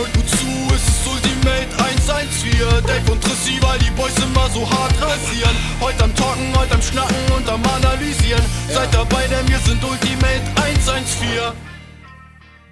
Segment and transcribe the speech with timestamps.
[0.00, 4.66] Hört gut zu, es ist Ultimate 114 Dave und Trissi, weil die Boys immer so
[4.66, 9.58] hart rasieren Heute am Talken, heute am Schnacken und am Analysieren Seid dabei, denn wir
[9.58, 11.52] sind Ultimate 114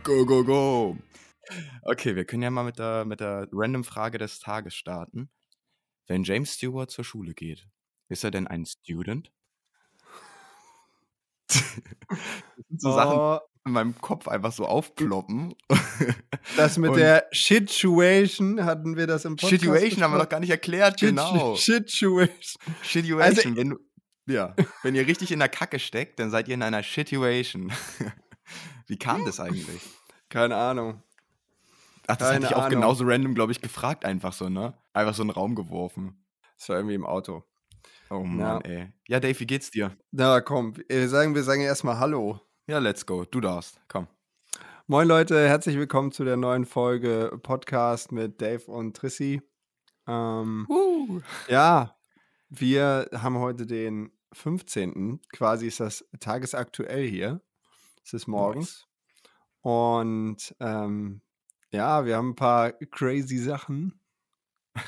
[0.05, 0.97] Go, go, go.
[1.83, 5.29] Okay, wir können ja mal mit der, mit der random Frage des Tages starten.
[6.07, 7.69] Wenn James Stewart zur Schule geht,
[8.09, 9.31] ist er denn ein Student?
[11.49, 11.61] das
[12.69, 13.39] sind so Sachen, Oh,
[13.69, 15.55] in meinem Kopf einfach so aufploppen.
[16.57, 19.61] das mit Und- der Situation hatten wir das im Podcast.
[19.63, 21.55] Situation haben wir doch gar nicht erklärt, Shit- genau.
[21.57, 22.29] Situation.
[22.83, 23.21] Situation.
[23.23, 23.77] Also- wenn, du,
[24.27, 27.73] ja, wenn ihr richtig in der Kacke steckt, dann seid ihr in einer Situation.
[28.87, 29.83] Wie kam das eigentlich?
[30.29, 31.03] Keine Ahnung.
[32.07, 32.81] Ach, das Keine hätte ich auch Ahnung.
[32.81, 34.73] genauso random, glaube ich, gefragt, einfach so, ne?
[34.95, 36.25] Einfach so in den Raum geworfen.
[36.57, 37.45] Das war irgendwie im Auto.
[38.11, 38.91] Oh Mann, ey.
[39.07, 39.95] Ja, Dave, wie geht's dir?
[40.11, 42.41] Na komm, wir sagen, wir sagen erstmal Hallo.
[42.69, 43.25] Ja, let's go.
[43.25, 43.81] Du darfst.
[43.89, 44.09] Komm.
[44.89, 49.41] Moin Leute, herzlich willkommen zu der neuen Folge Podcast mit Dave und Trissi.
[50.07, 51.23] Ähm, Uh.
[51.49, 51.97] ja,
[52.51, 55.23] wir haben heute den 15.
[55.33, 57.41] Quasi ist das tagesaktuell hier.
[58.05, 58.87] Es ist morgens.
[59.63, 61.23] Und ähm,
[61.71, 63.99] ja, wir haben ein paar crazy Sachen.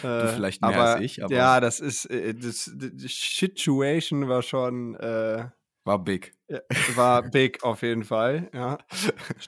[0.00, 4.40] Du vielleicht mehr aber, als ich, aber Ja, das ist, äh, das, die Situation war
[4.40, 5.50] schon, äh,
[5.84, 6.32] war big.
[6.48, 6.60] ja,
[6.94, 8.78] war big auf jeden Fall, ja.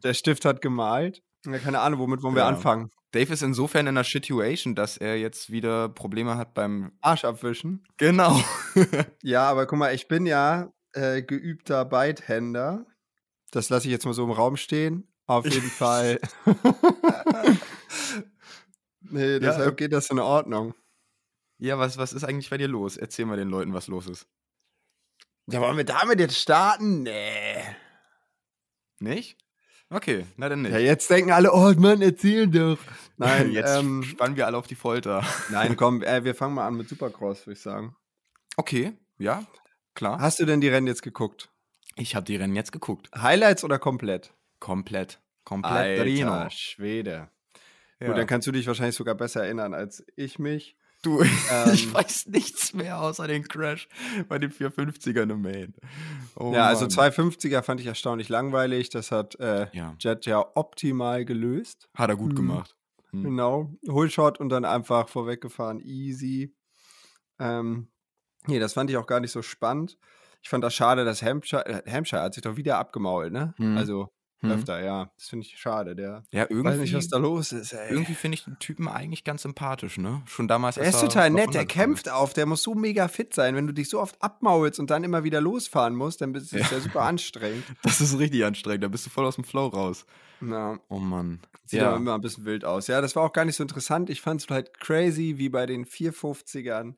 [0.02, 1.22] Der Stift hat gemalt.
[1.46, 2.48] Ja, keine Ahnung, womit wollen wir Ja.
[2.48, 2.90] anfangen?
[3.12, 6.92] Dave ist insofern in einer Situation, dass er jetzt wieder Probleme hat beim.
[7.00, 7.84] Arsch abwischen.
[7.96, 8.40] Genau.
[9.22, 12.86] Ja, aber guck mal, ich bin ja äh, geübter Beidhänder.
[13.52, 15.06] Das lasse ich jetzt mal so im Raum stehen.
[15.26, 16.18] Auf jeden Fall.
[19.00, 20.74] nee, deshalb geht das in Ordnung.
[21.58, 22.96] ja, was, was ist eigentlich bei dir los?
[22.96, 24.26] Erzähl mal den Leuten, was los ist.
[25.46, 27.02] Ja, wollen wir damit jetzt starten?
[27.02, 27.62] Nee.
[28.98, 29.36] Nicht?
[29.90, 30.72] Okay, na dann nicht.
[30.72, 32.78] Ja, jetzt denken alle, oh Mann, erzähl doch.
[33.16, 35.22] Nein, jetzt ähm, spannen wir alle auf die Folter.
[35.50, 37.94] nein, komm, äh, wir fangen mal an mit Supercross, würde ich sagen.
[38.56, 39.44] Okay, ja,
[39.94, 40.18] klar.
[40.18, 41.50] Hast du denn die Rennen jetzt geguckt?
[41.96, 43.10] Ich habe die Rennen jetzt geguckt.
[43.14, 44.32] Highlights oder komplett?
[44.58, 45.20] Komplett.
[45.44, 46.48] Komplett Rino.
[46.50, 47.28] Schwede.
[48.00, 48.08] Ja.
[48.08, 50.76] Gut, dann kannst du dich wahrscheinlich sogar besser erinnern als ich mich.
[51.04, 51.20] Du,
[51.50, 51.72] Ähm.
[51.72, 53.88] ich weiß nichts mehr außer den Crash
[54.28, 55.74] bei den 450ern im Main.
[56.34, 57.10] Oh ja, also Mann.
[57.12, 58.88] 250er fand ich erstaunlich langweilig.
[58.90, 61.88] Das hat äh, Ja, Jet ja optimal gelöst.
[61.94, 62.36] hat er gut Hm.
[62.36, 62.74] gemacht.
[63.10, 63.22] Hm.
[63.22, 63.70] Genau.
[63.86, 65.78] Hullshot und dann einfach vorweggefahren.
[65.80, 66.54] Easy.
[67.38, 67.88] Ähm,
[68.46, 69.98] nee, das fand ich auch gar nicht so spannend.
[70.42, 73.54] Ich fand das schade, dass Hampshire, äh, Hampshire hat sich doch wieder abgemault, ne?
[73.58, 73.76] Hm.
[73.76, 74.10] Also
[74.44, 74.52] Hm.
[74.58, 75.10] öfter, ja.
[75.16, 75.94] Das finde ich schade.
[75.96, 77.90] Der Ja, weiß irgendwie, nicht, was da los ist, ey.
[77.90, 80.22] irgendwie finde ich den Typen eigentlich ganz sympathisch, ne?
[80.26, 80.76] Schon damals.
[80.76, 83.54] Der als ist er total nett, der kämpft auf, der muss so mega fit sein.
[83.56, 86.70] Wenn du dich so oft abmaulst und dann immer wieder losfahren musst, dann ist das
[86.70, 87.64] ja super anstrengend.
[87.82, 90.06] Das ist richtig anstrengend, da bist du voll aus dem Flow raus.
[90.40, 91.40] Ja, Oh Mann.
[91.64, 91.88] sieht ja.
[91.88, 92.86] aber immer ein bisschen wild aus.
[92.86, 94.10] Ja, das war auch gar nicht so interessant.
[94.10, 96.94] Ich fand es halt crazy, wie bei den 450ern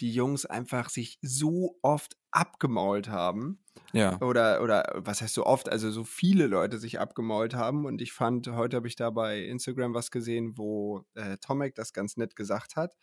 [0.00, 3.58] die Jungs einfach sich so oft abgemault haben.
[3.92, 4.20] ja.
[4.20, 7.86] Oder, oder was heißt so oft, also so viele Leute sich abgemault haben.
[7.86, 11.92] Und ich fand, heute habe ich da bei Instagram was gesehen, wo äh, Tomek das
[11.92, 12.94] ganz nett gesagt hat,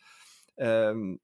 [0.56, 1.20] ähm,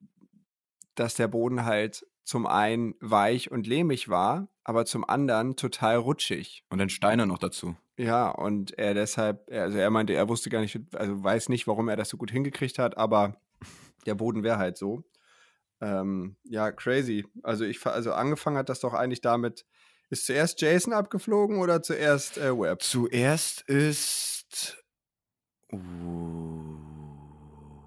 [0.95, 6.65] dass der Boden halt zum einen weich und lehmig war, aber zum anderen total rutschig.
[6.69, 7.77] Und dann Steine noch dazu.
[7.97, 11.89] Ja, und er deshalb, also er meinte, er wusste gar nicht, also weiß nicht, warum
[11.89, 13.41] er das so gut hingekriegt hat, aber
[14.07, 15.05] der Boden wäre halt so.
[15.81, 17.25] Ähm, ja, crazy.
[17.43, 19.67] Also ich, also angefangen hat das doch eigentlich damit,
[20.11, 22.83] ist zuerst Jason abgeflogen oder zuerst äh, Webb?
[22.83, 24.77] Zuerst ist.
[25.73, 25.79] Uh,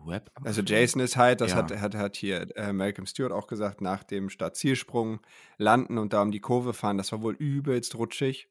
[0.06, 0.30] Web.
[0.44, 1.58] Also Jason ist halt, das Ja.
[1.58, 5.20] hat, hat, hat hier äh, Malcolm Stewart auch gesagt, nach dem Startzielsprung
[5.58, 8.50] landen und da um die Kurve fahren, das war wohl übelst rutschig.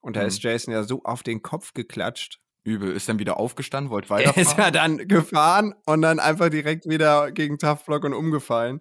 [0.00, 0.26] Und da Mhm.
[0.26, 2.92] ist Jason ja so auf den Kopf geklatscht, Übel.
[2.92, 4.58] Ist dann wieder aufgestanden, wollte Er ist weiterfahren.
[4.64, 8.80] ja dann gefahren und dann einfach direkt wieder gegen Tough Block und umgefallen.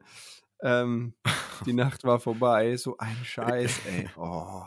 [0.61, 1.13] Ähm,
[1.65, 2.75] die Nacht war vorbei.
[2.77, 4.09] So ein Scheiß, ey.
[4.17, 4.63] Oh,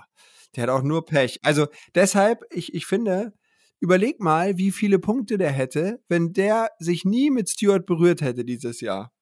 [0.56, 1.38] der hat auch nur Pech.
[1.42, 3.32] Also deshalb, ich, ich finde,
[3.80, 8.44] überleg mal, wie viele Punkte der hätte, wenn der sich nie mit Stewart berührt hätte
[8.44, 9.12] dieses Jahr.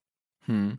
[0.45, 0.79] Hm.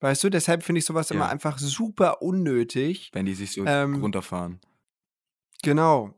[0.00, 1.30] Weißt du, deshalb finde ich sowas immer Ja.
[1.30, 3.10] einfach super unnötig.
[3.14, 4.60] Wenn die sich so Ähm, runterfahren.
[5.62, 6.14] Genau.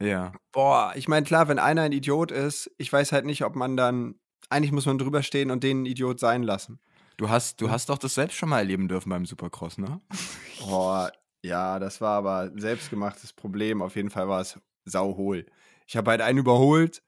[0.00, 0.32] Ja.
[0.52, 3.76] Boah, ich meine, klar, wenn einer ein Idiot ist, ich weiß halt nicht, ob man
[3.76, 4.14] dann,
[4.48, 6.80] eigentlich muss man drüber stehen und den ein Idiot sein lassen.
[7.16, 7.72] Du hast, du Ja.
[7.72, 10.00] hast doch das selbst schon mal erleben dürfen beim Supercross, ne?
[10.60, 11.12] Boah,
[11.42, 13.82] ja, das war aber ein selbstgemachtes Problem.
[13.82, 15.46] Auf jeden Fall war es sauhohl.
[15.86, 17.02] Ich habe halt einen überholt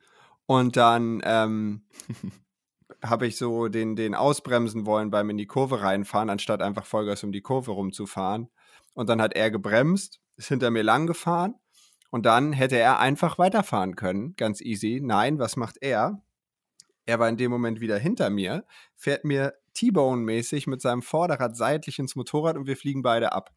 [0.47, 1.87] und dann ähm,
[3.03, 7.25] habe ich so den, den ausbremsen wollen beim in die Kurve reinfahren, anstatt einfach Vollgas
[7.25, 8.51] um die Kurve rumzufahren.
[8.93, 11.55] Und dann hat er gebremst, ist hinter mir lang gefahren
[12.13, 15.01] Und dann hätte er einfach weiterfahren können, ganz easy.
[15.03, 16.23] Nein, was macht er?
[17.07, 18.67] Er war in dem Moment wieder hinter mir,
[18.97, 23.55] fährt mir T-Bone-mäßig mit seinem Vorderrad seitlich ins Motorrad und wir fliegen beide ab.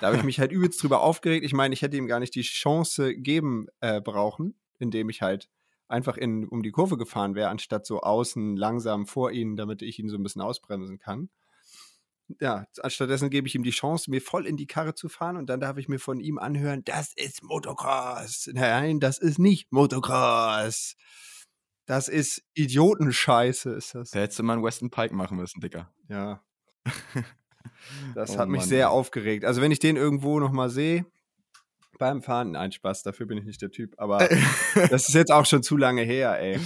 [0.00, 1.44] Da habe ich mich halt übelst drüber aufgeregt.
[1.44, 5.50] Ich meine, ich hätte ihm gar nicht die Chance geben äh, brauchen, indem ich halt
[5.86, 9.98] einfach in, um die Kurve gefahren wäre, anstatt so außen langsam vor ihnen, damit ich
[9.98, 11.28] ihn so ein bisschen ausbremsen kann.
[12.40, 15.46] Ja, anstattdessen gebe ich ihm die Chance, mir voll in die Karre zu fahren und
[15.46, 18.48] dann darf ich mir von ihm anhören, das ist Motocross.
[18.52, 20.96] Nein, das ist nicht Motocross.
[21.86, 24.10] Das ist Idiotenscheiße, ist das.
[24.10, 25.92] Da hättest du mal einen Weston Pike machen müssen, Dicker.
[26.08, 26.42] Ja.
[28.14, 29.44] Das Oh hat mich Mann, sehr aufgeregt.
[29.44, 31.06] Also wenn ich den irgendwo nochmal sehe,
[31.98, 33.94] beim Fahren, nein, Spaß, dafür bin ich nicht der Typ.
[33.98, 34.18] Aber
[34.90, 36.60] das ist jetzt auch schon zu lange her, ey.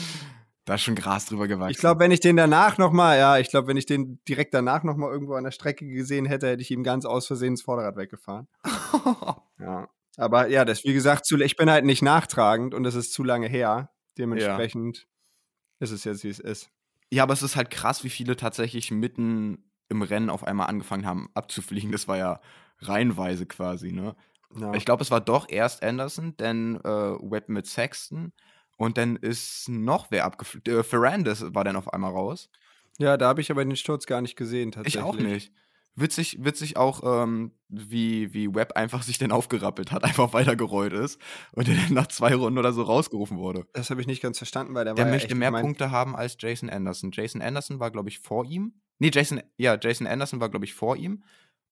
[0.68, 1.70] Da ist schon Gras drüber gewachsen.
[1.70, 4.82] Ich glaube, wenn ich den danach nochmal, ja, ich glaube, wenn ich den direkt danach
[4.82, 7.96] nochmal irgendwo an der Strecke gesehen hätte, hätte ich ihm ganz aus Versehen das Vorderrad
[7.96, 8.48] weggefahren.
[9.58, 9.88] Ja.
[10.16, 13.24] Aber ja, das, wie gesagt, zu, ich bin halt nicht nachtragend und das ist zu
[13.24, 13.90] lange her.
[14.18, 15.08] Dementsprechend
[15.80, 16.70] ist es jetzt, wie es ist.
[17.10, 21.06] Ja, aber es ist halt krass, wie viele tatsächlich mitten im Rennen auf einmal angefangen
[21.06, 21.90] haben abzufliegen.
[21.90, 22.40] Das war ja
[22.78, 24.14] reihenweise quasi, ne?
[24.54, 24.74] Ja.
[24.74, 28.32] Ich glaube, es war doch erst Anderson, dann äh, Webb mit Sexton
[28.78, 30.78] und dann ist noch wer abgeflogen.
[30.78, 32.48] Äh, Ferrandis war dann auf einmal raus.
[32.98, 35.02] ja, da habe ich aber den Sturz gar nicht gesehen, Ich tatsächlich.
[35.04, 35.52] auch nicht.
[36.00, 41.20] Witzig, witzig auch, ähm, wie, wie Webb einfach sich dann aufgerappelt hat, einfach weitergerollt ist
[41.52, 43.66] und der dann nach zwei Runden oder so rausgerufen wurde.
[43.72, 46.14] Das habe ich nicht ganz verstanden, weil der, Der war möchte ja mehr Punkte haben
[46.14, 47.10] als Jason Anderson.
[47.12, 48.75] Jason Anderson war, glaube ich, vor ihm.
[49.00, 51.25] Nee, Jason, ja, Jason Anderson war, glaube ich, vor ihm.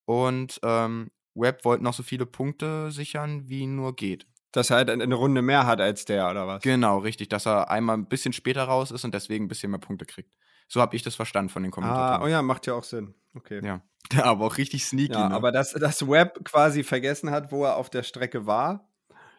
[0.07, 4.27] Und ähm, Webb wollte noch so viele Punkte sichern, wie nur geht.
[4.57, 6.63] Dass er halt eine Runde mehr hat als der, oder was?
[6.63, 9.81] Genau, richtig, dass er einmal ein bisschen später raus ist und deswegen ein bisschen mehr
[9.81, 10.35] Punkte kriegt.
[10.67, 12.23] So habe ich das verstanden von den Ah, Kommentatoren.
[12.23, 13.15] oh ja, macht ja auch Sinn.
[13.35, 13.61] Okay.
[13.63, 13.83] Ja.
[14.23, 15.13] aber auch richtig sneaky.
[15.13, 15.35] Ja, ne?
[15.35, 18.89] aber dass das Web quasi vergessen hat, wo er auf der Strecke war,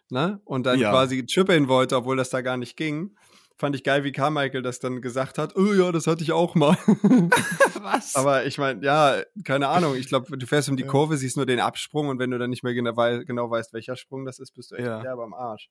[0.10, 0.40] ne?
[0.46, 0.92] Und dann Ja.
[0.92, 3.16] quasi chippeln wollte, obwohl das da gar nicht ging.
[3.59, 5.56] Fand ich geil, wie Carmichael das dann gesagt hat.
[5.56, 6.77] Oh ja, das hatte ich auch mal.
[7.81, 8.15] Was?
[8.15, 9.95] aber ich meine, ja, keine Ahnung.
[9.95, 10.83] Ich glaube, du fährst um die.
[10.86, 13.74] Kurve, siehst nur den Absprung und wenn du dann nicht mehr genau, wei genau weißt,
[13.74, 15.01] welcher Sprung das ist, bist du echt Ja.
[15.01, 15.69] derbe am Arsch.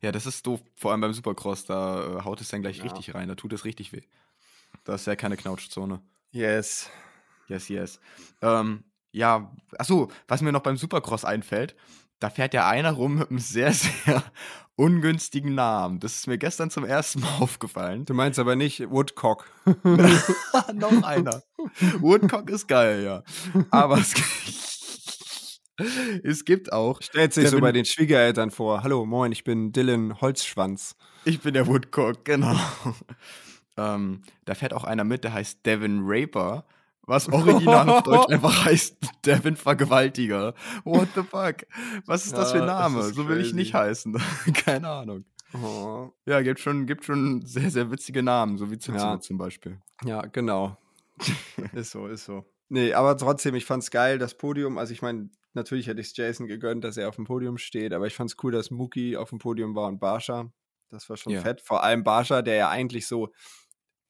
[0.00, 0.60] ja, das ist doof.
[0.74, 2.84] Vor allem beim Supercross, da äh, haut es dann gleich Ja.
[2.84, 3.28] richtig rein.
[3.28, 4.02] Da tut es richtig weh.
[4.84, 6.00] Da ist ja keine Knautschzone.
[6.32, 6.90] Yes.
[7.46, 8.00] Yes, yes.
[8.40, 8.82] Ähm,
[9.12, 11.76] ja, achso, was mir noch beim Supercross einfällt,
[12.22, 13.72] da fährt ja einer rum mit einem sehr,
[14.04, 14.22] sehr
[14.76, 15.98] ungünstigen Namen.
[16.00, 18.04] Das ist mir gestern zum ersten Mal aufgefallen.
[18.04, 19.50] Du meinst aber nicht Woodcock.
[20.74, 21.42] noch einer.
[21.98, 23.22] Woodcock ist geil, ja.
[23.70, 24.14] Aber es,
[26.22, 28.82] es gibt auch, Stellt sich so bei den Schwiegereltern vor.
[28.82, 30.94] Hallo, moin, ich bin Dylan Holzschwanz.
[31.24, 32.56] ich bin der Woodcock, genau.
[33.76, 36.64] ähm, da fährt auch einer mit, der heißt Devin Raper.
[37.04, 38.96] Was original auf Deutsch einfach heißt
[39.26, 40.54] Devin Vergewaltiger.
[40.84, 41.56] What the fuck?
[42.06, 43.02] Was ist das für ein Ja, Name?
[43.12, 43.56] So will ich crazy.
[43.56, 44.16] nicht heißen.
[44.54, 45.24] Keine Ahnung.
[45.54, 46.10] Oh.
[46.26, 49.20] Ja, gibt schon, gibt schon sehr, sehr witzige Namen, so wie Zipzip Ja.
[49.20, 49.78] zum Beispiel.
[50.04, 50.78] Ja, genau.
[51.74, 52.44] ist so, ist so.
[52.68, 54.78] Nee, aber trotzdem, ich fand's geil, das Podium.
[54.78, 57.92] Also ich meine, natürlich hätte ich es Jason gegönnt, dass er auf dem Podium steht,
[57.92, 60.50] aber ich fand's cool, dass Muki auf dem Podium war und Barscha.
[60.88, 61.40] Das war schon Ja.
[61.42, 61.60] fett.
[61.60, 63.30] Vor allem Barscha, der ja eigentlich so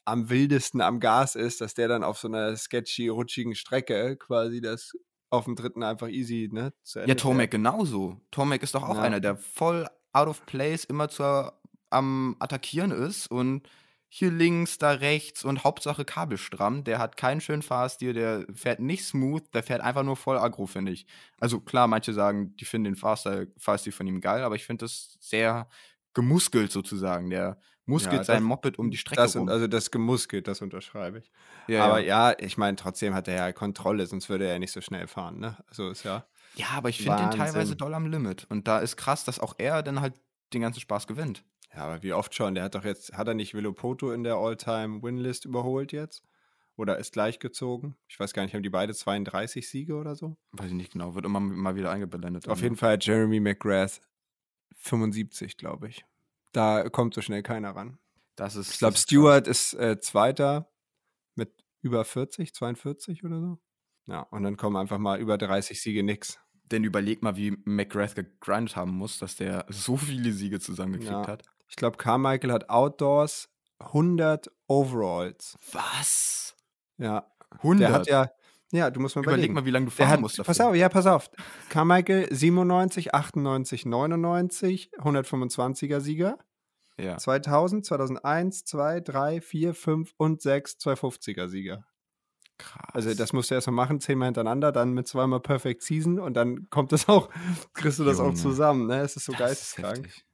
[0.05, 4.61] am wildesten am Gas ist, dass der dann auf so einer sketchy, rutschigen Strecke quasi
[4.61, 4.93] das
[5.31, 6.73] auf dem dritten einfach easy, ne?
[6.95, 8.21] Ja, Tomek genauso.
[8.31, 9.03] Tomek ist doch auch Ja.
[9.03, 11.59] einer, der voll out of place immer zur,
[11.91, 13.69] am Attackieren ist und
[14.15, 16.85] hier links, da rechts und Hauptsache kabelstramm.
[16.85, 20.67] Der hat keinen schönen Fahrstil, der fährt nicht smooth, der fährt einfach nur voll aggro,
[20.67, 21.07] finde ich.
[21.41, 24.85] Also klar, manche sagen, die finden den Fahrstil, Fahrstil von ihm geil, aber ich finde
[24.85, 25.67] das sehr
[26.15, 27.31] gemuskelt sozusagen.
[27.31, 29.49] Der muskelt das- sein Moped um die Strecke Das, rum.
[29.49, 31.33] also das gemuskelt, das unterschreibe ich.
[31.69, 32.31] ja, aber ja.
[32.31, 35.07] ja, ich meine, trotzdem hat er ja Kontrolle, sonst würde er ja nicht so schnell
[35.07, 35.57] fahren, ne?
[35.69, 36.25] Also ist ja.
[36.55, 38.47] ja, aber ich finde den teilweise doll am Limit.
[38.51, 40.15] Und da ist krass, dass auch er dann halt
[40.53, 41.45] den ganzen Spaß gewinnt.
[41.75, 42.55] Ja, aber wie oft schon?
[42.55, 46.23] Der hat doch jetzt, hat er nicht Villopoto in der All-Time-Win-List überholt jetzt?
[46.77, 47.97] Oder ist gleichgezogen?
[48.09, 50.37] Ich weiß gar nicht, haben die beide 32 Siege oder so?
[50.53, 52.49] Weiß ich nicht genau, wird immer mal wieder eingeblendet.
[52.49, 54.01] Auf jeden Fall hat Jeremy McGrath
[54.79, 56.05] 75, glaube ich.
[56.53, 57.99] Da kommt so schnell keiner ran.
[58.37, 60.71] Das ist, Ich glaube, Stewart ist äh, Zweiter
[61.35, 63.59] mit über 40, 42 oder so.
[64.07, 66.39] Ja, und dann kommen einfach mal über 30 Siege nix.
[66.71, 71.27] Denn überleg mal, wie McGrath gegrindet haben muss, dass der so viele Siege zusammengekriegt Ja.
[71.27, 71.45] hat.
[71.69, 73.49] Ich glaube, Carmichael hat Outdoors
[73.79, 75.57] 100 Overalls.
[75.73, 76.55] Was?
[76.99, 77.81] Ja, 100?
[77.81, 78.31] der hat ja,
[78.73, 79.55] ja, du musst mal überleg überlegen.
[79.55, 80.43] mal, wie lange du fahren hat, musst.
[80.43, 81.31] pass auf, ja, pass auf.
[81.69, 86.39] Carmichael 97, 98, 99, 125er Sieger.
[86.99, 87.17] Ja.
[87.19, 91.87] 2000, 2001, 2, 3, 4, 5 und 6 250er Sieger.
[92.93, 96.35] Also das musst du erst mal machen, zehnmal hintereinander, dann mit zweimal Perfect Season und
[96.35, 97.29] dann kommt das auch,
[97.75, 98.37] kriegst du das auch Junge.
[98.37, 99.01] zusammen, ne?
[99.01, 100.07] Es ist so Das ist geisteskrank.
[100.07, 100.25] heftig.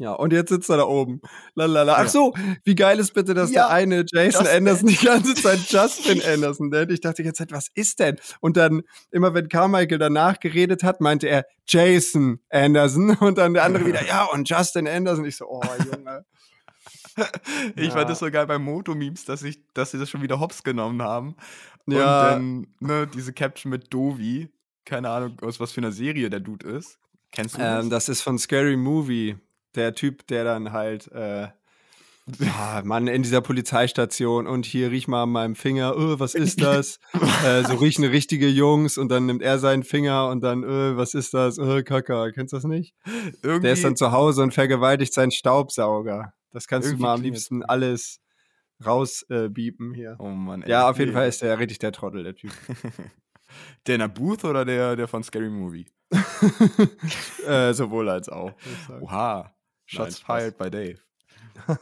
[0.00, 1.20] Ja, und jetzt sitzt er da oben.
[1.56, 1.96] Lalala.
[1.98, 5.34] Ach so, wie geil ist bitte, dass Ja, der eine Jason Justin Anderson die ganze
[5.34, 6.92] Zeit Justin Anderson nennt.
[6.92, 8.16] Ich dachte die ganze Zeit, was ist denn?
[8.40, 13.64] Und dann, immer wenn Carmichael danach geredet hat, meinte er Jason Anderson und dann der
[13.64, 15.24] andere wieder, ja, und Justin Anderson.
[15.24, 15.62] Ich so, oh,
[15.92, 16.24] Junge.
[17.74, 17.90] Ich Ja.
[17.90, 21.02] fand das so geil bei Moto-Memes, dass, ich, dass sie das schon wieder hops genommen
[21.02, 21.34] haben.
[21.86, 21.96] Ja.
[21.96, 24.48] Und dann, ne, diese Caption mit Dovi.
[24.84, 26.98] Keine Ahnung, aus was für einer Serie der Dude ist.
[27.32, 27.82] Kennst du das?
[27.84, 29.36] Ähm, das ist von Scary Movie.
[29.74, 31.48] Der Typ, der dann halt, äh,
[32.40, 36.60] ja, Mann, in dieser Polizeistation und hier riech mal an meinem Finger, oh, was ist
[36.62, 36.98] das?
[37.44, 41.14] äh, so riechen richtige Jungs und dann nimmt er seinen Finger und dann, äh, was
[41.14, 41.58] ist das?
[41.58, 42.94] Äh, Kaka, kennst du das nicht?
[43.42, 46.32] Irgendwie, Der ist dann zu Hause und vergewaltigt seinen Staubsauger.
[46.52, 48.20] Das kannst du mal am liebsten alles
[48.84, 50.16] rausbiepen äh, hier.
[50.18, 51.12] oh Mann, ey, Ja, auf jeden.
[51.12, 52.52] Fall ist der richtig der Trottel, der Typ.
[53.86, 55.86] Der in der Booth oder der, der von Scary Movie?
[57.46, 58.52] äh, sowohl als auch.
[59.00, 59.54] Oha.
[59.88, 60.42] Shots Spaß.
[60.42, 60.98] fired bei Dave.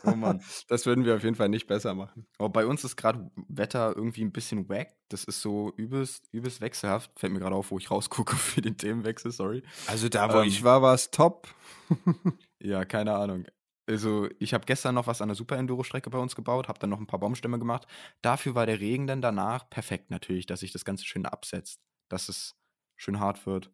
[0.05, 0.43] Oh Mann.
[0.69, 2.27] Das würden wir auf jeden Fall nicht besser machen.
[2.39, 4.95] Aber bei uns ist gerade Wetter irgendwie ein bisschen wack.
[5.09, 7.11] Das ist so übelst, übelst wechselhaft.
[7.19, 9.63] Fällt mir gerade auf, wo ich rausgucke für den Themenwechsel, sorry.
[9.87, 11.49] Also da, wo ich war, war es top.
[12.59, 13.45] Ja, keine Ahnung.
[13.87, 16.91] Also, ich habe gestern noch was an der Super Enduro-Strecke bei uns gebaut, habe dann
[16.91, 17.87] noch ein paar Baumstämme gemacht.
[18.23, 21.81] Dafür war der Regen dann danach perfekt natürlich, dass sich das Ganze schön absetzt.
[22.09, 22.57] Dass es
[22.97, 23.71] schön hart wird.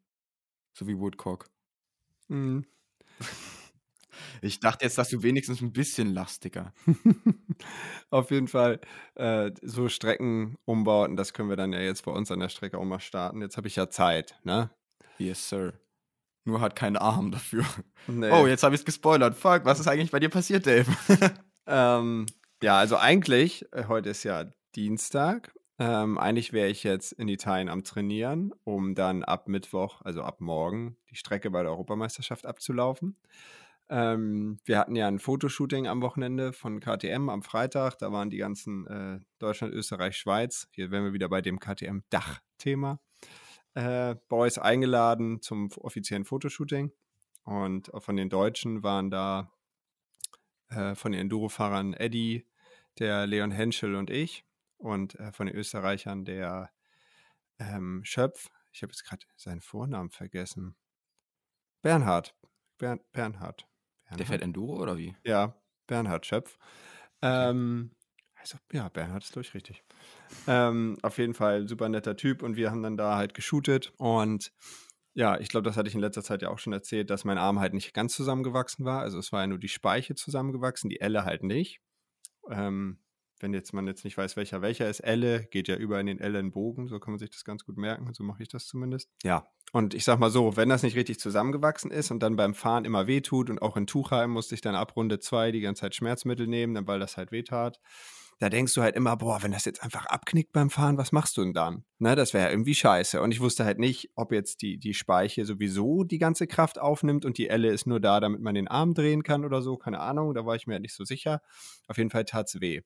[0.75, 1.49] So wie Woodcock.
[2.29, 2.67] Mhm.
[4.43, 6.75] Ich dachte jetzt, dass du wenigstens ein bisschen lachst, Digga.
[8.11, 8.81] Auf jeden Fall
[9.15, 12.85] äh, so Streckenumbauten, das können wir dann ja jetzt bei uns an der Strecke auch
[12.85, 13.41] mal starten.
[13.41, 14.71] Jetzt habe ich ja Zeit, ne?
[15.19, 15.75] Yes, sir.
[16.45, 17.65] Nur hat keinen Arm dafür.
[18.09, 18.31] Nee.
[18.31, 19.37] Oh, jetzt habe ich es gespoilert.
[19.37, 20.91] Fuck, was ist eigentlich bei dir passiert, Dave?
[21.67, 22.27] Ähm,
[22.61, 25.55] ja, also eigentlich, äh, heute ist ja Dienstag.
[25.79, 30.41] Ähm, eigentlich wäre ich jetzt in Italien am Trainieren, um dann ab Mittwoch, also ab
[30.41, 33.17] morgen, die Strecke bei der Europameisterschaft abzulaufen.
[33.93, 37.99] Ähm, wir hatten ja ein Fotoshooting am Wochenende von KTM am Freitag.
[37.99, 40.67] Da waren die ganzen äh, Deutschland, Österreich, Schweiz.
[40.71, 43.01] Hier wären wir wieder bei dem KTM-Dach-Thema.
[43.75, 46.91] Äh, Boys eingeladen zum offiziellen Fotoshooting.
[47.45, 49.53] Und von den Deutschen waren da
[50.71, 52.47] äh, von den Enduro-Fahrern Eddie,
[52.99, 54.47] der Leon Henschel und ich.
[54.79, 56.71] Und äh, von den Österreichern der
[57.59, 58.49] ähm, Schöpf.
[58.73, 60.77] Ich habe jetzt gerade seinen Vornamen vergessen.
[61.83, 62.35] Bernhard.
[62.79, 63.01] Bern,
[64.13, 64.21] Bernhard.
[64.21, 65.17] Der fährt Enduro oder wie?
[65.25, 65.55] Ja,
[65.87, 66.59] Bernhard Schöpf.
[67.23, 67.93] Ähm,
[68.35, 69.83] also, ja, Bernhard ist durch, richtig.
[70.47, 74.53] Ähm, auf jeden Fall super netter Typ und wir haben dann da halt geshootet und
[75.15, 77.37] ja, ich glaube, das hatte ich in letzter Zeit ja auch schon erzählt, dass mein
[77.37, 79.01] Arm halt nicht ganz zusammengewachsen war.
[79.01, 81.81] Also es war ja nur die Speiche zusammengewachsen, die Elle halt nicht.
[82.49, 83.02] Ähm,
[83.43, 86.21] wenn jetzt man jetzt nicht weiß, welcher welcher ist, Elle geht ja über in den
[86.21, 89.11] Ellenbogen, so kann man sich das ganz gut merken, so mache ich das zumindest.
[89.23, 92.55] Ja, und ich sag mal so, wenn das nicht richtig zusammengewachsen ist und dann beim
[92.55, 95.81] Fahren immer wehtut und auch in Tuchheim musste ich dann ab Runde zwei die ganze
[95.81, 97.81] Zeit Schmerzmittel nehmen, weil das halt wehtat.
[98.39, 101.37] Da denkst du halt immer, boah, wenn das jetzt einfach abknickt beim Fahren, was machst
[101.37, 101.85] du denn dann?
[102.01, 103.23] Ne, das wäre irgendwie scheiße.
[103.23, 107.25] Und ich wusste halt nicht, ob jetzt die, die Speiche sowieso die ganze Kraft aufnimmt
[107.25, 109.77] und die Elle ist nur da, damit man den Arm drehen kann oder so.
[109.77, 111.41] Keine Ahnung, da war ich mir halt nicht so sicher.
[111.87, 112.83] Auf jeden Fall tat's weh.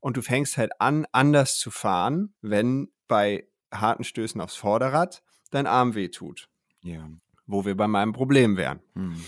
[0.00, 5.66] Und du fängst halt an, anders zu fahren, wenn bei harten Stößen aufs Vorderrad dein
[5.66, 6.48] Arm weh tut.
[6.82, 7.08] Ja.
[7.46, 8.80] Wo wir bei meinem Problem wären.
[8.94, 9.22] Hm.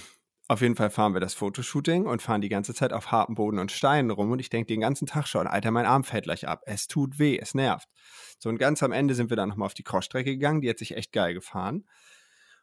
[0.49, 3.59] Auf jeden Fall fahren wir das Fotoshooting und fahren die ganze Zeit auf hartem Boden
[3.59, 6.47] und Steinen rum und ich denke den ganzen Tag schon, Alter, mein Arm fällt gleich
[6.47, 6.62] ab.
[6.67, 7.88] Es tut weh, es nervt.
[8.38, 10.79] So und ganz am Ende sind wir dann nochmal auf die Crossstrecke gegangen, die hat
[10.79, 11.85] sich echt geil gefahren.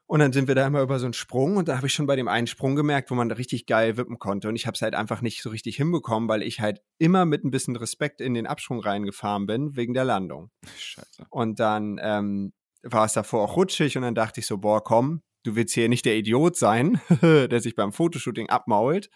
[0.10, 2.08] Und dann sind wir da immer über so einen Sprung und da habe ich schon
[2.08, 4.50] bei dem einen Sprung gemerkt, wo man da richtig geil wippen konnte.
[4.50, 7.44] Und ich habe es halt einfach nicht so richtig hinbekommen, weil ich halt immer mit
[7.44, 10.50] ein bisschen Respekt in den Absprung reingefahren bin, wegen der Landung.
[10.76, 11.28] Scheiße.
[11.30, 15.22] Und dann ähm, war es davor auch rutschig und dann dachte ich so, boah, komm,
[15.44, 19.12] du willst hier nicht der Idiot sein, der sich beim Fotoshooting abmault.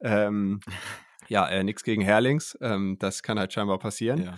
[0.00, 0.60] Ähm,
[1.28, 4.24] ja, äh, nichts gegen Herlings, ähm, das kann halt scheinbar passieren.
[4.24, 4.34] Ja.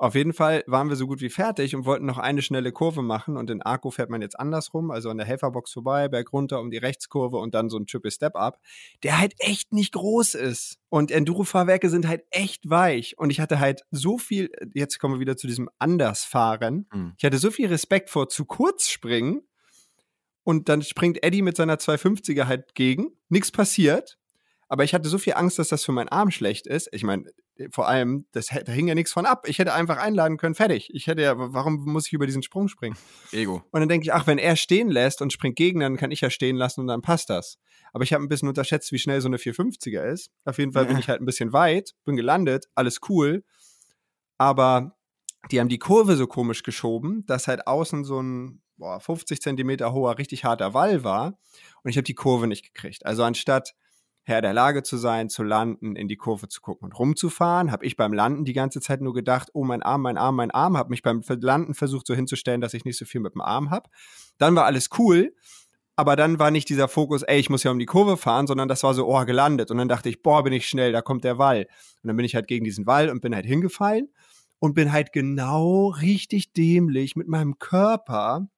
[0.00, 3.02] Auf jeden Fall waren wir so gut wie fertig und wollten noch eine schnelle Kurve
[3.02, 3.36] machen.
[3.36, 6.70] Und in Arco fährt man jetzt andersrum, also an der Helferbox vorbei, berg runter um
[6.70, 8.60] die Rechtskurve und dann so ein Triple Step Up,
[9.02, 10.78] der halt echt nicht groß ist.
[10.88, 13.18] Und Enduro-Fahrwerke sind halt echt weich.
[13.18, 16.86] Und ich hatte halt so viel, jetzt kommen wir wieder zu diesem Andersfahren.
[16.92, 17.12] Hm.
[17.18, 19.42] Ich hatte so viel Respekt vor zu kurz springen.
[20.44, 23.08] Und dann springt Eddie mit seiner 250er halt gegen.
[23.28, 24.18] Nichts passiert.
[24.72, 26.88] Aber ich hatte so viel Angst, dass das für meinen Arm schlecht ist.
[26.92, 27.24] Ich meine,
[27.72, 29.46] vor allem, das, da hing ja nichts von ab.
[29.48, 30.88] Ich hätte einfach einladen können, fertig.
[30.94, 32.96] Ich hätte ja, warum muss ich über diesen Sprung springen?
[33.32, 33.64] Ego.
[33.72, 36.20] Und dann denke ich, ach, wenn er stehen lässt und springt gegen, dann kann ich
[36.20, 37.58] ja stehen lassen und dann passt das.
[37.92, 40.30] Aber ich habe ein bisschen unterschätzt, wie schnell so eine 450er ist.
[40.44, 41.00] Auf jeden Fall bin Ja.
[41.00, 43.42] ich halt ein bisschen weit, bin gelandet, alles cool.
[44.38, 44.96] Aber
[45.50, 49.92] die haben die Kurve so komisch geschoben, dass halt außen so ein boah, 50 Zentimeter
[49.92, 51.38] hoher, richtig harter Wall war.
[51.82, 53.04] Und ich habe die Kurve nicht gekriegt.
[53.04, 53.74] Also anstatt
[54.30, 57.84] Herr der Lage zu sein, zu landen, in die Kurve zu gucken und rumzufahren, habe
[57.84, 60.78] ich beim Landen die ganze Zeit nur gedacht, oh mein Arm, mein Arm, mein Arm,
[60.78, 63.70] habe mich beim Landen versucht so hinzustellen, dass ich nicht so viel mit dem Arm
[63.70, 63.90] habe.
[64.38, 65.34] Dann war alles cool,
[65.96, 68.68] aber dann war nicht dieser Fokus, ey, ich muss ja um die Kurve fahren, sondern
[68.68, 69.70] das war so, oh, gelandet.
[69.70, 71.66] Und dann dachte ich, boah, bin ich schnell, da kommt der Wall.
[72.02, 74.08] Und dann bin ich halt gegen diesen Wall und bin halt hingefallen
[74.60, 78.48] und bin halt genau richtig dämlich mit meinem Körper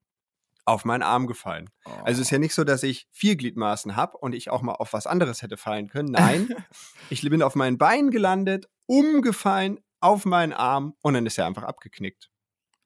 [0.65, 1.71] auf meinen Arm gefallen.
[1.85, 1.91] Oh.
[2.05, 4.75] Also es ist ja nicht so, dass ich vier Gliedmaßen habe und ich auch mal
[4.75, 6.11] auf was anderes hätte fallen können.
[6.13, 6.49] Nein,
[7.11, 11.63] ich bin auf meinen Beinen gelandet, umgefallen auf meinen Arm und dann ist er einfach
[11.63, 12.31] abgeknickt.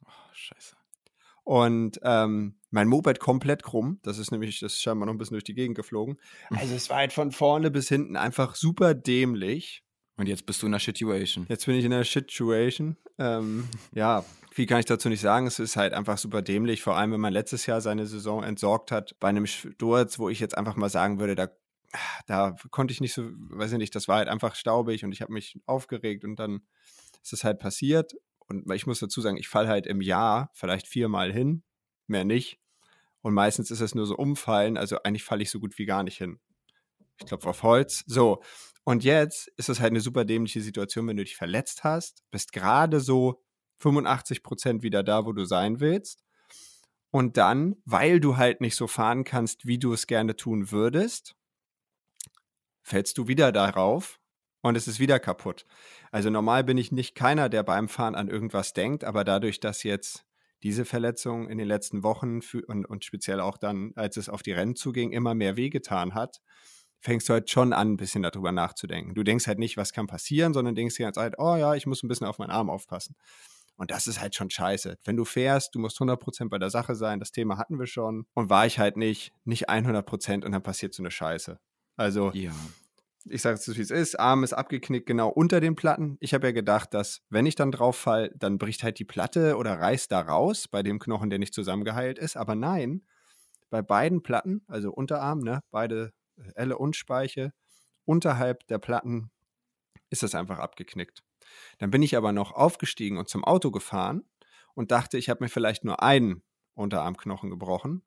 [0.05, 0.77] Oh, scheiße.
[1.45, 4.01] Und ähm, mein Moped komplett krumm.
[4.03, 6.19] Das ist nämlich, das ist scheinbar noch ein bisschen durch die Gegend geflogen.
[6.51, 9.85] Also es war halt von vorne bis hinten einfach super dämlich.
[10.17, 11.47] Und jetzt bist du in einer Situation.
[11.49, 12.97] Jetzt bin ich in einer Situation.
[13.19, 14.25] Ähm, ja,
[14.57, 15.47] viel kann ich dazu nicht sagen.
[15.47, 18.91] Es ist halt einfach super dämlich, vor allem wenn man letztes Jahr seine Saison entsorgt
[18.91, 21.51] hat bei einem Sturz, wo ich jetzt einfach mal sagen würde, da,
[22.27, 25.21] da konnte ich nicht so, weiß ich nicht, das war halt einfach staubig und ich
[25.21, 26.63] habe mich aufgeregt und dann
[27.23, 28.15] ist es halt passiert.
[28.49, 31.63] Und ich muss dazu sagen, ich falle halt im Jahr vielleicht viermal hin,
[32.07, 32.59] mehr nicht.
[33.21, 36.03] Und meistens ist es nur so umfallen, also eigentlich falle ich so gut wie gar
[36.03, 36.41] nicht hin.
[37.21, 38.05] Ich klopfe auf Holz.
[38.07, 38.41] So,
[38.85, 42.55] und jetzt ist es halt eine super dämliche Situation, wenn du dich verletzt hast, bist
[42.55, 43.43] gerade so
[43.79, 46.25] 85 Prozent wieder da, wo du sein willst.
[47.11, 51.35] Und dann, weil du halt nicht so fahren kannst, wie du es gerne tun würdest,
[52.83, 54.21] fällst du wieder darauf
[54.63, 55.67] und es ist wieder kaputt.
[56.11, 59.83] Also normal bin ich nicht keiner, der beim Fahren an irgendwas denkt, aber dadurch, dass
[59.83, 60.25] jetzt
[60.63, 64.53] diese Verletzung in den letzten Wochen und, und speziell auch dann, als es auf die
[64.53, 66.41] Rennen zuging, immer mehr wehgetan hat,
[67.01, 69.15] fängst du halt schon an, ein bisschen darüber nachzudenken.
[69.15, 71.87] Du denkst halt nicht, was kann passieren, sondern denkst die ganze Zeit, oh ja, ich
[71.87, 73.17] muss ein bisschen auf meinen Arm aufpassen.
[73.77, 74.99] Und das ist halt schon scheiße.
[75.05, 77.21] Wenn du fährst, du musst 100% bei der Sache sein.
[77.21, 78.27] Das Thema hatten wir schon.
[78.35, 81.59] Und war ich halt nicht, nicht 100% und dann passiert so eine Scheiße.
[81.97, 82.53] Also, ja.
[83.25, 84.19] ich sage es, wie es ist.
[84.19, 86.17] Arm ist abgeknickt, genau unter den Platten.
[86.21, 89.57] Ich habe ja gedacht, dass, wenn ich dann drauf fall, dann bricht halt die Platte
[89.57, 92.37] oder reißt da raus bei dem Knochen, der nicht zusammengeheilt ist.
[92.37, 93.03] Aber nein,
[93.69, 96.13] bei beiden Platten, also Unterarm, ne, beide
[96.55, 97.53] Elle und Speiche,
[98.05, 99.31] unterhalb der Platten
[100.09, 101.23] ist das einfach abgeknickt.
[101.79, 104.25] Dann bin ich aber noch aufgestiegen und zum Auto gefahren
[104.75, 106.43] und dachte, ich habe mir vielleicht nur einen
[106.75, 108.03] Unterarmknochen gebrochen.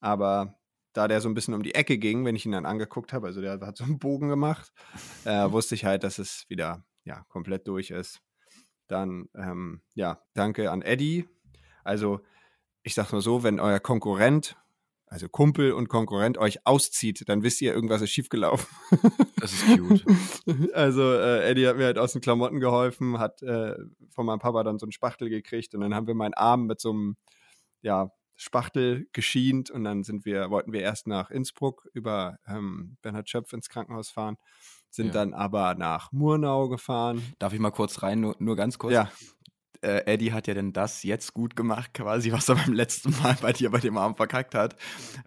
[0.00, 0.58] Aber
[0.92, 3.26] da der so ein bisschen um die Ecke ging, wenn ich ihn dann angeguckt habe,
[3.26, 4.72] also der hat so einen Bogen gemacht,
[5.24, 8.20] äh, wusste ich halt, dass es wieder ja, komplett durch ist.
[8.86, 11.28] Dann, ähm, ja, danke an Eddie.
[11.84, 12.20] Also,
[12.82, 14.56] ich sag mal so, wenn euer Konkurrent
[15.06, 18.66] also Kumpel und Konkurrent euch auszieht, dann wisst ihr, irgendwas ist schiefgelaufen.
[19.36, 20.04] Das ist cute.
[20.74, 23.74] Also äh, Eddie hat mir halt aus den Klamotten geholfen, hat äh,
[24.10, 26.80] von meinem Papa dann so einen Spachtel gekriegt und dann haben wir meinen Arm mit
[26.80, 27.16] so einem
[27.82, 33.28] ja, Spachtel geschient und dann sind wir, wollten wir erst nach Innsbruck über ähm, Bernhard
[33.28, 34.36] Schöpf ins Krankenhaus fahren,
[34.90, 35.12] sind ja.
[35.12, 37.22] dann aber nach Murnau gefahren.
[37.38, 38.94] Darf ich mal kurz rein, nur, nur ganz kurz?
[38.94, 39.10] Ja
[39.84, 43.36] äh, Eddie hat ja denn das jetzt gut gemacht, quasi, was er beim letzten Mal
[43.40, 44.76] bei dir bei dem Arm verkackt hat,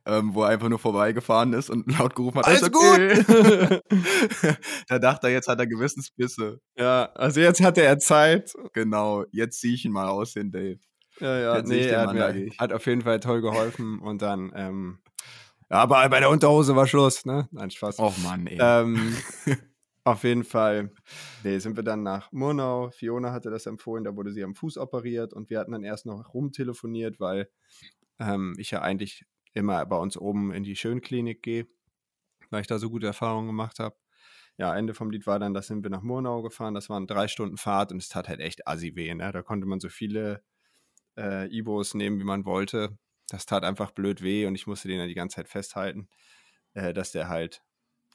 [0.06, 3.24] ähm, wo er einfach nur vorbeigefahren ist und laut gerufen hat, alles okay.
[3.24, 3.84] gut.
[4.88, 6.60] da dachte er, jetzt hat er Gewissensbisse.
[6.78, 8.54] Ja, also jetzt hatte er Zeit.
[8.74, 10.80] Genau, jetzt ziehe ich ihn mal aus, den Dave.
[11.20, 14.52] Ja, ja, jetzt nee, er hat, mir, hat auf jeden Fall toll geholfen und dann,
[14.56, 15.00] ähm,
[15.70, 17.48] ja, aber bei der Unterhose war Schluss, ne?
[17.52, 18.00] Nein, Spaß.
[18.00, 18.58] Och Mann, ey.
[18.60, 19.16] Ähm,
[20.08, 20.90] Auf jeden Fall.
[21.44, 22.92] Nee, sind wir dann nach Murnau.
[22.92, 26.06] Fiona hatte das empfohlen, da wurde sie am Fuß operiert und wir hatten dann erst
[26.06, 27.50] noch rumtelefoniert, weil
[28.18, 31.68] ähm, ich ja eigentlich immer bei uns oben in die Schönklinik gehe,
[32.52, 33.98] weil ich da so gute Erfahrungen gemacht habe.
[34.58, 36.74] Ja, Ende vom Lied war dann, da sind wir nach Murnau gefahren.
[36.74, 39.14] Das waren drei Stunden Fahrt und es tat halt echt assi weh.
[39.14, 39.34] Ne?
[39.34, 40.42] Da konnte man so viele
[41.18, 42.98] äh, Ibos nehmen, wie man wollte.
[43.28, 46.08] Das tat einfach blöd weh und ich musste den dann die ganze Zeit festhalten,
[46.76, 47.62] äh, dass der halt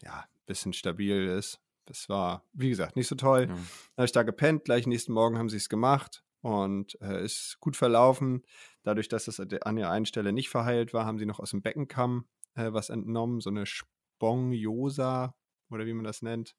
[0.01, 3.49] ja ein bisschen stabil ist das war, wie gesagt, nicht so toll.
[3.49, 3.55] Ja.
[3.97, 7.77] Habe ich da gepennt, gleich nächsten Morgen haben sie es gemacht und äh, ist gut
[7.77, 8.43] verlaufen.
[8.83, 11.63] Dadurch, dass das an der einen Stelle nicht verheilt war, haben sie noch aus dem
[11.63, 15.35] Beckenkamm äh, was entnommen, so eine Spongiosa
[15.71, 16.55] oder wie man das nennt,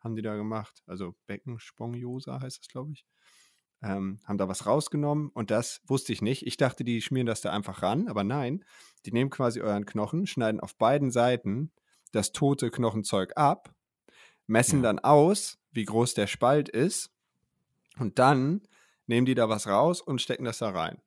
[0.00, 0.82] haben die da gemacht.
[0.86, 3.06] Also Beckenspongiosa heißt das, glaube ich.
[3.80, 6.46] Ähm, haben da was rausgenommen und das wusste ich nicht.
[6.46, 8.64] Ich dachte, die schmieren das da einfach ran, aber nein,
[9.06, 11.72] die nehmen quasi euren Knochen, schneiden auf beiden Seiten
[12.10, 13.72] das tote Knochenzeug ab
[14.48, 17.12] messen dann aus, wie groß der Spalt ist
[17.98, 18.62] und dann
[19.06, 21.00] nehmen die da was raus und stecken das da rein.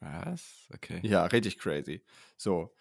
[0.00, 0.68] Was?
[0.72, 1.00] Okay.
[1.02, 2.02] Ja, richtig crazy.
[2.36, 2.74] So.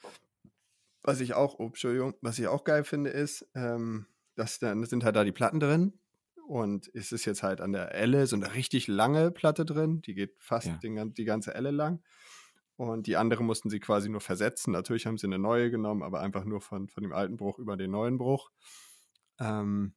[1.02, 5.04] Was ich auch, oh, Entschuldigung, was ich auch geil finde, ist, ähm, dass dann sind
[5.04, 6.00] halt da die Platten drin
[6.48, 10.13] und es ist jetzt halt an der Elle so eine richtig lange Platte drin, die
[10.13, 10.78] geht fast Ja.
[10.78, 12.02] den, die ganze Elle lang.
[12.78, 14.72] Und die andere mussten sie quasi nur versetzen.
[14.74, 17.78] Natürlich haben sie eine neue genommen, aber einfach nur von, von dem alten Bruch über
[17.78, 18.52] den neuen Bruch.
[19.39, 19.93] Ähm,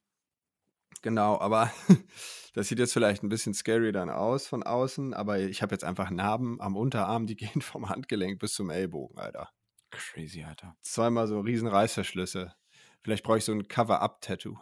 [1.01, 1.71] genau, aber
[2.53, 5.83] das sieht jetzt vielleicht ein bisschen scary dann aus von außen, aber ich habe jetzt
[5.83, 9.49] einfach Narben am Unterarm, die gehen vom Handgelenk bis zum Ellbogen, Alter.
[9.91, 10.75] Crazy, Alter.
[10.81, 12.53] Zweimal so riesen Reißverschlüsse.
[13.01, 14.57] Vielleicht brauche ich so ein Cover-Up-Tattoo.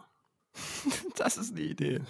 [1.16, 2.00] Das ist eine Idee.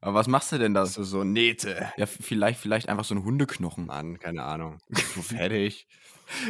[0.00, 0.80] Aber was machst du denn da?
[0.80, 1.92] Also so Nähte.
[1.98, 3.86] Ja, vielleicht, vielleicht einfach so ein Hundeknochen.
[3.86, 4.78] Mann, keine Ahnung.
[5.14, 5.86] So fertig.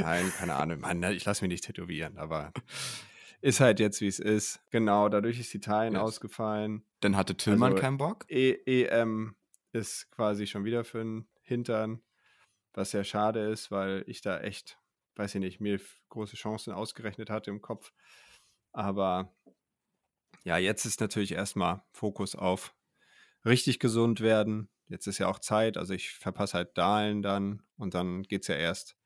[0.00, 0.80] Nein, keine Ahnung.
[0.80, 2.52] Mann, ne, ich lasse mich nicht tätowieren, aber
[3.46, 4.60] ist halt jetzt, wie es ist.
[4.70, 6.02] Genau, dadurch ist die Italien Yes.
[6.02, 6.84] ausgefallen.
[7.00, 8.24] Dann hatte Tillmann Also- keinen Bock.
[8.28, 9.36] E EM
[9.72, 12.02] ist quasi schon wieder für den Hintern,
[12.72, 14.78] was sehr schade ist, weil ich da echt,
[15.14, 17.92] weiß ich nicht, mir große Chancen ausgerechnet hatte im Kopf.
[18.72, 19.32] Aber
[20.44, 22.74] ja, jetzt ist natürlich erstmal Fokus auf
[23.44, 24.68] richtig gesund werden.
[24.88, 28.48] Jetzt ist ja auch Zeit, also ich verpasse halt Dahlen dann und dann geht es
[28.48, 28.96] ja erst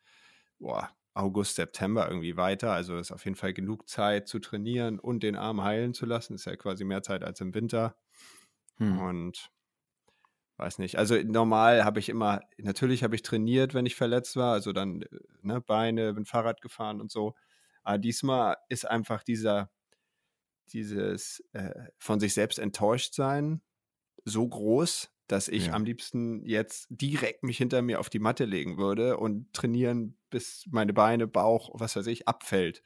[0.59, 2.73] boah, August, September irgendwie weiter.
[2.73, 6.35] Also ist auf jeden Fall genug Zeit zu trainieren und den Arm heilen zu lassen.
[6.35, 7.97] Ist ja quasi mehr Zeit als im Winter.
[8.77, 8.99] Hm.
[9.01, 9.51] Und
[10.57, 10.99] weiß nicht.
[10.99, 14.53] Also normal habe ich immer, natürlich habe ich trainiert, wenn ich verletzt war.
[14.53, 15.07] Also dann äh,
[15.43, 17.35] ne, Beine, bin Fahrrad gefahren und so.
[17.83, 19.71] Aber diesmal ist einfach dieser,
[20.73, 23.63] dieses äh, von sich selbst enttäuscht sein
[24.25, 25.75] so groß, dass ich Ja.
[25.75, 30.65] am liebsten jetzt direkt mich hinter mir auf die Matte legen würde und trainieren, bis
[30.71, 32.83] meine Beine, Bauch, was weiß ich, abfällt.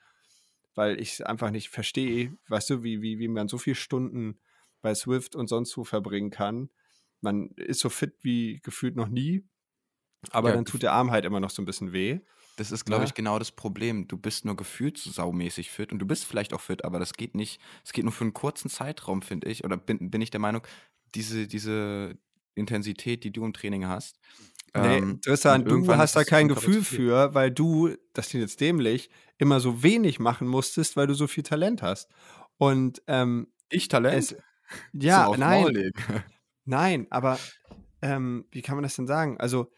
[0.75, 4.41] Weil ich es einfach nicht verstehe, weißt du, wie, wie, wie man so viele Stunden
[4.83, 6.71] bei Swift und sonst wo verbringen kann.
[7.21, 9.45] Man ist so fit wie gefühlt noch nie,
[10.31, 12.21] aber Ja, dann tut der Arm halt immer noch so ein bisschen weh.
[12.57, 13.05] Das ist, glaube Ja.
[13.05, 14.07] ich, genau das Problem.
[14.07, 17.15] Du bist nur gefühlt so saumäßig fit und du bist vielleicht auch fit, aber das
[17.15, 17.61] geht nicht.
[17.85, 19.65] Es geht nur für einen kurzen Zeitraum, finde ich.
[19.65, 20.63] Oder bin, bin ich der Meinung,
[21.17, 22.17] diese, diese
[22.55, 24.19] Intensität, die du im Training hast.
[24.77, 29.61] Nee, ähm, du hast da kein Gefühl für, weil du, das klingt jetzt dämlich, immer
[29.61, 32.11] so wenig machen musstest, weil du so viel Talent hast.
[32.57, 34.17] Und ähm, Ich Talent?
[34.17, 34.37] es,
[34.93, 35.93] ja, So nein,
[36.65, 37.39] nein, aber
[38.03, 39.39] ähm, wie kann man das denn sagen?
[39.39, 39.71] Also,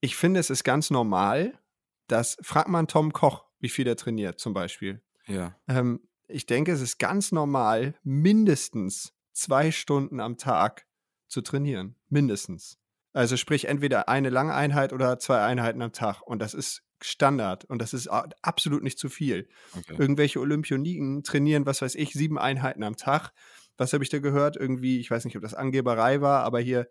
[0.00, 1.58] ich finde, es ist ganz normal,
[2.06, 5.02] dass, frag mal Tom Koch, wie viel er trainiert, zum Beispiel.
[5.26, 5.58] ja.
[5.66, 10.85] Ähm, ich denke, es ist ganz normal, mindestens zwei Stunden am Tag
[11.28, 11.96] zu trainieren.
[12.08, 12.78] Mindestens.
[13.12, 16.20] Also sprich entweder eine lange Einheit oder zwei Einheiten am Tag.
[16.22, 19.48] Und das ist Standard und das ist absolut nicht zu viel.
[19.76, 19.96] Okay.
[19.98, 23.32] Irgendwelche Olympioniken trainieren, was weiß ich, sieben Einheiten am Tag.
[23.76, 24.56] Was habe ich da gehört?
[24.56, 26.88] Irgendwie, ich weiß nicht, ob das Angeberei war, aber hier,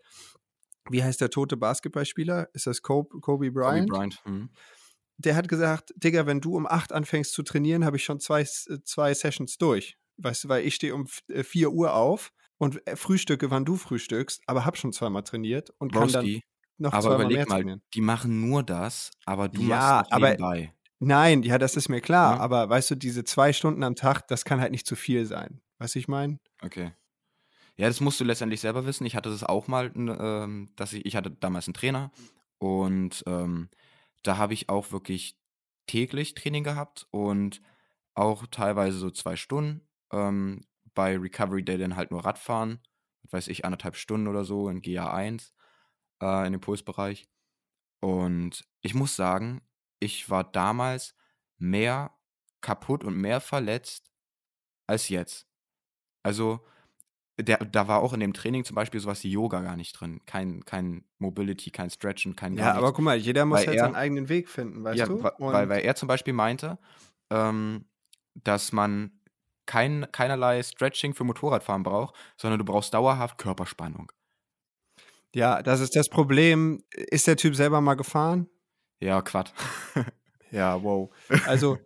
[0.90, 2.50] wie heißt der tote Basketballspieler?
[2.54, 3.90] Ist das Kobe, Kobe Bryant?
[3.90, 4.26] Kobe Bryant.
[4.26, 4.50] Hm.
[5.18, 8.44] der hat gesagt, Digga, wenn du um acht anfängst zu trainieren, habe ich schon zwei,
[8.44, 9.98] zwei Sessions durch.
[10.18, 13.76] Weißt du, weil ich stehe um äh, 4 Uhr auf und äh, frühstücke, wann du
[13.76, 16.44] frühstückst, aber hab schon zweimal trainiert und kann dann Broski,
[16.78, 17.82] noch aber zweimal mehr überleg mal, trainieren.
[17.94, 20.74] die machen nur das, aber du Ja, machst aber- nebenbei.
[21.00, 22.40] Nein, ja, das ist mir klar, Ja.
[22.40, 25.62] aber weißt du, diese zwei Stunden am Tag, das kann halt nicht zu viel sein.
[25.78, 26.40] Weißt du, ich meine?
[26.62, 26.94] Okay.
[27.76, 29.06] Ja, das musst du letztendlich selber wissen.
[29.06, 32.12] Ich hatte das auch mal, ähm, dass ich, ich hatte damals einen Trainer
[32.60, 33.70] und ähm,
[34.24, 35.38] da habe ich auch wirklich
[35.86, 37.62] täglich Training gehabt und
[38.14, 39.82] auch teilweise so zwei Stunden.
[40.14, 40.62] Ähm,
[40.96, 42.82] bei Recovery Day dann halt nur Radfahren,
[43.32, 45.54] weiß ich, anderthalb Stunden oder so in GA1
[46.22, 47.28] äh, in dem Pulsbereich.
[48.02, 49.62] Und ich muss sagen,
[50.00, 51.16] ich war damals
[51.58, 52.16] mehr
[52.62, 54.12] kaputt und mehr verletzt
[54.88, 55.48] als jetzt.
[56.24, 56.66] Also,
[57.40, 60.22] der, da war auch in dem Training zum Beispiel sowas wie Yoga gar nicht drin.
[60.26, 63.86] Kein, kein Mobility, kein Stretchen, kein Ja, aber guck mal, jeder muss Weil halt er-
[63.88, 65.28] seinen eigenen Weg finden, weißt ja, du?
[65.38, 66.80] Und weil, weil er zum Beispiel meinte,
[67.30, 67.86] ähm,
[68.36, 69.20] dass man
[69.66, 74.12] kein, keinerlei Stretching für Motorradfahren braucht, sondern du brauchst dauerhaft Körperspannung.
[75.34, 76.84] ja, das ist das Problem.
[76.92, 78.48] Ist der Typ selber mal gefahren?
[79.00, 79.52] Ja, Quatsch.
[80.52, 81.10] Ja, wow.
[81.48, 81.80] Also,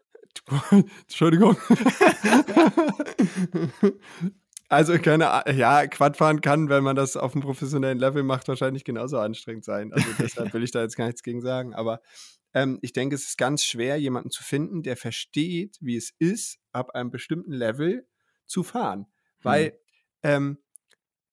[1.01, 1.57] Entschuldigung.
[4.69, 5.57] also, keine Ahnung.
[5.57, 9.91] Ja, Quadfahren kann, wenn man das auf einem professionellen Level macht, wahrscheinlich genauso anstrengend sein.
[9.91, 11.73] Also, deshalb will ich da jetzt gar nichts gegen sagen.
[11.73, 11.99] Aber
[12.53, 16.59] ähm, ich denke, es ist ganz schwer, jemanden zu finden, der versteht, wie es ist,
[16.71, 18.07] ab einem bestimmten Level
[18.45, 19.07] zu fahren.
[19.41, 19.79] Weil,
[20.23, 20.59] ähm,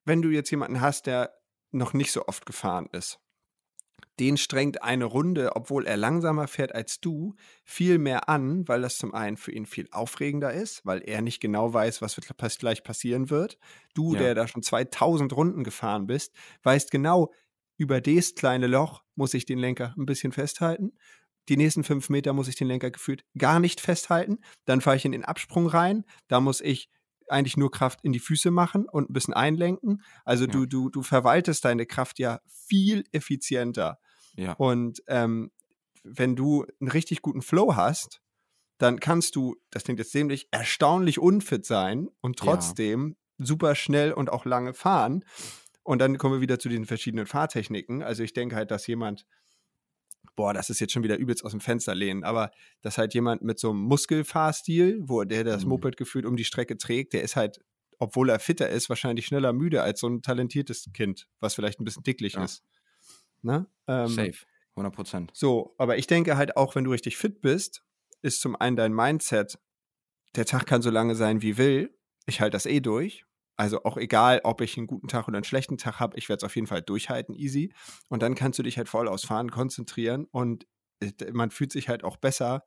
[0.05, 1.35] wenn du jetzt jemanden hast, der
[1.73, 3.21] noch nicht so oft gefahren ist,
[4.19, 8.97] den strengt eine Runde, obwohl er langsamer fährt als du, viel mehr an, weil das
[8.99, 12.17] zum einen für ihn viel aufregender ist, weil er nicht genau weiß, was
[12.59, 13.59] gleich passieren wird.
[13.95, 14.21] Du, Ja.
[14.21, 17.33] der da schon 2000 Runden gefahren bist, weißt genau,
[17.77, 20.93] über das kleine Loch muss ich den Lenker ein bisschen festhalten.
[21.49, 24.39] Die nächsten fünf Meter muss ich den Lenker gefühlt gar nicht festhalten.
[24.65, 26.05] Dann fahre ich in den Absprung rein.
[26.29, 26.89] Da muss ich
[27.29, 30.03] eigentlich nur Kraft in die Füße machen und ein bisschen einlenken.
[30.25, 30.51] Also Ja.
[30.53, 33.99] du, du, du verwaltest deine Kraft ja viel effizienter.
[34.37, 34.53] Ja.
[34.55, 35.51] Und ähm,
[36.03, 38.21] wenn du einen richtig guten Flow hast,
[38.79, 42.45] dann kannst du, das klingt jetzt dämlich, erstaunlich unfit sein und Ja.
[42.53, 45.25] trotzdem super schnell und auch lange fahren.
[45.87, 48.03] Und dann kommen wir wieder zu den verschiedenen Fahrtechniken.
[48.03, 49.25] Also ich denke halt, dass jemand,
[50.35, 52.51] boah, das ist jetzt schon wieder übelst aus dem Fenster lehnen, aber
[52.83, 55.68] dass halt jemand mit so einem Muskelfahrstil, wo der das Mhm.
[55.70, 57.61] Moped gefühlt um die Strecke trägt, der ist halt,
[57.99, 61.85] obwohl er fitter ist, wahrscheinlich schneller müde als so ein talentiertes Kind, was vielleicht ein
[61.85, 62.44] bisschen dicklich Ja.
[62.44, 62.64] ist.
[63.42, 63.66] Ne?
[63.87, 64.38] Ähm, Safe.
[64.75, 65.31] 100 Prozent.
[65.35, 67.83] so, aber ich denke halt auch, wenn du richtig fit bist,
[68.22, 69.59] ist zum einen dein Mindset,
[70.35, 71.96] der Tag kann so lange sein wie will.
[72.27, 73.25] Ich halte das eh durch.
[73.57, 76.38] Also auch egal, ob ich einen guten Tag oder einen schlechten Tag habe, ich werde
[76.38, 77.73] es auf jeden Fall durchhalten, easy.
[78.09, 80.66] Und dann kannst du dich halt voll aufs Fahren konzentrieren und
[81.01, 82.64] äh, man fühlt sich halt auch besser,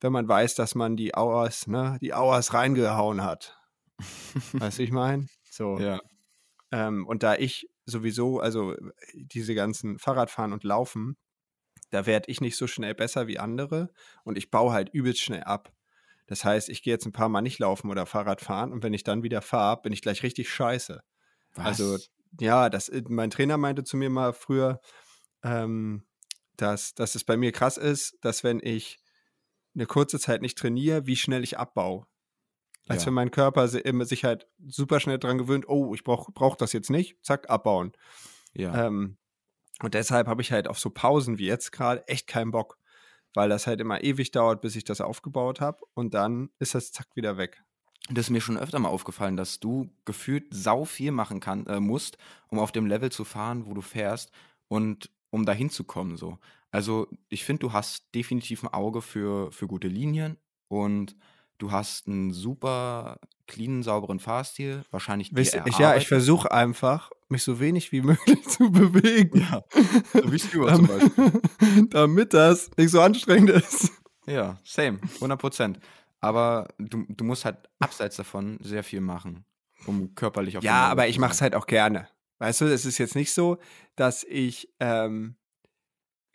[0.00, 3.58] wenn man weiß, dass man die Hours, ne, die Hours reingehauen hat.
[4.52, 5.26] weißt du, ich meine?
[5.52, 5.80] So.
[5.80, 6.00] Ja.
[6.70, 11.16] Ähm, und da ich sowieso, also äh, diese ganzen Fahrradfahren und Laufen,
[11.90, 13.90] da werde ich nicht so schnell besser wie andere
[14.22, 15.72] und ich baue halt übelst schnell ab.
[16.30, 18.94] Das heißt, ich gehe jetzt ein paar Mal nicht laufen oder Fahrrad fahren und wenn
[18.94, 21.02] ich dann wieder fahre, bin ich gleich richtig scheiße.
[21.54, 21.66] Was?
[21.66, 21.98] Also,
[22.40, 24.80] ja, das, äh, mein Trainer meinte zu mir mal früher,
[25.42, 26.06] ähm,
[26.56, 29.00] dass, dass es bei mir krass ist, dass wenn ich
[29.74, 32.06] eine kurze Zeit nicht trainiere, wie schnell ich abbaue.
[32.86, 33.06] Als Ja.
[33.08, 36.90] wenn mein Körper sich halt super schnell dran gewöhnt, oh, ich brauche brauch das jetzt
[36.90, 37.90] nicht, zack, abbauen.
[38.54, 38.86] ja.
[38.86, 39.16] Ähm,
[39.82, 42.78] und deshalb habe ich halt auf so Pausen wie jetzt gerade echt keinen Bock,
[43.34, 46.92] weil das halt immer ewig dauert, bis ich das aufgebaut habe und dann ist das
[46.92, 47.62] zack wieder weg.
[48.08, 51.78] Das ist mir schon öfter mal aufgefallen, dass du gefühlt sau viel machen kann, äh,
[51.78, 54.32] musst, um auf dem Level zu fahren, wo du fährst
[54.68, 56.16] und um dahin zu kommen.
[56.16, 56.38] So.
[56.72, 60.38] Also ich finde, du hast definitiv ein Auge für, für gute Linien
[60.68, 61.16] und
[61.58, 64.84] du hast einen super cleanen, sauberen Fahrstil.
[64.90, 69.40] Wahrscheinlich Wisst ich, ja, ich versuche einfach, mich so wenig wie möglich zu bewegen.
[69.40, 69.62] Ja,
[70.12, 71.42] so wie Stewart zum Beispiel.
[71.90, 73.92] damit das nicht so anstrengend ist.
[74.26, 75.80] Ja, same, 100 Prozent.
[76.20, 79.44] Aber du, du musst halt abseits davon sehr viel machen,
[79.86, 82.08] um körperlich auf Ja, aber ich mache es halt auch gerne.
[82.38, 83.58] Weißt du, es ist jetzt nicht so,
[83.96, 85.36] dass ich, ähm,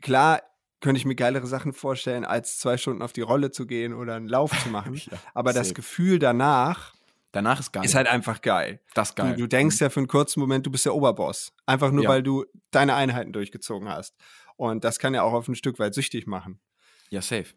[0.02, 0.42] klar,
[0.82, 4.16] könnte ich mir geilere Sachen vorstellen, als zwei Stunden auf die Rolle zu gehen oder
[4.16, 4.94] einen Lauf zu machen.
[4.94, 5.76] Ja, aber das safe.
[5.76, 6.95] Gefühl danach
[7.36, 7.84] Danach ist geil.
[7.84, 8.80] ist halt einfach geil.
[8.94, 9.36] das ist Du, geil.
[9.36, 11.52] du denkst ja für einen kurzen Moment, du bist der Oberboss.
[11.66, 12.10] Einfach nur, Ja.
[12.10, 14.16] weil du deine Einheiten durchgezogen hast.
[14.56, 16.62] Und das kann ja auch auf ein Stück weit süchtig machen.
[17.10, 17.48] Ja, safe.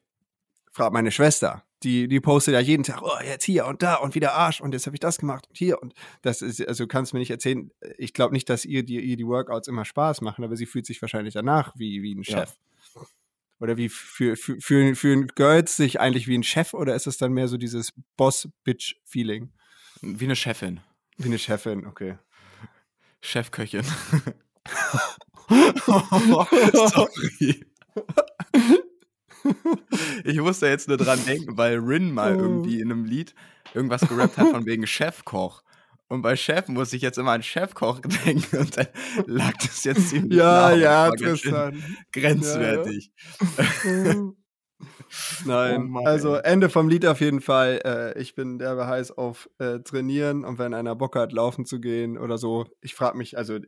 [0.72, 1.62] Frag meine Schwester.
[1.84, 4.72] Die, die postet ja jeden Tag, oh, jetzt hier und da und wieder Arsch und
[4.72, 7.30] jetzt habe ich das gemacht und hier und das ist, also du kannst mir nicht
[7.30, 10.66] erzählen, ich glaube nicht, dass ihr die, ihr die Workouts immer Spaß machen, aber sie
[10.66, 12.38] fühlt sich wahrscheinlich danach wie, wie ein Ja.
[12.38, 12.56] Chef.
[13.60, 17.06] Oder wie für, für, für, für ein Girls sich eigentlich wie ein Chef oder ist
[17.06, 19.52] es dann mehr so dieses Boss-Bitch-Feeling?
[20.02, 20.80] Wie eine Chefin.
[21.16, 22.18] Wie eine Chefin, okay.
[23.20, 23.84] Chefköchin.
[26.72, 27.64] Sorry.
[30.24, 32.40] Ich musste jetzt nur dran denken, weil Rin mal Oh.
[32.40, 33.34] irgendwie in einem Lied
[33.74, 35.62] irgendwas gerappt hat von wegen Chefkoch.
[36.08, 38.87] Und bei Chef muss ich jetzt immer an Chefkoch denken und dann
[39.26, 41.98] lag das jetzt ziemlich nah, Ja, aber ja, das war ganz schön Tristan.
[42.12, 43.12] Grenzwertig.
[45.44, 46.34] Nein, Oh also.
[46.34, 47.80] Ende vom Lied auf jeden Fall.
[47.84, 51.80] Äh, ich bin derbe heiß auf äh, Trainieren und wenn einer Bock hat, laufen zu
[51.80, 52.66] gehen oder so.
[52.80, 53.58] Ich frage mich, also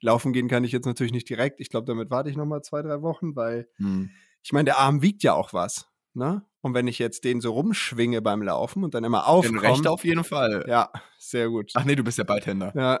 [0.00, 1.60] laufen gehen kann ich jetzt natürlich nicht direkt.
[1.60, 4.10] Ich glaube, damit warte ich nochmal zwei, drei Wochen, weil Hm.
[4.42, 5.88] ich meine, der Arm wiegt ja auch was.
[6.12, 6.44] Ne?
[6.60, 9.62] Und wenn ich jetzt den so rumschwinge beim Laufen und dann immer Den aufkomme.
[9.62, 10.64] Recht auf jeden Fall.
[10.68, 11.72] Ja, sehr gut.
[11.74, 12.72] Ach nee, du bist ja Beidhänder.
[12.76, 13.00] Ja.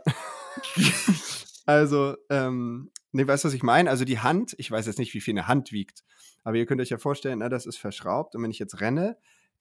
[1.66, 3.88] also, ähm, nee, weißt du, was ich meine?
[3.88, 6.02] Also die Hand, ich weiß jetzt nicht, wie viel eine Hand wiegt,
[6.44, 9.16] aber ihr könnt euch ja vorstellen, na, das ist verschraubt und wenn ich jetzt renne,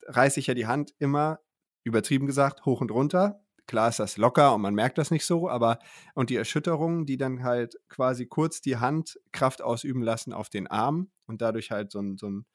[0.06, 1.39] reiße ich ja die Hand immer,
[1.84, 3.41] übertrieben gesagt, hoch und runter.
[3.65, 5.80] Klar ist das locker und man merkt das nicht so, aber
[6.15, 10.67] und die Erschütterungen, die dann halt quasi kurz die Hand Kraft ausüben lassen auf den
[10.67, 12.46] Arm und dadurch halt so ein, so ein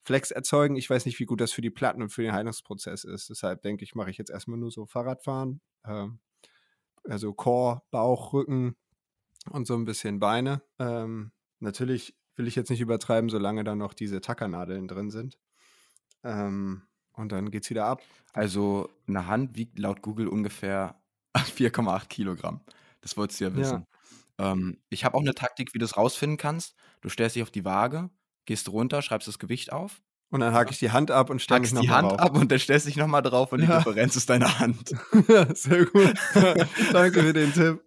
[0.00, 0.76] Flex erzeugen.
[0.76, 3.30] Ich weiß nicht, wie gut das für die Platten und für den Heilungsprozess ist.
[3.30, 5.60] Deshalb denke ich, mache ich jetzt erstmal nur so Fahrradfahren.
[5.84, 6.20] Ähm,
[7.04, 8.76] also Core, Bauch, Rücken
[9.50, 10.62] und so ein bisschen Beine.
[10.78, 15.38] Ähm, natürlich will ich jetzt nicht übertreiben, solange da noch diese Tackernadeln drin sind.
[16.22, 18.02] Ähm, und dann geht's wieder ab.
[18.32, 21.00] Also eine Hand wiegt laut Google ungefähr
[21.36, 22.60] 4,8 Kilogramm.
[23.00, 23.56] Das wolltest du ja Ja.
[23.56, 23.86] wissen.
[24.38, 26.74] Ähm, ich habe auch eine Taktik, wie du es rausfinden kannst.
[27.02, 28.10] Du stellst dich auf die Waage,
[28.46, 31.60] gehst runter, schreibst das Gewicht auf, Und dann hake ich die Hand ab und stelle
[31.60, 32.30] mich hackst die nochmal Hand drauf.
[32.30, 33.76] ab und dann stellst dich nochmal drauf und die Ja.
[33.78, 34.92] Differenz ist deine Hand.
[35.28, 36.14] Ja, Sehr gut.
[36.92, 37.80] Danke für den Tipp.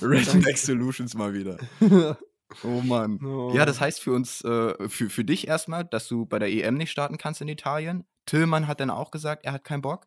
[0.00, 1.56] Back Solutions mal wieder.
[2.62, 3.18] Oh Mann.
[3.24, 3.52] Oh.
[3.54, 6.76] Ja, das heißt für uns, äh, für, für dich erstmal, dass du bei der EM
[6.76, 8.04] nicht starten kannst in Italien.
[8.26, 10.06] Tillmann hat dann auch gesagt, er hat keinen Bock.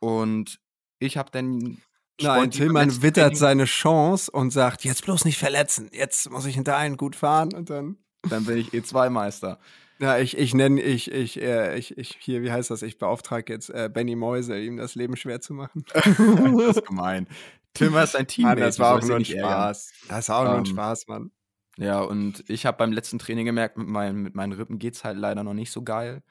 [0.00, 0.60] Und
[0.98, 1.78] Ich habe dann
[2.20, 6.76] Nein, Tillmann wittert seine Chance und sagt, jetzt bloß nicht verletzen, jetzt muss ich hinter
[6.76, 7.96] einen gut fahren und dann.
[8.28, 9.60] Dann bin ich E2-Meister.
[10.00, 12.82] Ja, ich, ich nenne, ich, ich, äh, ich, ich, hier, wie heißt das?
[12.82, 15.84] Ich beauftrage jetzt äh, Benny Mäuse, ihm das Leben schwer zu machen.
[15.94, 17.28] das ist gemein.
[17.74, 18.56] Tim ist ein Teammate.
[18.56, 19.24] Mann, das war auch nur ein.
[19.24, 19.92] Spaß.
[20.08, 21.30] Das war auch nur ein Spaß, Mann.
[21.78, 25.16] Ja, und ich habe beim letzten Training gemerkt, mit meinen, mit meinen Rippen geht's halt
[25.16, 26.24] leider noch nicht so geil.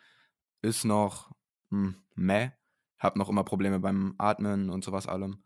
[0.62, 1.32] Ist noch
[1.72, 2.50] hm, meh.
[3.00, 5.44] Hab noch immer Probleme beim Atmen und sowas allem.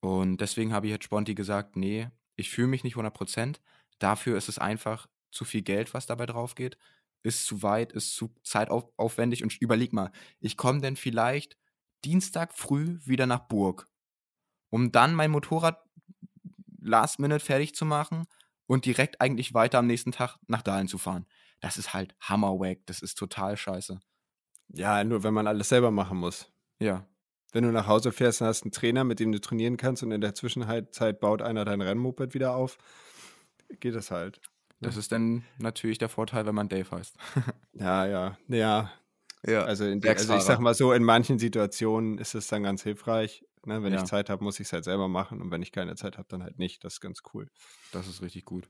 [0.00, 3.56] Und deswegen habe ich jetzt Sponti gesagt, nee, ich fühle mich nicht 100%.
[3.98, 6.78] Dafür ist es einfach zu viel Geld, was dabei drauf geht.
[7.24, 9.42] Ist zu weit, ist zu zeitaufwendig.
[9.42, 11.56] Und überleg mal, ich komme denn vielleicht
[12.04, 13.88] Dienstag früh wieder nach Burg,
[14.70, 15.82] um dann mein Motorrad
[16.80, 18.26] last minute fertig zu machen
[18.66, 21.26] und direkt eigentlich weiter am nächsten Tag nach Dahlen zu fahren.
[21.60, 22.78] Das ist halt hammerwack.
[22.86, 24.00] Das ist total scheiße.
[24.68, 26.50] Ja, nur wenn man alles selber machen muss.
[26.80, 27.06] Ja,
[27.52, 30.10] Wenn du nach Hause fährst und hast einen Trainer, mit dem du trainieren kannst und
[30.10, 32.78] in der Zwischenzeit baut einer dein Rennmoped wieder auf,
[33.80, 34.40] geht das halt.
[34.80, 37.14] das ist dann natürlich der Vorteil, wenn man Dave heißt.
[37.74, 38.90] Ja, ja, ja.
[39.44, 42.82] Ja, Also, die, also ich sag mal so, in manchen Situationen ist es dann ganz
[42.84, 43.44] hilfreich.
[43.66, 43.82] Ne?
[43.82, 44.00] Wenn Ja.
[44.00, 46.28] ich Zeit habe, muss ich es halt selber machen und wenn ich keine Zeit habe,
[46.28, 46.84] dann halt nicht.
[46.84, 47.48] Das ist ganz cool.
[47.92, 48.68] das ist richtig gut.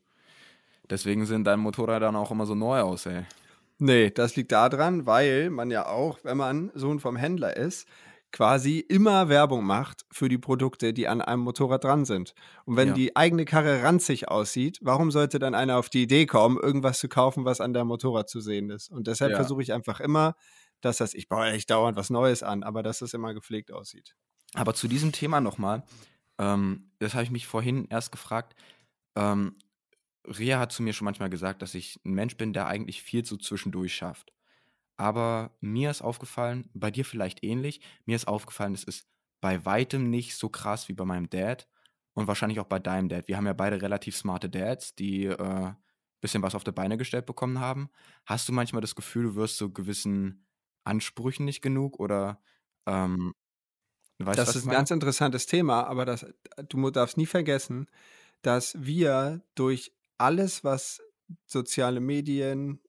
[0.90, 3.24] Deswegen sind deine Motorräder dann auch immer so neu aus, ey.
[3.78, 7.88] Nee, das liegt daran, weil man ja auch, wenn man Sohn vom Händler ist,
[8.30, 12.34] quasi immer Werbung macht für die Produkte, die an einem Motorrad dran sind.
[12.64, 12.94] Und wenn Ja.
[12.94, 17.08] die eigene Karre ranzig aussieht, warum sollte dann einer auf die Idee kommen, irgendwas zu
[17.08, 18.90] kaufen, was an der Motorrad zu sehen ist?
[18.90, 19.36] Und deshalb Ja.
[19.36, 20.34] versuche ich einfach immer,
[20.80, 24.16] dass das, ich baue echt dauernd was Neues an, aber dass es immer gepflegt aussieht.
[24.54, 25.82] Aber zu diesem Thema nochmal,
[26.38, 28.54] ähm, das habe ich mich vorhin erst gefragt.
[29.16, 29.56] Ähm,
[30.26, 33.24] Ria hat zu mir schon manchmal gesagt, dass ich ein Mensch bin, der eigentlich viel
[33.24, 34.32] so zwischendurch schafft.
[34.96, 39.08] Aber mir ist aufgefallen, bei dir vielleicht ähnlich, mir ist aufgefallen, es ist
[39.40, 41.68] bei weitem nicht so krass wie bei meinem Dad
[42.14, 43.26] und wahrscheinlich auch bei deinem Dad.
[43.26, 45.72] Wir haben ja beide relativ smarte Dads, die äh,
[46.22, 47.90] bisschen was auf die Beine gestellt bekommen haben.
[48.24, 50.46] Hast du manchmal das Gefühl, du wirst so gewissen
[50.84, 52.40] Ansprüchen nicht genug oder
[52.86, 53.34] ähm,
[54.26, 56.26] weißt das ist ein ganz interessantes Thema, aber das,
[56.68, 57.86] du darfst nie vergessen,
[58.42, 61.00] dass wir durch alles, was
[61.46, 62.80] soziale Medien,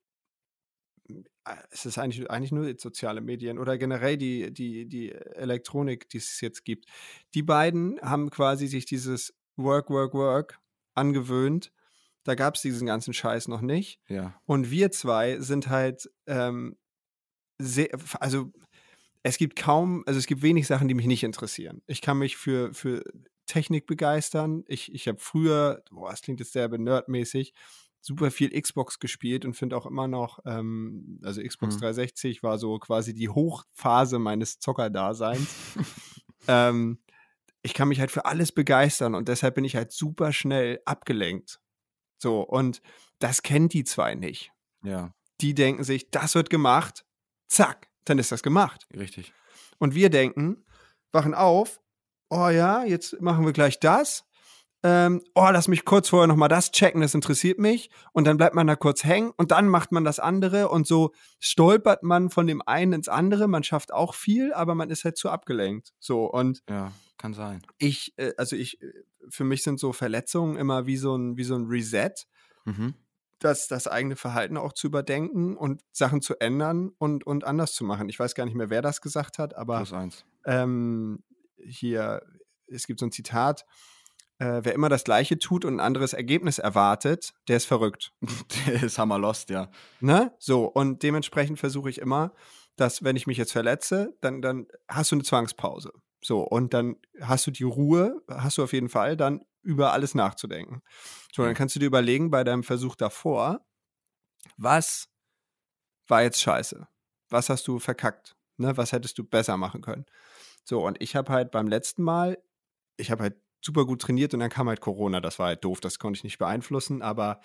[1.07, 6.17] äh, es ist eigentlich, eigentlich nur soziale Medien oder generell die, die, die Elektronik, die
[6.17, 6.85] es jetzt gibt,
[7.33, 10.59] die beiden haben quasi sich dieses Work, Work, Work
[10.93, 11.71] angewöhnt.
[12.23, 13.99] Da gab es diesen ganzen Scheiß noch nicht.
[14.07, 16.77] Ja, Und wir zwei sind halt ähm,
[17.59, 18.51] sehr, also
[19.23, 21.81] es gibt kaum, also es gibt wenig Sachen, die mich nicht interessieren.
[21.87, 23.03] Ich kann mich für, für
[23.45, 24.63] Technik begeistern.
[24.67, 27.53] Ich, ich habe früher, boah, das klingt jetzt sehr nerdmäßig,
[28.01, 31.79] super viel Xbox gespielt und finde auch immer noch, ähm, also Xbox Mhm.
[31.79, 35.47] 360 war so quasi die Hochphase meines Zockerdaseins.
[36.47, 36.99] ähm,
[37.61, 41.61] ich kann mich halt für alles begeistern und deshalb bin ich halt super schnell abgelenkt.
[42.21, 42.81] So, und
[43.19, 44.51] das kennt die zwei nicht.
[44.83, 47.05] ja, Die denken sich, das wird gemacht,
[47.47, 48.87] zack, dann ist das gemacht.
[48.95, 49.33] richtig.
[49.79, 50.63] Und wir denken,
[51.11, 51.81] wachen auf,
[52.29, 54.25] oh ja, jetzt machen wir gleich das.
[54.85, 57.89] Ähm, oh, lass mich kurz vorher nochmal das checken, das interessiert mich.
[58.11, 61.11] Und dann bleibt man da kurz hängen und dann macht man das andere und so
[61.39, 63.47] stolpert man von dem einen ins andere.
[63.47, 65.93] Man schafft auch viel, aber man ist halt zu abgelenkt.
[65.99, 67.61] So, und Ja, kann sein.
[67.77, 68.91] ich, äh, also ich, äh,
[69.29, 72.13] für mich sind so Verletzungen immer wie so ein, wie so ein Reset
[72.65, 72.93] Mhm.
[73.43, 77.83] Das, das eigene Verhalten auch zu überdenken und Sachen zu ändern und, und anders zu
[77.83, 78.09] machen.
[78.09, 80.25] Ich weiß gar nicht mehr, wer das gesagt hat, aber Plus eins.
[80.45, 81.23] ähm,
[81.57, 82.21] hier,
[82.67, 83.65] es gibt so ein Zitat,
[84.39, 88.13] äh, wer immer das Gleiche tut und ein anderes Ergebnis erwartet, der ist verrückt.
[88.67, 89.69] Der ist hammer lost, ja.
[89.99, 90.33] Ne?
[90.39, 92.33] So, und dementsprechend versuche ich immer,
[92.75, 95.91] dass wenn ich mich jetzt verletze, dann, dann hast du eine Zwangspause.
[96.23, 100.13] So, und dann hast du die Ruhe, hast du auf jeden Fall, dann über alles
[100.13, 100.81] nachzudenken.
[101.33, 103.65] So, dann kannst du dir überlegen bei deinem Versuch davor,
[104.57, 105.09] was
[106.07, 106.87] war jetzt scheiße?
[107.29, 108.35] Was hast du verkackt?
[108.57, 108.77] Ne?
[108.77, 110.05] Was hättest du besser machen können?
[110.63, 112.37] So, und ich habe halt beim letzten Mal,
[112.97, 115.21] ich habe halt super gut trainiert und dann kam halt Corona.
[115.21, 117.39] Das war halt doof, das konnte ich nicht beeinflussen, aber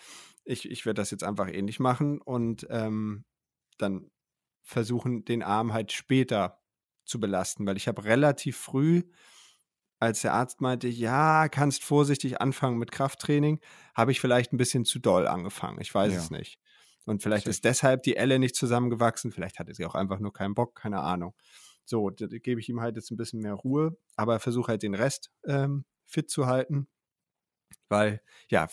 [0.44, 3.24] ich, ich werde das jetzt einfach ähnlich machen und ähm,
[3.78, 4.10] dann
[4.62, 6.60] versuchen, den Arm halt später
[7.04, 9.04] zu belasten, weil ich habe relativ früh,
[10.00, 13.60] als der Arzt meinte, ja, kannst vorsichtig anfangen mit Krafttraining,
[13.94, 15.80] habe ich vielleicht ein bisschen zu doll angefangen.
[15.80, 16.18] Ich weiß Ja.
[16.20, 16.58] es nicht.
[17.04, 17.50] Und vielleicht Sicher.
[17.50, 21.00] ist deshalb die Elle nicht zusammengewachsen, vielleicht hatte sie auch einfach nur keinen Bock, keine
[21.00, 21.34] Ahnung.
[21.84, 24.82] So, da, da gebe ich ihm halt jetzt ein bisschen mehr Ruhe, aber versuche halt
[24.82, 26.86] den Rest ähm, fit zu halten.
[27.88, 28.68] Weil, ja,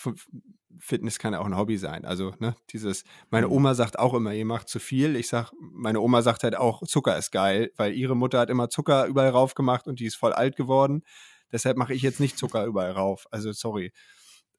[0.80, 2.06] Fitness kann ja auch ein Hobby sein.
[2.06, 3.54] Also, ne, dieses, meine Mhm.
[3.54, 5.16] Oma sagt auch immer, ihr macht zu viel.
[5.16, 8.70] Ich sag, meine Oma sagt halt auch, Zucker ist geil, weil ihre Mutter hat immer
[8.70, 11.04] Zucker überall rauf gemacht und die ist voll alt geworden.
[11.52, 13.26] Deshalb mache ich jetzt nicht Zucker überall rauf.
[13.32, 13.94] Also, sorry.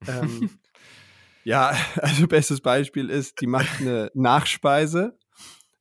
[0.07, 0.51] Ähm,
[1.45, 5.19] ja, also bestes Beispiel ist, die macht eine Nachspeise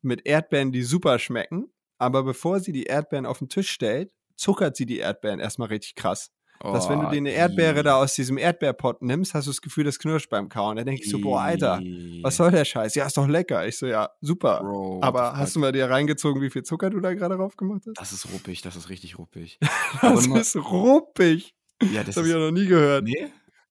[0.01, 1.71] mit Erdbeeren, die super schmecken.
[1.97, 5.95] Aber bevor sie die Erdbeeren auf den Tisch stellt, zuckert sie die Erdbeeren erstmal richtig
[5.95, 6.31] krass.
[6.73, 9.61] Dass wenn du Oh, dir eine Erdbeere da aus diesem Erdbeerpott nimmst, hast du das
[9.61, 10.77] Gefühl, das knirscht beim Kauen.
[10.77, 11.79] Da denke ich so, boah, Alter,
[12.21, 12.95] was soll der Scheiß?
[12.95, 13.67] Ja, ist doch lecker.
[13.67, 14.59] Ich so, ja, super.
[14.61, 17.81] Bro, Aber hast du mal dir reingezogen, wie viel Zucker du da gerade drauf gemacht
[17.87, 17.99] hast?
[17.99, 19.59] Das ist ruppig, das ist richtig ruppig.
[20.01, 21.55] Das nur- ist ruppig.
[21.81, 23.03] ja, Das das habe ich ja noch nie gehört.
[23.03, 23.27] nee,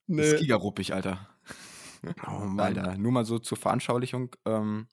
[0.06, 0.22] Nee.
[0.22, 1.28] das ist gigaruppig, Alter.
[2.28, 2.60] Oh Mann.
[2.76, 4.36] Alter, nur mal so zur Veranschaulichung.
[4.44, 4.88] Ähm,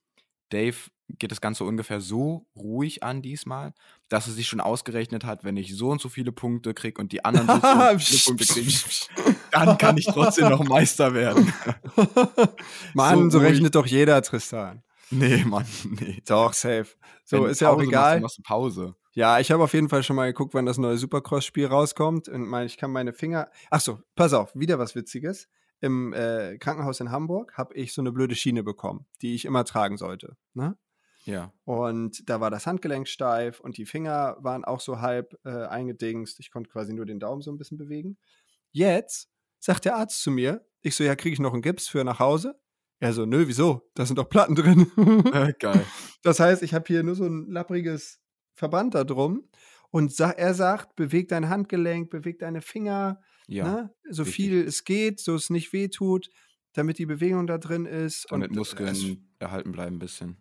[0.52, 0.76] Dave
[1.20, 3.74] geht das Ganze ungefähr so ruhig an diesmal,
[4.10, 7.12] dass er sich schon ausgerechnet hat, wenn ich so und so viele Punkte kriege und
[7.12, 11.52] die anderen so, und so viele Punkte kriegen, dann kann ich trotzdem noch Meister werden.
[12.94, 14.84] Mann, so, So rechnet doch jeder, Tristan.
[15.10, 15.66] Nee, Mann,
[16.00, 16.22] nee.
[16.26, 16.88] Doch, safe.
[17.26, 18.22] So, Wenn ist ja auch egal.
[18.22, 18.96] Machst, machst du Pause.
[19.14, 22.30] Ja, ich habe auf jeden Fall schon mal geguckt, wann das neue Supercross-Spiel rauskommt.
[22.30, 23.50] Und mein, ich kann meine Finger.
[23.70, 25.50] Ach so, pass auf, wieder was Witziges.
[25.82, 29.66] Im äh, Krankenhaus in Hamburg habe ich so eine blöde Schiene bekommen, die ich immer
[29.66, 30.38] tragen sollte.
[30.54, 30.78] Ne?
[31.26, 31.54] Ja.
[31.66, 36.40] Und da war das Handgelenk steif und die Finger waren auch so halb äh, eingedingst.
[36.40, 38.18] Ich konnte quasi nur den Daumen so ein bisschen bewegen.
[38.72, 39.30] Jetzt
[39.60, 42.20] sagt der Arzt zu mir, ich so, ja, kriege ich noch einen Gips für nach
[42.20, 42.60] Hause?
[43.00, 43.90] Er so, nö, wieso?
[43.96, 44.92] Da sind doch Platten drin.
[45.34, 45.86] Äh, geil.
[46.24, 48.22] Das heißt, ich habe hier nur so ein lappriges
[48.54, 49.50] Verband da drum.
[49.90, 53.66] Und sa er sagt, beweg dein Handgelenk, beweg deine Finger, Ja.
[53.66, 53.94] ne?
[54.10, 54.36] so richtig.
[54.36, 56.30] viel es geht, so es nicht wehtut,
[56.74, 58.28] damit die Bewegung da drin ist.
[58.30, 60.38] Damit und, Muskeln es- erhalten bleiben ein bisschen.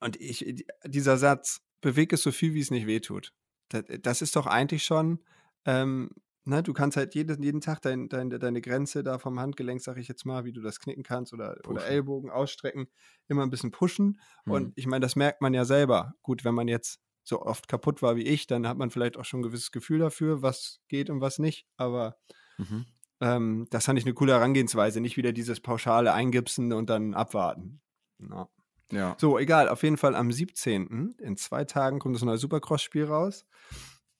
[0.00, 3.32] und ich, dieser Satz, beweg es so viel, wie es nicht wehtut.
[3.68, 5.20] Das, das ist doch eigentlich schon,
[5.64, 6.10] ähm,
[6.44, 9.96] ne, du kannst halt jeden, jeden Tag dein, dein, deine Grenze da vom Handgelenk, sag
[9.96, 11.86] ich jetzt mal, wie du das knicken kannst oder, oder.
[11.86, 12.88] Ellbogen ausstrecken,
[13.28, 14.20] immer ein bisschen pushen.
[14.44, 14.52] Mhm.
[14.52, 16.14] Und ich meine, das merkt man ja selber.
[16.22, 19.24] Gut, wenn man jetzt so oft kaputt war wie ich, dann hat man vielleicht auch
[19.24, 21.66] schon ein gewisses Gefühl dafür, was geht und was nicht.
[21.76, 22.16] Aber
[22.58, 22.86] Mhm.
[23.20, 25.00] ähm, das fand ich eine coole Herangehensweise.
[25.00, 27.80] Nicht wieder dieses pauschale Eingipsen und dann abwarten.
[28.18, 28.48] Ja.
[28.92, 29.16] Ja.
[29.20, 31.14] So, egal, auf jeden Fall am 17.
[31.18, 33.46] in zwei Tagen kommt das neue Supercross-Spiel raus.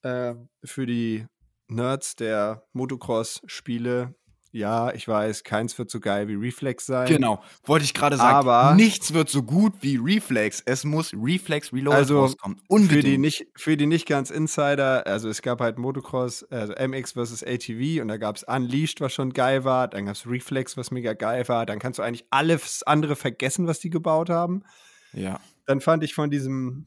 [0.02, 0.34] Äh,
[0.64, 1.26] für die
[1.68, 4.14] Nerds der Motocross-Spiele.
[4.52, 7.06] Ja, ich weiß, keins wird so geil wie Reflex sein.
[7.06, 8.34] Genau, wollte ich gerade sagen.
[8.48, 10.60] Aber- nichts wird so gut wie Reflex.
[10.66, 12.58] Es muss Reflex Reloaded Also, rauskommen.
[12.58, 13.04] Für Unbedingt.
[13.04, 17.44] die, nicht, für die nicht ganz Insider, also es gab halt Motocross, also MX versus
[17.44, 20.90] ATV und da gab es Unleashed, was schon geil war, dann gab es Reflex, was
[20.90, 24.64] mega geil war, dann kannst du eigentlich alles andere vergessen, was die gebaut haben.
[25.12, 25.38] ja.
[25.66, 26.86] Dann fand ich von diesem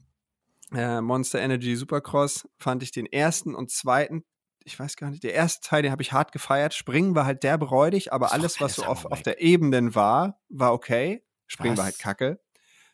[0.74, 4.24] äh, Monster Energy Supercross, fand ich den ersten und zweiten,
[4.64, 6.74] ich weiß gar nicht, der erste Teil, den habe ich hart gefeiert.
[6.74, 10.40] Springen war halt derbe räudig, aber alles, was so auf, aber auf der Ebene war,
[10.48, 11.22] war okay.
[11.46, 11.92] Springen war Was?
[11.92, 12.40] halt kacke.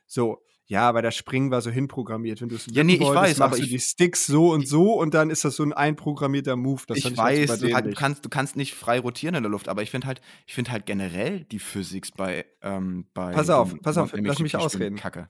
[0.07, 2.41] So, ja, aber das Springen war so hinprogrammiert.
[2.41, 4.51] Wenn du es Ja, nee, ich wolltest, weiß, aber machst du ich- die Sticks so
[4.51, 6.83] und so und dann ist das so ein einprogrammierter Move.
[6.87, 9.69] Das ich halt weiß, du, halt, kannst, du kannst nicht frei rotieren in der Luft,
[9.69, 13.71] aber ich finde halt, ich finde halt generell die Physics bei, ähm, bei Pass auf,
[13.71, 14.97] den pass auf, lass mich ausreden.
[14.97, 15.27] Kacke.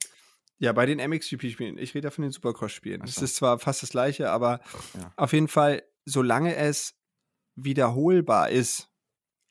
[0.59, 1.79] Ja, bei den MXGP-Spielen.
[1.79, 3.01] Ich rede ja von den Supercross-Spielen.
[3.03, 3.25] Es so.
[3.25, 4.59] ist zwar fast das gleiche, aber
[4.93, 5.11] Ja.
[5.15, 6.93] auf jeden Fall, solange es
[7.55, 8.89] wiederholbar ist,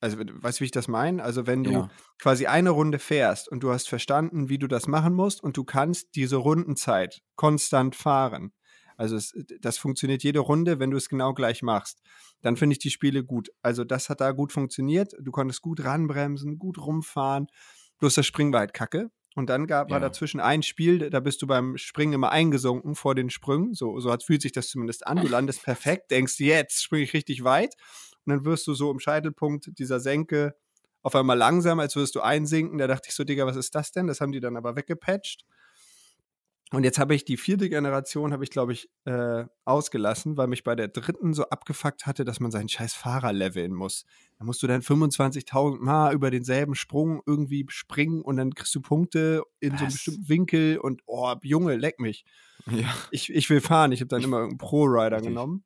[0.00, 1.22] also we- weißt du, wie ich das meine?
[1.22, 1.90] Also wenn du Ja.
[2.18, 5.64] quasi eine Runde fährst und du hast verstanden, wie du das machen musst und du
[5.64, 8.52] kannst diese Rundenzeit konstant fahren.
[8.96, 12.00] Also es, das funktioniert jede Runde, wenn du es genau gleich machst.
[12.42, 13.50] Dann finde ich die Spiele gut.
[13.62, 15.12] Also das hat da gut funktioniert.
[15.20, 17.46] Du konntest gut ranbremsen, gut rumfahren.
[17.98, 19.10] Bloß das Springen war halt kacke.
[19.36, 20.08] Und dann gab, war Ja.
[20.08, 23.74] dazwischen ein Spiel, da bist du beim Springen immer eingesunken vor den Sprüngen.
[23.74, 25.18] So, so hat, fühlt sich das zumindest an.
[25.20, 27.74] Du landest perfekt, denkst, jetzt springe ich richtig weit.
[28.26, 30.54] Und dann wirst du so im Scheitelpunkt dieser Senke
[31.02, 32.76] auf einmal langsam, als würdest du einsinken.
[32.78, 34.06] Da dachte ich so, Digga, was ist das denn?
[34.06, 35.44] Das haben die dann aber weggepatcht.
[36.72, 40.62] Und jetzt habe ich die vierte Generation, habe ich, glaube ich, äh, ausgelassen, weil mich
[40.62, 44.04] bei der dritten so abgefuckt hatte, dass man seinen scheiß Fahrer leveln muss.
[44.38, 48.80] Da musst du dann 25.000 Mal über denselben Sprung irgendwie springen und dann kriegst du
[48.80, 49.94] Punkte in so einem Was?
[49.94, 52.24] bestimmten Winkel und, oh, Junge, leck mich.
[52.70, 52.94] Ja.
[53.10, 53.90] Ich, ich will fahren.
[53.90, 55.64] Ich habe dann immer irgendeinen Pro-Rider genommen.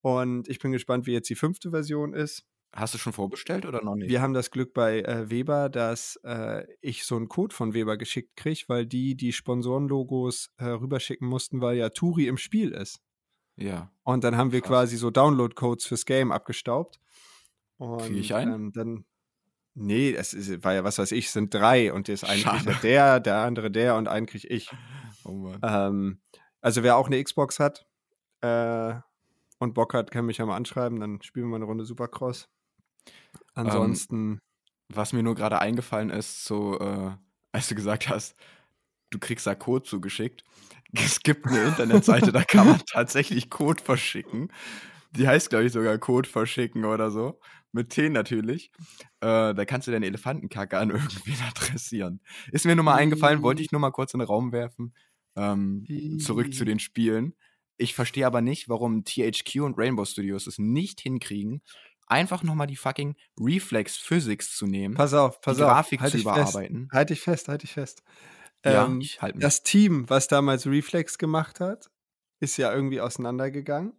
[0.00, 2.44] Und ich bin gespannt, wie jetzt die fünfte Version ist.
[2.74, 4.08] Hast du schon vorbestellt oder noch nicht?
[4.08, 7.98] Wir haben das Glück bei äh, Weber, dass äh, ich so einen Code von Weber
[7.98, 13.02] geschickt kriege, weil die die Sponsorenlogos äh, rüberschicken mussten, weil ja Turi im Spiel ist.
[13.56, 13.90] ja.
[14.04, 14.68] Und dann haben wir Krass.
[14.68, 16.98] quasi so Download-Codes fürs Game abgestaubt.
[17.76, 18.54] Und Krieg ich einen?
[18.54, 19.04] Ähm, dann.
[19.74, 23.20] Nee, es ist, war ja, was weiß ich, sind drei und das eine kriegt der,
[23.20, 24.70] der andere der und einen krieg ich.
[25.24, 25.60] Oh Mann.
[25.62, 26.20] Ähm,
[26.60, 27.86] also wer auch eine Xbox hat
[28.40, 28.94] äh,
[29.58, 32.48] und Bock hat, kann mich ja mal anschreiben, dann spielen wir mal eine Runde Supercross.
[33.54, 34.38] Ansonsten.
[34.88, 37.12] Was mir nur gerade eingefallen ist, so, äh,
[37.52, 38.34] als du gesagt hast,
[39.10, 40.44] du kriegst da Code zugeschickt.
[40.94, 44.52] Es gibt eine Internetseite, da kann man tatsächlich Code verschicken.
[45.12, 47.40] Die heißt, glaube ich, sogar Code verschicken oder so.
[47.72, 48.70] Mit T natürlich.
[49.20, 52.20] Äh, da kannst du deine Elefantenkacke an irgendwen adressieren.
[52.50, 54.94] Ist mir nur mal eingefallen, wollte ich nur mal kurz in den Raum werfen.
[55.34, 55.86] Ähm,
[56.20, 57.34] zurück zu den Spielen.
[57.78, 61.62] Ich verstehe aber nicht, warum THQ und Rainbow Studios es nicht hinkriegen,
[62.12, 64.94] einfach nochmal die fucking Reflex Physics zu nehmen.
[64.94, 65.68] Pass auf, pass die auf.
[65.70, 66.24] Grafik halt zu fest.
[66.24, 66.88] überarbeiten.
[66.92, 68.02] Halt dich fest, halt dich fest.
[68.64, 69.42] Ja, Ähm, ich halt mich.
[69.42, 71.90] das Team, was damals Reflex gemacht hat,
[72.40, 73.92] ist ja irgendwie auseinandergegangen.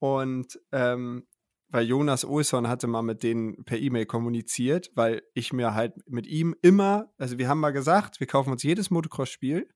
[0.00, 1.26] Und ähm,
[1.68, 6.26] weil Jonas Olsson hatte mal mit denen per E-Mail kommuniziert, weil ich mir halt mit
[6.26, 9.68] ihm immer, also wir haben mal gesagt, wir kaufen uns jedes Motocross-Spiel,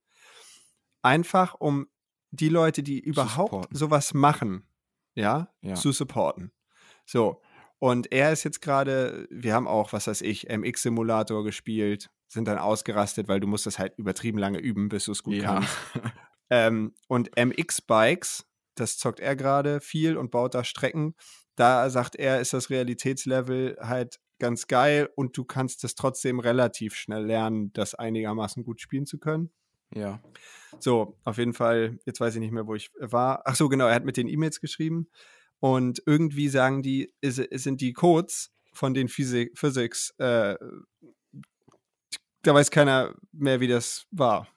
[1.02, 1.86] einfach um
[2.30, 4.68] die Leute, die überhaupt sowas machen,
[5.14, 5.74] ja, Ja.
[5.74, 6.52] zu supporten.
[7.06, 7.40] So.
[7.78, 12.58] Und er ist jetzt gerade, wir haben auch, was weiß ich, MX-Simulator gespielt, sind dann
[12.58, 15.54] ausgerastet, weil du musst das halt übertrieben lange üben, bis du es gut ja.
[15.54, 15.78] kannst.
[16.50, 21.14] Ähm, und MX-Bikes, das zockt er gerade viel und baut da Strecken.
[21.56, 26.94] Da sagt er, ist das Realitätslevel halt ganz geil und du kannst es trotzdem relativ
[26.94, 29.50] schnell lernen, das einigermaßen gut spielen zu können.
[29.94, 30.22] ja.
[30.80, 33.42] So, auf jeden Fall, jetzt weiß ich nicht mehr, wo ich war.
[33.44, 35.10] Ach so, genau, er hat mit den E-Mails geschrieben
[35.60, 40.56] und irgendwie sagen die, ist, sind die Codes von den Physik, Physics, äh,
[42.42, 44.48] da weiß keiner mehr, wie das war.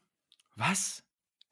[0.56, 1.04] Was?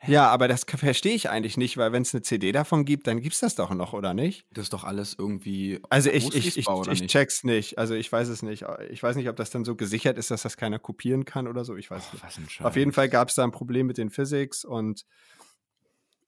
[0.07, 3.19] Ja, aber das verstehe ich eigentlich nicht, weil wenn es eine CD davon gibt, dann
[3.19, 4.45] gibt es das doch noch, oder nicht?
[4.51, 5.81] Das ist doch alles irgendwie.
[5.89, 7.77] Also ich, ich, ich, ich check's nicht.
[7.77, 8.65] Also ich weiß es nicht.
[8.91, 11.65] Ich weiß nicht, ob das dann so gesichert ist, dass das keiner kopieren kann oder
[11.65, 11.75] so.
[11.75, 12.63] Ich weiß Boah, nicht.
[12.63, 15.05] Auf jeden Fall gab es da ein Problem mit den Physics und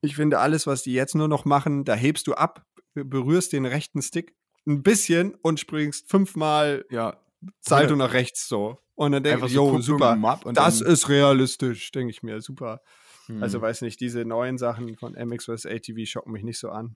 [0.01, 3.65] ich finde, alles, was die jetzt nur noch machen, da hebst du ab, berührst den
[3.65, 4.35] rechten Stick
[4.67, 7.17] ein bisschen und springst fünfmal Ja.
[7.59, 8.77] Salto nach rechts so.
[8.95, 12.81] Und dann denke ich, so jo, gucken super, das ist realistisch, denke ich mir, super.
[13.25, 13.41] Hm.
[13.41, 15.65] Also weiß nicht, diese neuen Sachen von MX vs.
[15.65, 16.95] ATV schocken mich nicht so an.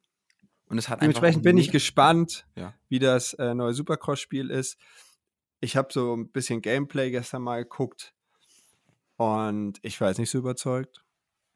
[0.67, 2.75] und es hat Dementsprechend bin ich gespannt, Ja.
[2.89, 4.77] wie das äh, neue Supercross-Spiel ist.
[5.61, 8.13] Ich habe so ein bisschen Gameplay gestern mal geguckt
[9.17, 11.03] und ich war jetzt nicht so überzeugt,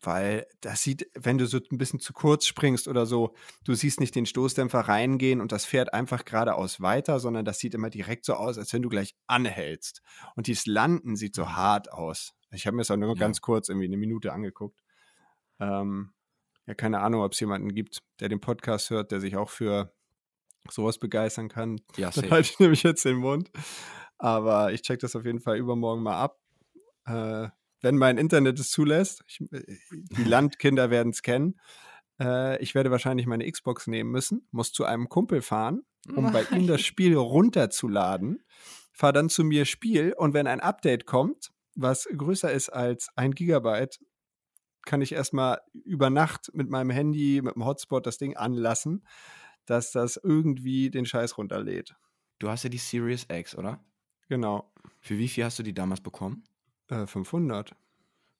[0.02, 3.36] weil das sieht, wenn du so ein bisschen zu kurz springst oder so,
[3.66, 7.74] du siehst nicht den Stoßdämpfer reingehen und das fährt einfach geradeaus weiter, sondern das sieht
[7.74, 10.02] immer direkt so aus, als wenn du gleich anhältst.
[10.36, 12.34] Und dieses Landen sieht so hart aus.
[12.52, 13.20] Ich habe mir das auch nur Ja.
[13.20, 14.80] ganz kurz, irgendwie eine Minute angeguckt.
[15.60, 16.14] Ähm,
[16.66, 19.94] ja, keine Ahnung, ob es jemanden gibt, der den Podcast hört, der sich auch für
[20.70, 21.82] sowas begeistern kann.
[21.98, 23.52] Ja, Dann halte ich nämlich jetzt den Mund.
[24.18, 26.40] Aber ich check das auf jeden Fall übermorgen mal ab.
[27.06, 27.50] Äh,
[27.82, 29.24] wenn mein Internet es zulässt.
[29.28, 31.60] Ich, die Landkinder werden es kennen.
[32.20, 35.84] Äh, ich werde wahrscheinlich meine Xbox nehmen müssen, muss zu einem Kumpel fahren,
[36.16, 38.44] um bei ihm das Spiel runterzuladen.
[38.92, 43.32] Fahr dann zu mir Spiel und wenn ein Update kommt, was größer ist als ein
[43.32, 44.00] Gigabyte,
[44.86, 49.06] kann ich erstmal über Nacht mit meinem Handy, mit dem Hotspot das Ding anlassen,
[49.66, 51.96] dass das irgendwie den Scheiß runterlädt.
[52.40, 53.84] Du hast ja die Series X, oder?
[54.30, 54.72] Genau.
[55.00, 56.44] Für wie viel hast du die damals bekommen?
[56.90, 57.76] Äh, 500.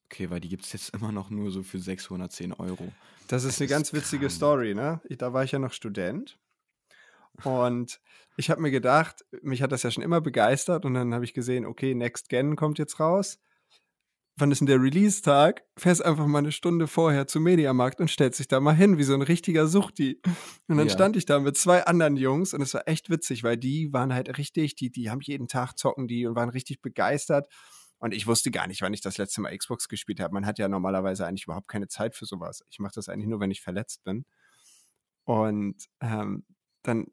[0.06, 2.92] Okay, weil die gibt es jetzt immer noch nur so für 610 Euro.
[3.28, 4.32] Das ist Das eine ist ganz witzige krank.
[4.32, 5.00] Story, ne?
[5.08, 6.38] Ich, da war ich ja noch Student.
[7.44, 8.00] Und
[8.36, 11.32] ich habe mir gedacht, mich hat das ja schon immer begeistert und dann habe ich
[11.32, 13.38] gesehen, okay, Next Gen kommt jetzt raus.
[14.36, 15.64] Wann ist denn der Release-Tag?
[15.76, 19.02] Fährst einfach mal eine Stunde vorher zum Mediamarkt und stellst dich da mal hin, wie
[19.04, 20.20] so ein richtiger Suchti.
[20.66, 20.94] Und dann Ja.
[20.94, 24.14] stand ich da mit zwei anderen Jungs und es war echt witzig, weil die waren
[24.14, 27.52] halt richtig, die, die haben jeden Tag zocken die und waren richtig begeistert.
[28.00, 30.32] Und ich wusste gar nicht, wann ich das letzte Mal Xbox gespielt habe.
[30.32, 32.64] Man hat ja normalerweise eigentlich überhaupt keine Zeit für sowas.
[32.70, 34.24] Ich mache das eigentlich nur, wenn ich verletzt bin.
[35.24, 36.44] Und ähm,
[36.82, 37.06] dann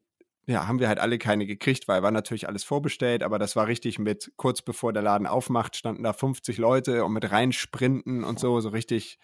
[0.45, 3.67] ja, haben wir halt alle keine gekriegt, weil war natürlich alles vorbestellt, aber das war
[3.67, 8.39] richtig mit, kurz bevor der Laden aufmacht, standen da 50 Leute und mit reinsprinten und
[8.39, 9.19] so, so richtig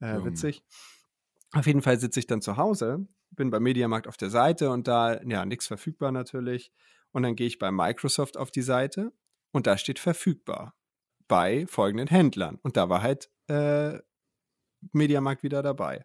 [0.00, 0.62] äh, witzig.
[1.52, 4.88] Auf jeden Fall sitze ich dann zu Hause, bin beim Mediamarkt auf der Seite und
[4.88, 6.72] da, ja, nichts verfügbar natürlich.
[7.12, 9.12] Und dann gehe ich bei Microsoft auf die Seite
[9.52, 10.74] und da steht verfügbar
[11.28, 12.58] bei folgenden Händlern.
[12.62, 13.98] Und da war halt äh,
[14.92, 16.04] Mediamarkt wieder dabei.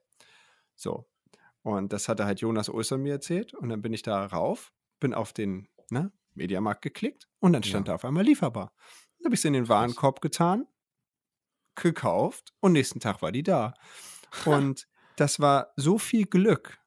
[0.75, 1.09] So.
[1.61, 3.53] Und das hatte halt Jonas Olsson mir erzählt.
[3.53, 7.87] Und dann bin ich da rauf, bin auf den ne, Mediamarkt geklickt und dann stand
[7.87, 7.91] Ja.
[7.91, 8.71] da auf einmal lieferbar.
[9.17, 10.65] Dann habe ich es in den Warenkorb getan,
[11.75, 13.73] gekauft und nächsten Tag war die da.
[14.45, 16.79] Und das war so viel Glück,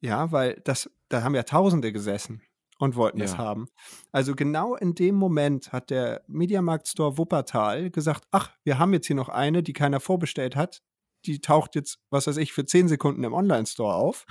[0.00, 2.42] ja, weil das, da haben ja Tausende gesessen
[2.78, 3.38] und wollten es Ja.
[3.38, 3.68] haben.
[4.12, 9.06] Also genau in dem Moment hat der Mediamarkt Store Wuppertal gesagt, ach, wir haben jetzt
[9.06, 10.82] hier noch eine, die keiner vorbestellt hat.
[11.26, 14.24] Die taucht jetzt, was weiß ich, für 10 Sekunden im Online-Store auf.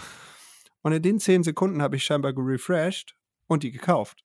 [0.82, 3.16] Und in den 10 Sekunden habe ich scheinbar gerefreshed
[3.48, 4.24] und die gekauft.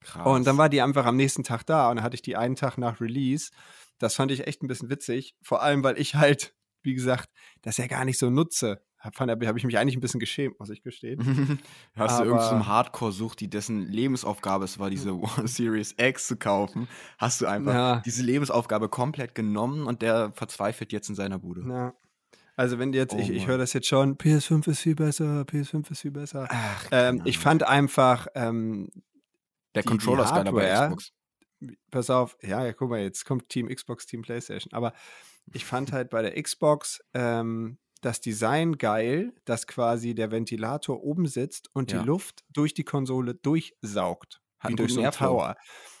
[0.00, 0.26] Krass.
[0.26, 2.56] Und dann war die einfach am nächsten Tag da und dann hatte ich die einen
[2.56, 3.50] Tag nach Release.
[3.98, 5.36] Das fand ich echt ein bisschen witzig.
[5.42, 7.30] Vor allem, weil ich halt, wie gesagt,
[7.62, 8.82] das ja gar nicht so nutze.
[9.02, 11.18] Habe hab ich mich eigentlich ein bisschen geschämt, muss ich gestehen.
[11.96, 16.36] Hast du irgendeinen Aber- Hardcore-Sucht, die dessen Lebensaufgabe es war, diese One Series X zu
[16.36, 16.86] kaufen?
[17.18, 18.02] Hast du einfach Ja.
[18.06, 21.64] diese Lebensaufgabe komplett genommen und der verzweifelt jetzt in seiner Bude.
[21.68, 21.94] Ja.
[22.54, 25.90] Also wenn jetzt, Oh ich, ich höre das jetzt schon, PS5 ist viel besser, PS5
[25.90, 26.46] ist viel besser.
[26.50, 28.88] Ach, Ähm, ich fand einfach, ähm,
[29.74, 31.12] der die- Controller die ist geiler bei Xbox.
[31.90, 34.72] pass auf, ja, ja, guck mal, jetzt kommt Team Xbox, Team PlayStation.
[34.74, 34.92] Aber
[35.52, 41.26] ich fand halt bei der Xbox ähm, das Design geil, dass quasi der Ventilator oben
[41.26, 42.00] sitzt und Ja.
[42.00, 44.40] die Luft durch die Konsole durchsaugt.
[44.58, 45.26] Hat wie durch guten so einen Airflow.
[45.26, 45.56] Tower.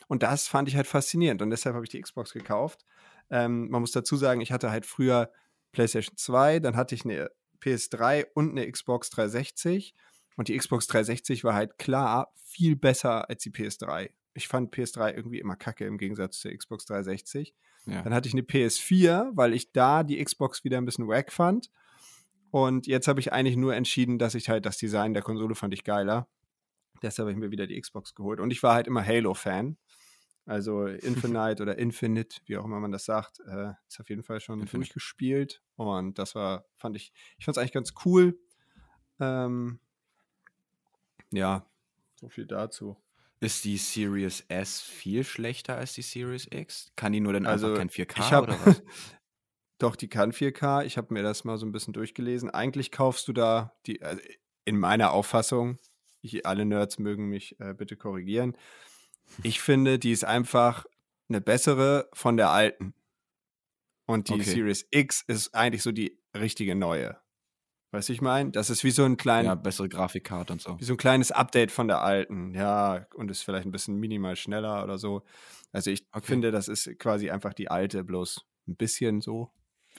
[0.08, 2.84] Und das fand ich halt faszinierend und deshalb habe ich die Xbox gekauft.
[3.30, 5.32] Ähm, man muss dazu sagen, ich hatte halt früher
[5.72, 7.30] PlayStation 2, dann hatte ich eine
[7.62, 9.94] PS3 und eine Xbox 360.
[10.36, 14.10] Und die Xbox 360 war halt klar viel besser als die PS3.
[14.34, 17.54] Ich fand PS3 irgendwie immer kacke im Gegensatz zur Xbox 360.
[17.86, 18.02] Ja.
[18.02, 21.70] Dann hatte ich eine PS4, weil ich da die Xbox wieder ein bisschen wack fand.
[22.52, 25.72] Und jetzt habe ich eigentlich nur entschieden, dass ich halt das Design der Konsole fand
[25.72, 26.28] ich geiler.
[27.00, 28.40] Deshalb habe ich mir wieder die Xbox geholt.
[28.40, 29.78] Und ich war halt immer Halo-Fan.
[30.44, 30.84] Also
[31.32, 34.60] Infinite oder Infinite, wie auch immer man das sagt, äh, ist auf jeden Fall schon
[34.60, 34.76] Infinite.
[34.76, 35.62] durchgespielt.
[35.76, 38.38] Und das war, fand ich, ich fand es eigentlich ganz cool.
[39.18, 39.80] Ähm,
[41.30, 41.64] ja,
[42.16, 42.98] so viel dazu.
[43.40, 46.92] Ist die Series S viel schlechter als die Series X?
[46.96, 48.82] Kann die nur dann Also, kein 4K ich hab, oder was?
[49.82, 50.84] Doch, die kann 4K.
[50.84, 52.50] Ich habe mir das mal so ein bisschen durchgelesen.
[52.50, 54.20] Eigentlich kaufst du da die, also
[54.64, 55.78] in meiner Auffassung,
[56.20, 58.56] ich, alle Nerds mögen mich äh, bitte korrigieren.
[59.42, 60.84] Ich finde, die ist einfach
[61.28, 62.94] eine bessere von der alten.
[64.06, 64.44] Und die Okay.
[64.44, 67.16] Series X ist eigentlich so die richtige neue.
[67.90, 68.50] Weißt du, ich meine?
[68.50, 70.78] Das ist wie so ein klein, ja, bessere Grafikkarte und so.
[70.78, 72.54] wie so ein kleines Update von der alten.
[72.54, 75.24] Ja, und ist vielleicht ein bisschen minimal schneller oder so.
[75.72, 76.26] Also ich Okay.
[76.26, 79.50] finde, das ist quasi einfach die alte, bloß ein bisschen so.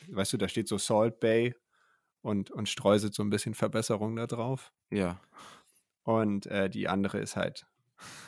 [0.09, 1.55] Weißt du, da steht so Salt Bay
[2.21, 4.71] und, und streuselt so ein bisschen Verbesserung da drauf.
[4.89, 5.19] Ja.
[6.03, 7.65] Und äh, die andere ist halt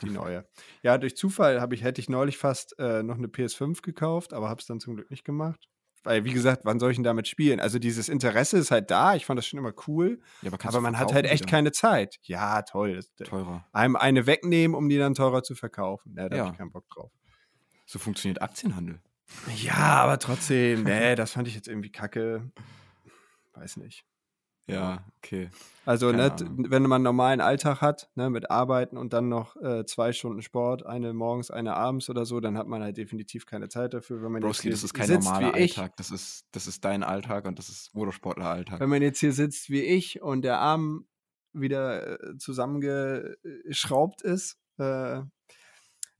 [0.02, 0.46] die neue.
[0.82, 4.60] ja, durch Zufall ich, hätte ich neulich fast äh, noch eine PS5 gekauft, aber habe
[4.60, 5.68] es dann zum Glück nicht gemacht.
[6.02, 7.58] Weil, wie gesagt, wann soll ich denn damit spielen?
[7.58, 9.16] Also dieses Interesse ist halt da.
[9.16, 10.20] Ich fand das schon immer cool.
[10.40, 11.50] ja aber Aber man hat halt echt wieder?
[11.50, 12.18] keine Zeit.
[12.22, 12.94] Ja, toll.
[12.94, 13.66] Das, Teurer.
[13.72, 16.14] einem eine wegnehmen, um die dann teurer zu verkaufen.
[16.16, 16.44] Ja, da Ja.
[16.44, 17.10] habe ich keinen Bock drauf.
[17.86, 19.00] So funktioniert Aktienhandel.
[19.56, 22.50] Ja, aber trotzdem, nee, das fand ich jetzt irgendwie kacke.
[23.54, 24.04] Weiß nicht.
[24.68, 25.48] Ja, okay.
[25.84, 29.84] Also, ne, wenn man einen normalen Alltag hat, ne, mit Arbeiten und dann noch äh,
[29.86, 33.68] zwei Stunden Sport, eine morgens, eine abends oder so, dann hat man halt definitiv keine
[33.68, 34.22] Zeit dafür.
[34.22, 35.96] Wenn man Broski, jetzt das ist kein sitzt normaler ich, Alltag.
[35.96, 38.80] Das ist, das ist dein Alltag und das ist Motorsportler-Alltag.
[38.80, 41.06] Wenn man jetzt hier sitzt wie ich und der Arm
[41.52, 45.20] wieder äh, zusammengeschraubt ist, äh,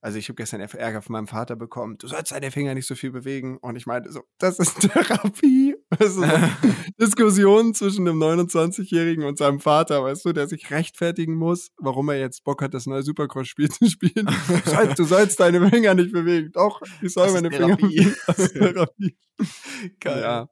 [0.07, 2.95] also ich habe gestern Ärger von meinem Vater bekommen, du sollst deine Finger nicht so
[2.95, 3.59] viel bewegen.
[3.59, 5.75] Und ich meinte so, das ist Therapie.
[5.99, 6.23] Das ist
[7.01, 12.21] Diskussion zwischen einem 29-Jährigen und seinem Vater, weißt du, der sich rechtfertigen muss, warum er
[12.21, 14.27] jetzt Bock hat, das neue Supercross-Spiel zu spielen.
[14.27, 16.53] Du sollst, du sollst deine Finger nicht bewegen.
[16.53, 17.97] Doch, ich soll Das meine Finger Therapie.
[17.97, 18.17] bewegen.
[18.29, 19.17] Das ist Therapie.
[19.99, 20.23] Geil.
[20.23, 20.49] Ja.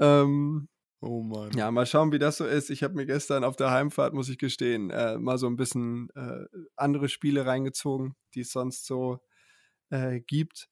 [0.00, 0.68] Ähm,
[1.00, 1.52] Oh Mann.
[1.56, 2.70] ja, mal schauen, wie das so ist.
[2.70, 6.08] Ich habe mir gestern auf der Heimfahrt, muss ich gestehen, äh, mal so ein bisschen
[6.14, 9.20] äh, andere Spiele reingezogen, die es sonst so
[9.90, 10.68] äh, gibt.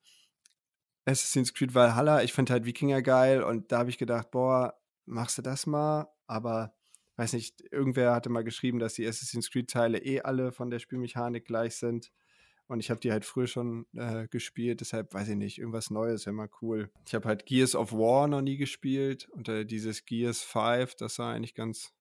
[1.05, 5.37] Assassin's Creed Valhalla, ich finde halt Wikinger geil und da habe ich gedacht, boah, machst
[5.37, 6.09] du das mal?
[6.27, 6.75] Aber
[7.17, 10.79] weiß nicht, irgendwer hatte mal geschrieben, dass die Assassin's Creed Teile eh alle von der
[10.79, 12.11] Spielmechanik gleich sind.
[12.67, 16.25] Und ich habe die halt früher schon äh, gespielt, deshalb weiß ich nicht, irgendwas Neues
[16.25, 16.91] wäre mal cool.
[17.07, 21.17] Ich habe halt Gears of War noch nie gespielt und äh, dieses Gears 5, das
[21.17, 21.93] sah eigentlich ganz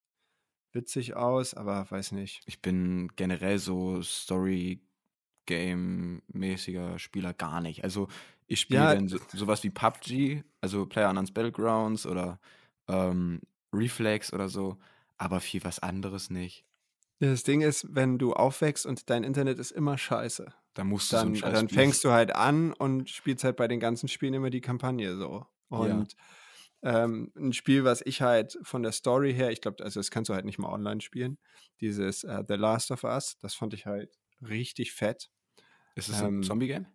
[0.72, 2.42] witzig aus, aber weiß nicht.
[2.46, 7.84] Ich bin generell so Story-Game-mäßiger Spieler gar nicht.
[7.84, 8.08] Also
[8.48, 12.40] ich spiele Ja, dann so, sowas wie PUBG, also PlayerUnknown's Battlegrounds oder
[12.88, 13.42] ähm,
[13.74, 14.78] Reflex oder so,
[15.18, 16.66] aber viel was anderes nicht.
[17.30, 21.18] Das Ding ist, wenn du aufwächst und dein Internet ist immer scheiße, Da musst du
[21.18, 24.34] so dann, Scheiß dann fängst du halt an und spielst halt bei den ganzen Spielen
[24.34, 25.46] immer die Kampagne so.
[25.70, 26.16] Und
[26.82, 30.30] ähm, ein Spiel, was ich halt von der Story her, ich glaube, also das kannst
[30.30, 31.38] du halt nicht mal online spielen,
[31.80, 35.30] dieses äh, The Last of Us, das fand ich halt richtig fett.
[35.96, 36.88] Ist es ähm, ein Zombie-Game?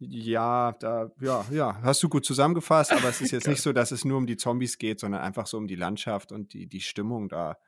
[0.00, 3.92] Ja, da, ja, ja, hast du gut zusammengefasst, aber es ist jetzt nicht so, dass
[3.92, 6.80] es nur um die Zombies geht, sondern einfach so um die Landschaft und die, die
[6.80, 7.58] Stimmung da.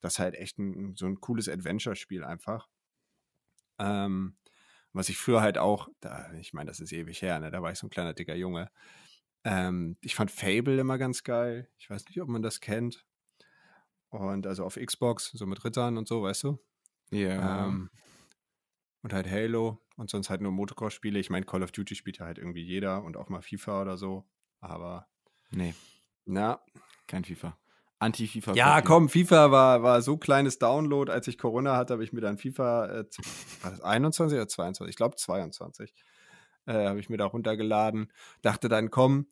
[0.00, 2.68] Das ist halt echt ein, so ein cooles Adventure-Spiel einfach.
[3.78, 4.36] Ähm,
[4.92, 7.50] was ich früher halt auch, da, ich meine, das ist ewig her, ne?
[7.50, 8.70] da war ich so ein kleiner dicker Junge.
[9.44, 11.70] Ähm, ich fand Fable immer ganz geil.
[11.78, 13.06] Ich weiß nicht, ob man das kennt.
[14.10, 16.58] Und also auf Xbox, so mit Rittern und so, weißt du?
[17.10, 17.66] Ja.
[17.66, 17.90] Ähm,
[19.02, 21.18] und halt Halo und sonst halt nur Motocross-Spiele.
[21.18, 23.96] Ich meine, Call of Duty spielt ja halt irgendwie jeder und auch mal FIFA oder
[23.96, 24.28] so.
[24.60, 25.08] Aber
[25.50, 25.74] Nee,
[26.26, 26.60] na.
[27.06, 27.58] kein FIFA.
[28.00, 28.54] Anti-FIFA.
[28.54, 31.10] Ja, komm, FIFA war, war so kleines Download.
[31.12, 33.24] Als ich Corona hatte, habe ich mir dann FIFA, äh, z-
[33.62, 34.90] war das 21 oder 22?
[34.90, 35.94] Ich glaube 22.
[36.66, 38.10] Äh, habe ich mir da runtergeladen.
[38.42, 39.26] Dachte dann, komm,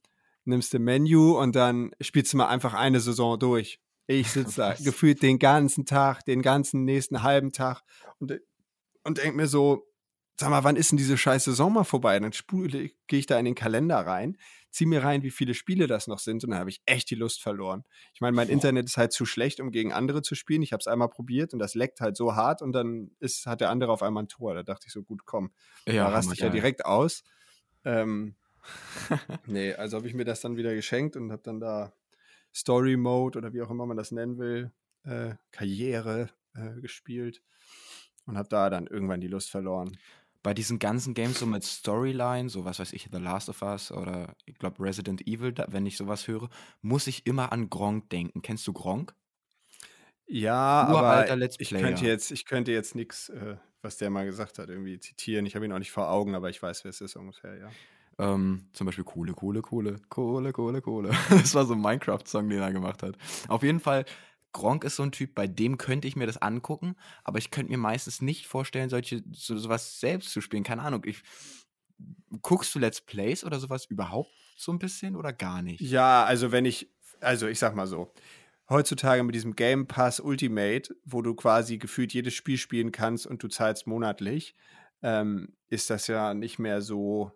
[0.45, 3.81] nimmst du Menü und dann spielst du mal einfach eine Saison durch.
[4.07, 7.83] Ich sitze da gefühlt den ganzen Tag, den ganzen nächsten halben Tag
[8.19, 8.39] und,
[9.05, 9.85] und denk mir so,
[10.39, 12.19] sag mal, wann ist denn diese scheiß Saison mal vorbei?
[12.19, 14.37] Dann spule, gehe ich da in den Kalender rein,
[14.71, 17.17] zieh mir rein, wie viele Spiele das noch sind und dann habe ich echt die
[17.17, 17.85] Lust verloren.
[18.15, 18.55] Ich meine, mein Boah.
[18.55, 20.63] Internet ist halt zu schlecht, um gegen andere zu spielen.
[20.63, 23.61] Ich habe es einmal probiert und das leckt halt so hart und dann ist, hat
[23.61, 24.55] der andere auf einmal ein Tor.
[24.55, 25.51] Da dachte ich so, gut, komm,
[25.87, 27.25] Ja, da raste ich ja direkt aus.
[27.85, 28.37] Ähm,
[29.47, 31.93] nee, also habe ich mir das dann wieder geschenkt und habe dann da
[32.55, 34.73] Story Mode oder wie auch immer man das nennen will,
[35.05, 37.43] äh, Karriere äh, gespielt
[38.27, 39.97] und habe da dann irgendwann die Lust verloren.
[40.49, 43.93] Bei diesen ganzen Games so mit Storyline, so was weiß ich, The Last of Us
[43.93, 46.49] oder ich glaube Resident Evil, da, wenn ich sowas höre,
[46.81, 48.41] muss ich immer an Gronk denken.
[48.41, 49.15] Kennst du Gronk?
[50.27, 54.59] Ja, Uralter aber ich könnte jetzt, ich könnte jetzt nichts, äh, was der mal gesagt
[54.59, 55.45] hat, irgendwie zitieren.
[55.45, 57.71] Ich habe ihn auch nicht vor Augen, aber ich weiß, wer es ist ungefähr, ja.
[58.19, 61.11] Ähm, zum Beispiel Kohle, Kohle, Kohle, Kohle, Kohle, Kohle.
[61.29, 63.19] Das war so ein Minecraft-Song, den er gemacht hat.
[63.49, 64.07] Auf jeden Fall,
[64.53, 67.71] Gronk ist so ein Typ, bei dem könnte ich mir das angucken, aber ich könnte
[67.71, 70.65] mir meistens nicht vorstellen, solche, so, sowas selbst zu spielen.
[70.65, 71.03] Keine Ahnung.
[71.05, 71.23] Ich,
[72.43, 75.81] guckst du Let's Plays oder sowas überhaupt so ein bisschen oder gar nicht?
[75.81, 76.91] Ja, also wenn ich,
[77.21, 78.13] also ich sag mal so,
[78.69, 83.43] heutzutage mit diesem Game Pass Ultimate, wo du quasi gefühlt jedes Spiel spielen kannst und
[83.43, 84.55] du zahlst monatlich,
[85.03, 87.33] ähm, ist das ja nicht mehr so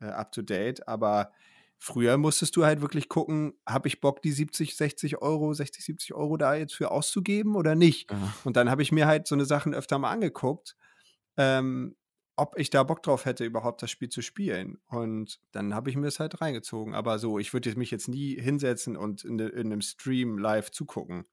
[0.00, 0.86] äh, up to date.
[0.88, 1.32] Aber
[1.82, 6.14] früher musstest du halt wirklich gucken, habe ich Bock, die 70, 60 Euro, 60, 70
[6.14, 8.08] Euro da jetzt für auszugeben oder nicht?
[8.08, 8.32] Ja.
[8.44, 10.76] Und dann habe ich mir halt so eine Sachen öfter mal angeguckt,
[11.36, 11.96] ähm,
[12.36, 14.78] ob ich da Bock drauf hätte, überhaupt das Spiel zu spielen.
[14.86, 16.94] Und dann habe ich mir das halt reingezogen.
[16.94, 21.24] Aber so, ich würde mich jetzt nie hinsetzen und in, in einem Stream live zugucken.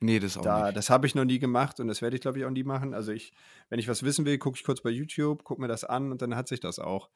[0.00, 0.76] Nee, das auch Da, nicht.
[0.78, 2.94] das habe ich noch nie gemacht und das werde ich, glaube ich, auch nie machen.
[2.94, 3.32] Also ich,
[3.68, 6.22] wenn ich was wissen will, gucke ich kurz bei YouTube, gucke mir das an und
[6.22, 7.10] dann hat sich das auch.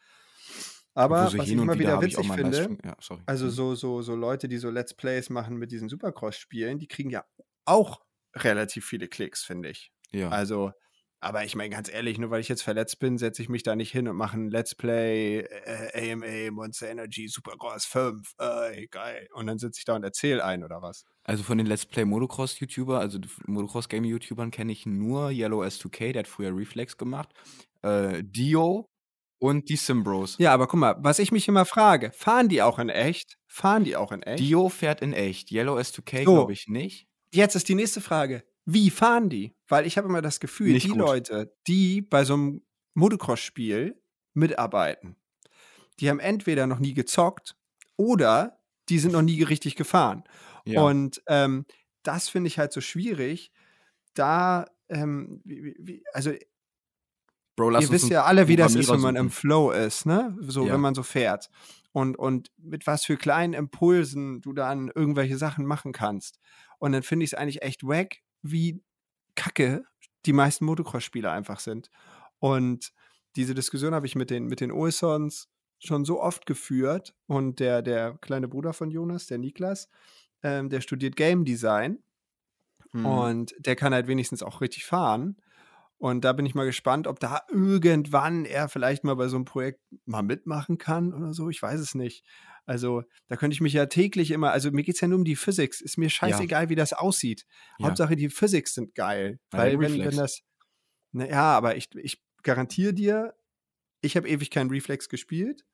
[0.95, 3.51] Aber so was ich immer wieder auch witzig finde, Ja, also Mhm.
[3.51, 7.25] so, so, so Leute, die so Let's Plays machen mit diesen Supercross-Spielen, die kriegen ja
[7.65, 8.01] auch
[8.35, 9.93] relativ viele Klicks, finde ich.
[10.13, 10.29] Ja.
[10.31, 10.73] Also,
[11.21, 13.77] aber ich meine ganz ehrlich, nur weil ich jetzt verletzt bin, setze ich mich da
[13.77, 18.33] nicht hin und mache ein Let's Play äh, AMA Monster Energy Supercross 5.
[18.39, 19.29] Ey, geil.
[19.33, 21.05] Und dann sitze ich da und erzähle ein oder was.
[21.25, 25.31] Also von den Let's Play Motocross YouTuber, also die Motocross Game YouTubern kenne ich nur
[25.31, 27.31] Yellow S2K, der hat früher Reflex gemacht,
[27.83, 28.92] äh, Dio
[29.43, 30.37] und die Simbros.
[30.39, 33.39] Ja, aber guck mal, was ich mich immer frage, fahren die auch in echt?
[33.49, 34.39] Fahren die auch in echt?
[34.41, 36.33] Dio fährt in echt, Yellow S2K So.
[36.33, 37.09] glaube ich nicht.
[37.33, 38.45] Jetzt ist die nächste Frage.
[38.65, 39.55] Wie fahren die?
[39.67, 40.99] Weil ich habe immer das Gefühl, Nicht die gut.
[40.99, 42.63] Leute, die bei so einem
[42.95, 44.01] Motocross-Spiel
[44.35, 45.17] mitarbeiten,
[46.01, 47.57] die haben entweder noch nie gezockt
[47.97, 50.23] oder die sind noch nie richtig gefahren.
[50.65, 50.83] Ja.
[50.83, 51.67] Und ähm,
[52.05, 53.51] das finde ich halt so schwierig,
[54.15, 56.33] da, ähm, wie, wie- also
[57.57, 59.31] Bro, lass ihr wisst ja alle, wie das ist, wenn man im.
[59.31, 60.37] Flow ist, ne?
[60.41, 60.75] So, Ja.
[60.75, 61.51] wenn man so fährt.
[61.93, 66.39] Und, und mit was für kleinen Impulsen du dann irgendwelche Sachen machen kannst.
[66.79, 68.83] Und dann finde ich es eigentlich echt wack, wie
[69.35, 69.85] kacke
[70.25, 71.91] die meisten Motocross-Spiele einfach sind.
[72.39, 72.93] Und
[73.37, 75.49] diese Diskussion habe ich mit den, mit den OSONs
[75.79, 77.15] schon so oft geführt.
[77.27, 79.89] Und der, der kleine Bruder von Jonas, der Niklas,
[80.43, 81.99] ähm, der studiert Game Design.
[82.93, 83.07] Mhm.
[83.07, 85.37] Und der kann halt wenigstens auch richtig fahren.
[86.03, 89.45] Und da bin ich mal gespannt, ob da irgendwann er vielleicht mal bei so einem
[89.45, 91.49] Projekt mal mitmachen kann oder so.
[91.49, 92.25] Ich weiß es nicht.
[92.67, 95.25] Also, da könnte ich mich ja täglich immer, also mir geht es ja nur um
[95.25, 95.81] die Physics.
[95.81, 97.47] Ist mir scheißegal, wie das aussieht.
[97.79, 97.87] Ja.
[97.87, 99.39] Hauptsache, die Physics sind geil.
[99.53, 100.41] Ja, Weil, wenn, wenn das.
[101.13, 103.37] Na ja, aber ich, ich garantiere dir,
[104.01, 105.65] ich habe ewig keinen Reflex gespielt.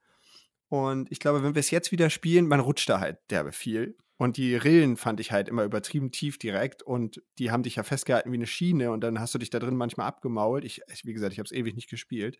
[0.69, 3.97] Und ich glaube, wenn wir es jetzt wieder spielen, man rutscht da halt derbe viel.
[4.19, 7.85] Und die Rillen fand ich halt immer übertrieben tief direkt und die haben dich ja
[7.85, 10.65] festgehalten wie eine Schiene und dann hast du dich da drin manchmal abgemault.
[10.65, 12.37] Ich, wie gesagt, ich habe es ewig nicht gespielt.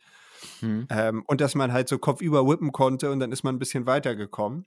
[0.61, 0.89] Mhm.
[0.91, 3.87] Ähm, und dass man halt so kopfüber whippen konnte und dann ist man ein bisschen
[3.87, 4.67] weitergekommen.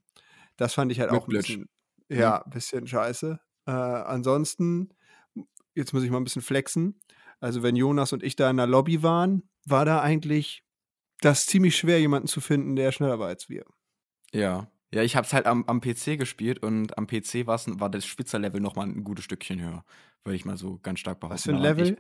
[0.56, 1.70] Das fand ich halt Mit auch ein bisschen,
[2.08, 3.40] ja, ein bisschen scheiße.
[3.68, 4.94] Äh, ansonsten,
[5.76, 6.98] jetzt muss ich mal ein bisschen flexen.
[7.42, 10.64] Also, wenn Jonas und ich da in der Lobby waren, war da eigentlich
[11.20, 13.66] das ziemlich schwer, jemanden zu finden, der schneller war als wir.
[14.32, 14.72] Ja.
[14.94, 18.06] Ja, ich habe es halt am, am PC gespielt und am PC war's, war das
[18.06, 19.86] Schwitzerlevel noch mal ein gutes Stückchen höher.
[20.26, 21.34] Würde ich mal so ganz stark behaupten.
[21.36, 21.98] Was für ein Level?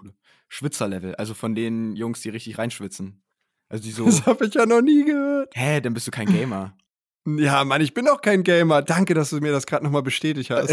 [0.50, 3.24] Schwitzerlevel, also von den Jungs, die richtig reinschwitzen.
[3.70, 5.54] Also die so, Das habe ich ja noch nie gehört.
[5.56, 6.76] hä, dann bist du kein Gamer.
[7.28, 8.82] Ja, Mann, ich bin auch kein Gamer.
[8.82, 10.72] Danke, dass du mir das gerade nochmal bestätigt hast.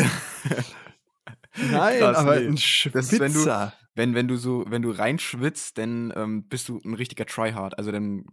[1.57, 2.47] Nein, Krass, aber nee.
[2.47, 3.75] ein ist, wenn du- Schwitzer.
[3.95, 7.77] wenn, wenn du so, wenn du reinschwitzt, dann ähm, bist du ein richtiger Tryhard.
[7.77, 8.25] Also dann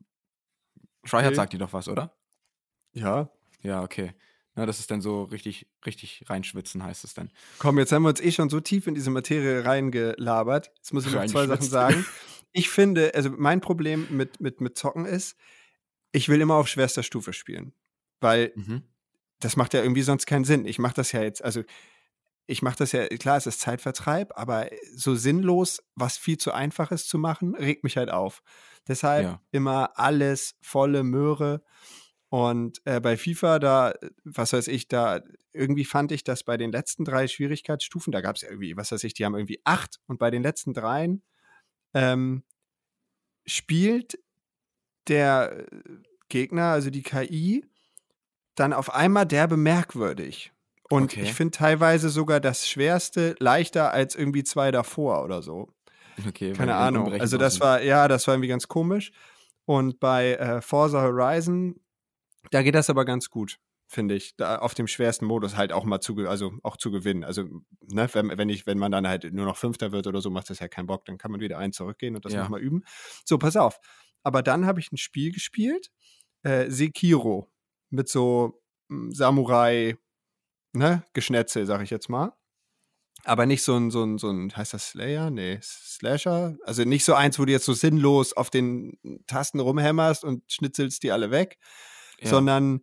[1.05, 1.35] Tryhard Okay.
[1.35, 2.15] sagt dir doch was, oder?
[2.93, 3.29] Ja.
[3.65, 4.13] Ja, okay.
[4.55, 7.29] Na, das ist dann so richtig, richtig reinschwitzen, heißt es dann.
[7.59, 10.71] Komm, jetzt haben wir uns eh schon so tief in diese Materie reingelabert.
[10.77, 12.05] Jetzt muss ich noch zwei Sachen sagen.
[12.57, 15.35] Ich finde, also mein Problem mit, mit, mit Zocken ist,
[16.13, 17.73] ich will immer auf schwerster Stufe spielen.
[18.21, 18.83] Weil Mhm.
[19.41, 20.65] das macht ja irgendwie sonst keinen Sinn.
[20.65, 21.63] Ich mache das ja jetzt, also
[22.47, 26.91] ich mache das ja, klar, es ist Zeitvertreib, aber so sinnlos, was viel zu einfach
[26.91, 28.41] ist zu machen, regt mich halt auf.
[28.87, 29.41] Deshalb Ja.
[29.51, 31.61] immer alles volle Möhre.
[32.35, 35.21] Und äh, bei FIFA, da, äh, was weiß ich, da
[35.53, 39.05] irgendwie fand ich, dass bei den letzten drei Schwierigkeitsstufen, da gab es irgendwie, was weiß
[39.05, 41.23] ich, die haben irgendwie acht und bei den letzten dreien
[41.93, 42.43] ähm,
[43.45, 44.19] spielt
[45.07, 45.79] der äh,
[46.27, 47.63] Gegner, also die KI,
[48.55, 50.51] dann auf einmal derbe merkwürdig.
[50.89, 51.21] Und Okay.
[51.21, 55.69] ich finde teilweise sogar das Schwerste leichter als irgendwie zwei davor oder so.
[56.27, 57.13] Okay, Keine Ahnung.
[57.13, 59.13] Also das war, ja, das war irgendwie ganz komisch.
[59.63, 61.79] Und bei äh, Forza Horizon,
[62.51, 64.35] da geht das aber ganz gut, finde ich.
[64.35, 67.23] Da auf dem schwersten Modus halt auch mal zu, also auch zu gewinnen.
[67.23, 67.43] Also,
[67.81, 70.49] ne, wenn, wenn ich, wenn man dann halt nur noch Fünfter wird oder so, macht
[70.49, 71.05] das ja keinen Bock.
[71.05, 72.43] Dann kann man wieder einen zurückgehen und das Ja.
[72.43, 72.83] nochmal üben.
[73.25, 73.79] So, pass auf.
[74.23, 75.91] Aber dann habe ich ein Spiel gespielt,
[76.43, 77.51] äh, Sekiro,
[77.89, 79.97] mit so mm, Samurai,
[80.73, 82.33] ne, Geschnetzel, sag ich jetzt mal.
[83.23, 85.31] Aber nicht so ein, so ein, so ein, heißt das Slayer?
[85.31, 86.57] Nee, Slasher?
[86.63, 91.01] Also nicht so eins, wo du jetzt so sinnlos auf den Tasten rumhämmerst und schnitzelst
[91.01, 91.57] die alle weg,
[92.21, 92.29] Ja.
[92.29, 92.81] sondern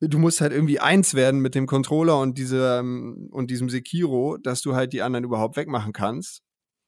[0.00, 4.62] du musst halt irgendwie eins werden mit dem Controller und diesem, und diesem Sekiro, dass
[4.62, 6.42] du halt die anderen überhaupt wegmachen kannst.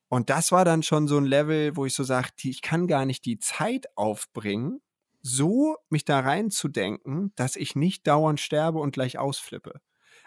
[0.09, 3.05] Und das war dann schon so ein Level, wo ich so sagte, ich kann gar
[3.05, 4.81] nicht die Zeit aufbringen,
[5.21, 9.81] so mich da reinzudenken, dass ich nicht dauernd sterbe und gleich ausflippe.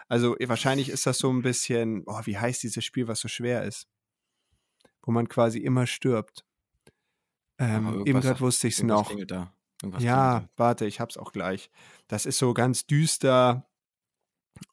[0.08, 3.28] Also eh, wahrscheinlich ist das so ein bisschen, oh, wie heißt dieses Spiel, was so
[3.28, 3.88] schwer ist?
[5.02, 6.44] Wo man quasi immer stirbt.
[7.58, 9.12] Ähm, eben gerade wusste ich es noch.
[9.26, 9.54] da.
[9.82, 11.70] Irgendwas Ja, warte, ich hab's auch gleich.
[12.08, 13.68] Das ist so ganz düster.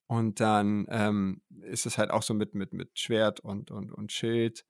[0.07, 4.11] Und dann ähm, ist es halt auch so mit, mit, mit Schwert und, und, und
[4.11, 4.65] Schild.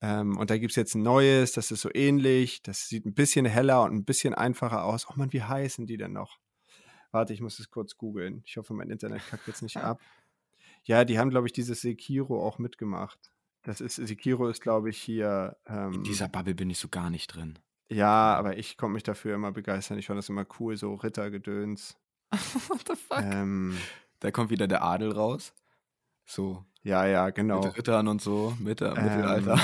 [0.00, 2.62] Ähm, und da gibt's jetzt ein neues, das ist so ähnlich.
[2.62, 5.08] Das sieht ein bisschen heller und ein bisschen einfacher aus.
[5.08, 6.38] Oh Mann, wie heißen die denn noch?
[7.10, 8.42] Warte, ich muss es kurz googeln.
[8.44, 10.00] Ich hoffe, mein Internet kackt jetzt nicht ab.
[10.84, 13.32] Ja, die haben, glaube ich, dieses Sekiro auch mitgemacht.
[13.62, 15.56] Das ist, Sekiro ist, glaube ich, hier.
[15.66, 17.58] Ähm, In dieser Bubble bin ich so gar nicht drin.
[17.90, 19.98] Ja, aber ich konnte mich dafür immer begeistern.
[19.98, 21.96] Ich fand das immer cool, so Rittergedöns.
[22.68, 23.22] What the fuck?
[23.22, 23.78] Ähm,
[24.20, 25.54] Da kommt wieder der Adel raus.
[26.26, 27.62] So, ja, ja, genau.
[27.62, 29.58] mit Rittern und so, Mitte, Ähm, Mittelalter.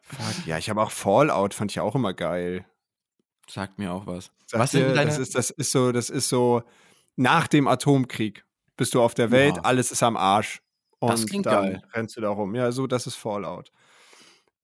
[0.00, 2.64] Fuck, ja, ich habe auch Fallout, fand ich auch immer geil.
[3.48, 4.30] Sagt mir auch was.
[4.46, 5.06] Sag was sind dir, deine.
[5.10, 6.62] das, ist, das ist so, das ist so
[7.16, 8.44] nach dem Atomkrieg
[8.76, 9.62] bist du auf der Welt, Oha.
[9.62, 10.62] alles ist am Arsch.
[11.00, 11.82] Und Das klingt dann geil.
[11.92, 12.54] rennst du da rum.
[12.54, 13.72] Ja, so, das ist Fallout.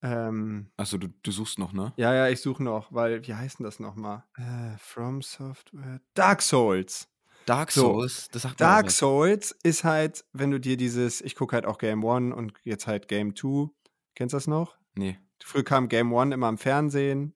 [0.04, 1.92] Ähm, Achso, du, du suchst noch, ne?
[1.96, 4.24] ja, ja, ich suche noch, weil, wie heißt denn das nochmal?
[4.36, 6.00] Äh, From Software.
[6.12, 7.08] Dark Souls.
[7.46, 8.90] Dark So, Souls, das sagt Dark.
[8.90, 12.86] Souls ist halt, wenn du dir dieses, ich gucke halt auch Game One und jetzt
[12.86, 13.70] halt Game Two.
[14.14, 14.76] Kennst du das noch?
[14.94, 17.34] Nee, Früher kam Game One immer im Fernsehen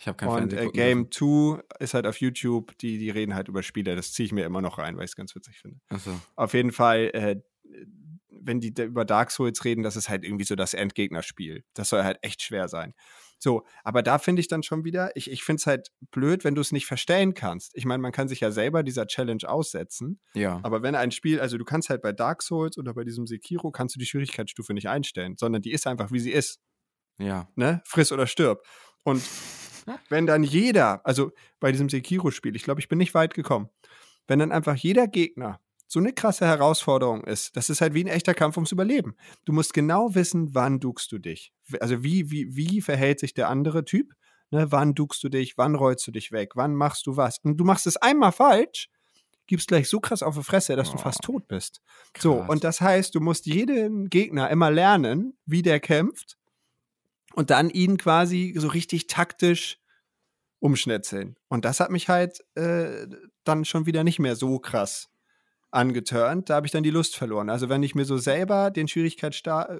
[0.00, 3.48] ich habe kein und äh, Game Two ist halt auf YouTube, die, die reden halt
[3.48, 3.96] über Spiele.
[3.96, 5.80] Das ziehe ich mir immer noch rein, weil ich es ganz witzig finde.
[5.88, 6.12] Achso.
[6.36, 7.40] Auf jeden Fall, äh,
[8.42, 11.64] wenn die über Dark Souls reden, das ist halt irgendwie so das Endgegnerspiel.
[11.74, 12.94] Das soll halt echt schwer sein.
[13.38, 16.56] So, aber da finde ich dann schon wieder, ich, ich finde es halt blöd, wenn
[16.56, 17.70] du es nicht verstellen kannst.
[17.74, 20.20] Ich meine, man kann sich ja selber dieser Challenge aussetzen.
[20.34, 20.58] Ja.
[20.64, 23.70] Aber wenn ein Spiel, also du kannst halt bei Dark Souls oder bei diesem Sekiro,
[23.70, 26.60] kannst du die Schwierigkeitsstufe nicht einstellen, sondern die ist einfach, wie sie ist.
[27.18, 27.48] Ja.
[27.54, 27.80] Ne?
[27.84, 28.66] Friss oder stirb.
[29.04, 29.22] Und
[30.08, 31.30] wenn dann jeder, also
[31.60, 33.68] bei diesem Sekiro-Spiel, ich glaube, ich bin nicht weit gekommen,
[34.26, 35.60] wenn dann einfach jeder Gegner
[35.90, 39.16] so eine krasse Herausforderung ist, das ist halt wie ein echter Kampf ums Überleben.
[39.46, 41.52] Du musst genau wissen, wann duckst du dich.
[41.80, 44.12] Also wie, wie, wie verhält sich der andere Typ?
[44.50, 47.38] Ne, wann duckst du dich, wann rollst du dich weg, wann machst du was?
[47.42, 48.88] Und du machst es einmal falsch,
[49.46, 51.80] gibst gleich so krass auf die Fresse, dass du Oh, fast tot bist.
[52.18, 52.48] So, krass.
[52.50, 56.36] und das heißt, du musst jeden Gegner immer lernen, wie der kämpft
[57.34, 59.78] und dann ihn quasi so richtig taktisch
[60.60, 61.36] umschnetzeln.
[61.48, 63.06] Und das hat mich halt äh,
[63.44, 65.08] dann schon wieder nicht mehr so krass
[65.70, 66.48] angeturnt.
[66.48, 67.50] Da habe ich dann die Lust verloren.
[67.50, 69.78] Also wenn ich mir so selber den Schwierigkeitsgrad, äh,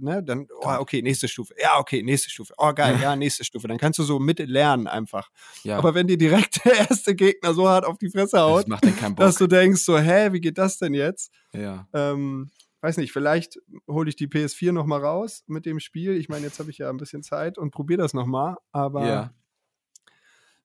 [0.00, 1.54] ne, dann, oh, okay, nächste Stufe.
[1.60, 2.54] Ja, okay, nächste Stufe.
[2.56, 3.68] Oh, geil, ja, nächste Stufe.
[3.68, 5.30] Dann kannst du so mit lernen einfach.
[5.62, 5.78] Ja.
[5.78, 9.16] Aber wenn dir direkt der erste Gegner so hart auf die Fresse das haut, Bock.
[9.16, 11.30] dass du denkst so, hä, wie geht das denn jetzt?
[11.52, 11.86] ja.
[11.92, 12.50] Ähm,
[12.82, 13.58] weiß nicht, vielleicht
[13.88, 16.12] hole ich die PS4 noch mal raus mit dem Spiel.
[16.16, 18.56] Ich meine, jetzt habe ich ja ein bisschen Zeit und probiere das noch mal.
[18.70, 19.34] Aber Ja.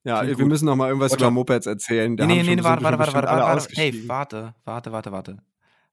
[0.03, 2.17] Ja, wir müssen noch mal irgendwas über Mopeds erzählen.
[2.17, 3.75] Da nee, nee, nee, warte, warte, warte, warte, alle warte, warte.
[3.75, 5.37] Hey, warte, warte, warte, warte.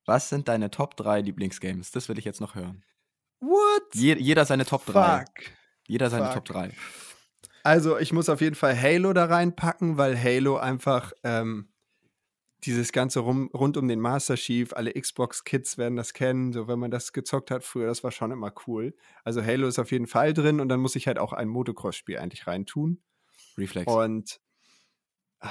[0.06, 1.90] Was sind deine Top 3 Lieblingsgames?
[1.90, 2.82] Das will ich jetzt noch hören.
[3.40, 3.94] What?
[3.94, 5.18] Je, jeder seine Top 3.
[5.18, 5.50] Fuck.
[5.86, 6.32] Jeder seine.
[6.32, 6.70] Top 3.
[7.62, 11.68] Also, ich muss auf jeden Fall Halo da reinpacken, weil Halo einfach ähm,
[12.64, 16.78] dieses ganze rum, rund um den Master Chief, alle Xbox-Kids werden das kennen, so wenn
[16.78, 18.94] man das gezockt hat früher, das war schon immer cool.
[19.24, 22.18] Also Halo ist auf jeden Fall drin und dann muss ich halt auch ein Motocross-Spiel
[22.18, 23.00] eigentlich reintun.
[23.58, 23.92] Reflex.
[23.92, 24.40] Und
[25.40, 25.50] ah,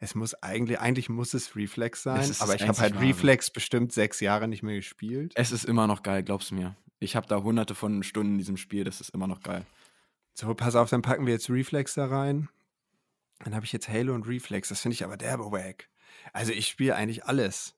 [0.00, 3.00] es muss eigentlich, eigentlich muss es Reflex sein, das aber ich habe halt.
[3.00, 5.32] Reflex bestimmt sechs Jahre nicht mehr gespielt.
[5.36, 6.76] es ist immer noch geil, glaubst du mir.
[6.98, 9.64] Ich habe da hunderte von Stunden in diesem Spiel, das ist immer noch geil.
[10.34, 12.48] So, pass auf, dann packen wir jetzt Reflex da rein.
[13.44, 14.68] Dann habe ich jetzt Halo und Reflex.
[14.68, 15.88] Das finde ich aber derbe wack.
[16.32, 17.74] Also ich spiele eigentlich alles.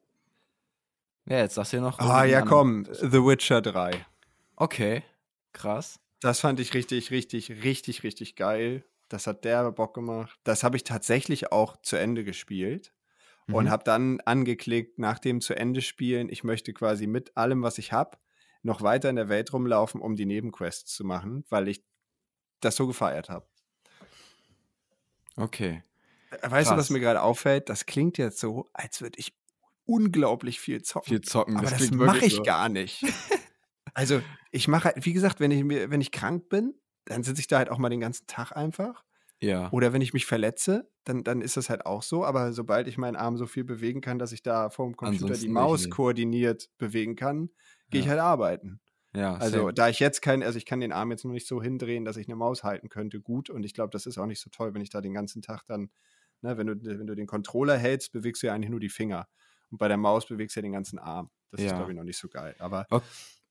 [1.26, 1.98] Ja, jetzt sagst du ja noch.
[1.98, 2.86] Ah ja, komm.
[2.90, 4.06] The Witcher 3.
[4.54, 5.02] Okay,
[5.52, 5.98] krass.
[6.20, 8.84] Das fand ich richtig, richtig, richtig, richtig geil.
[9.08, 10.38] Das hat derbe Bock gemacht.
[10.44, 12.92] Das habe ich tatsächlich auch zu Ende gespielt
[13.48, 13.70] und Mhm.
[13.70, 17.92] habe dann angeklickt, nach dem zu Ende spielen, ich möchte quasi mit allem, was ich
[17.92, 18.18] habe,
[18.62, 21.84] noch weiter in der Welt rumlaufen, um die Nebenquests zu machen, weil ich
[22.60, 23.46] das so gefeiert habe.
[25.36, 25.82] Okay.
[26.42, 26.84] Weißt du, Krass.
[26.84, 27.68] was mir gerade auffällt?
[27.68, 29.36] Das klingt jetzt so, als würde ich
[29.84, 31.08] unglaublich viel zocken.
[31.08, 31.56] Viel zocken.
[31.56, 32.42] aber das klingt mache ich so.
[32.42, 33.04] gar nicht.
[33.96, 34.20] also,
[34.52, 36.74] ich mache halt, wie gesagt, wenn ich, mir, wenn ich krank bin,
[37.06, 39.04] dann sitze ich da halt auch mal den ganzen Tag einfach.
[39.40, 39.70] Ja.
[39.72, 42.24] Oder wenn ich mich verletze, dann, dann ist das halt auch so.
[42.24, 45.24] Aber sobald ich meinen Arm so viel bewegen kann, dass ich da vor dem Computer
[45.24, 47.50] Ansonsten die Maus koordiniert bewegen kann,
[47.90, 48.12] gehe ich Ja.
[48.12, 48.80] halt arbeiten.
[49.14, 49.74] Ja, Also, same.
[49.74, 52.16] da ich jetzt kein, also ich kann den Arm jetzt noch nicht so hindrehen, dass
[52.18, 53.48] ich eine Maus halten könnte, gut.
[53.50, 55.64] Und ich glaube, das ist auch nicht so toll, wenn ich da den ganzen Tag
[55.66, 55.90] dann,
[56.42, 59.26] ne, wenn du, wenn du den Controller hältst, bewegst du ja eigentlich nur die Finger.
[59.70, 61.30] Und bei der Maus bewegst du ja den ganzen Arm.
[61.50, 61.76] Das ist, Ja.
[61.76, 62.54] glaube ich, noch nicht so geil.
[62.58, 63.00] Aber, O-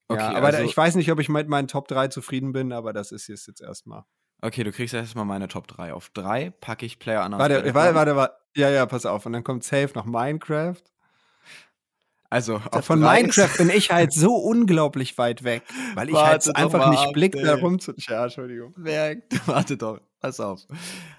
[0.08, 2.72] Okay, ja, aber also, ich weiß nicht, ob ich mit meinen Top 3 zufrieden bin,
[2.72, 4.04] aber das ist jetzt, jetzt erstmal.
[4.40, 5.92] okay, du kriegst erstmal meine Top 3.
[5.92, 8.34] Auf 3 packe ich Player Unknown's Warte, warte, warte, warte.
[8.54, 9.26] Ja, ja, pass auf.
[9.26, 10.82] Und dann kommt safe noch Minecraft.
[12.30, 15.62] Also, auf Von Minecraft bin ich halt so unglaublich weit weg,
[15.94, 17.60] weil ich Warte halt einfach nicht ab, blick, da ey.
[17.60, 17.94] rum zu.
[17.96, 18.74] Ja, Entschuldigung.
[18.76, 19.22] Werk.
[19.46, 20.60] Warte doch, pass auf.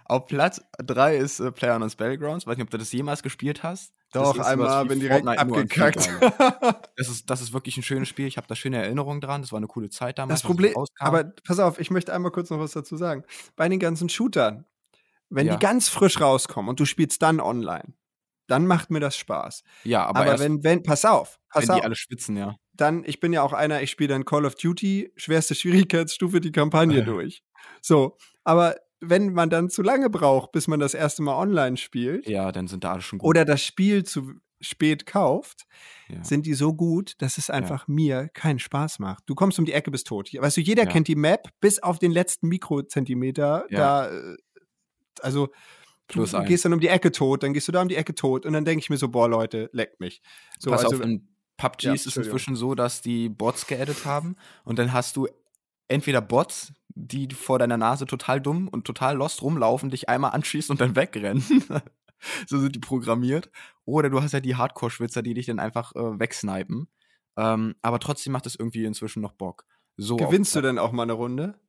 [0.05, 2.45] Auf Platz 3 ist äh, Player Unknown's Battlegrounds.
[2.45, 3.93] Weiß nicht, ob du das jemals gespielt hast.
[4.13, 6.09] Doch, einmal bin direkt Fortnite, abgekackt.
[6.97, 8.25] Das ist, das ist wirklich ein schönes Spiel.
[8.25, 9.41] Ich habe da schöne Erinnerungen dran.
[9.41, 10.41] Das war eine coole Zeit damals.
[10.41, 13.23] Das Problem, aber pass auf, ich möchte einmal kurz noch was dazu sagen.
[13.55, 14.65] Bei den ganzen Shootern,
[15.29, 15.53] wenn Ja.
[15.55, 17.93] die ganz frisch rauskommen und du spielst dann online,
[18.47, 19.63] dann macht mir das Spaß.
[19.83, 22.55] ja, aber, Aber, wenn, wenn, pass auf, pass wenn auf, die alle schwitzen, ja.
[22.73, 26.51] dann, ich bin ja auch einer, ich spiele dann Call of Duty, schwerste Schwierigkeitsstufe, die
[26.51, 27.43] Kampagne durch.
[27.81, 32.27] So, aber wenn man dann zu lange braucht, bis man das erste Mal online spielt,
[32.27, 33.27] Ja, dann sind da alle schon gut.
[33.29, 35.65] oder das Spiel zu spät kauft,
[36.09, 36.23] ja.
[36.23, 39.23] sind die so gut, dass es einfach mir keinen Spaß macht.
[39.27, 40.31] Du kommst um die Ecke, bist tot.
[40.33, 40.89] Weißt du, jeder Ja.
[40.89, 43.65] kennt die Map bis auf den letzten Mikrozentimeter.
[43.69, 43.77] Ja.
[43.79, 44.37] Da, äh,
[45.21, 45.49] also
[46.07, 46.47] Plus du eins.
[46.47, 48.53] gehst dann um die Ecke tot, dann gehst du da um die Ecke tot und
[48.53, 50.21] dann denke ich mir so, boah Leute, leckt mich.
[50.57, 51.27] So, Pass also, auf, in
[51.57, 55.27] PUBG Ja, ist es inzwischen so, dass die Bots geaddet haben und dann hast du
[55.87, 60.73] entweder Bots, die vor deiner Nase total dumm und total lost rumlaufen, dich einmal anschießen
[60.73, 61.43] und dann wegrennen.
[62.47, 63.51] so sind die programmiert.
[63.85, 66.87] Oder du hast ja die Hardcore-Schwitzer, die dich dann einfach äh, wegsnipen.
[67.37, 69.65] Ähm, aber trotzdem macht es irgendwie inzwischen noch Bock.
[69.95, 71.59] So gewinnst du denn auch mal eine Runde?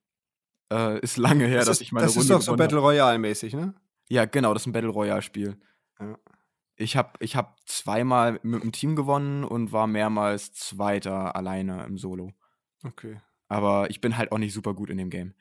[0.73, 2.57] Äh, ist lange her, das dass ist, ich meine das Runde ist doch so.
[2.57, 3.75] Battle Royale-mäßig, ne?
[4.09, 5.59] Ja, genau, das ist ein Battle Royale-Spiel.
[6.01, 6.19] Ja.
[6.77, 11.99] Ich habe ich hab zweimal mit dem Team gewonnen und war mehrmals Zweiter alleine im
[11.99, 12.33] Solo.
[12.85, 13.21] Okay.
[13.49, 15.35] Aber ich bin halt auch nicht super gut in dem Game.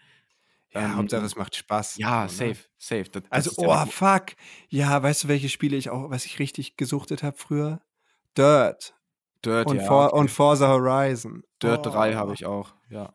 [0.74, 1.98] Ja, Ähm, Hauptsache es macht Spaß.
[1.98, 2.54] Ja, so, ne?
[2.56, 3.10] safe, safe.
[3.10, 4.26] Das, Also, ja oh, auch- fuck.
[4.70, 7.82] Ja, weißt du, welche Spiele ich auch, was ich richtig gesuchtet habe früher?
[8.38, 8.94] Dirt.
[9.46, 9.84] Dirt, Und, ja.
[9.84, 10.20] For okay.
[10.20, 11.44] und Forza Horizon.
[11.62, 11.90] Dirt oh.
[11.92, 13.14] 3 habe ich auch, ja.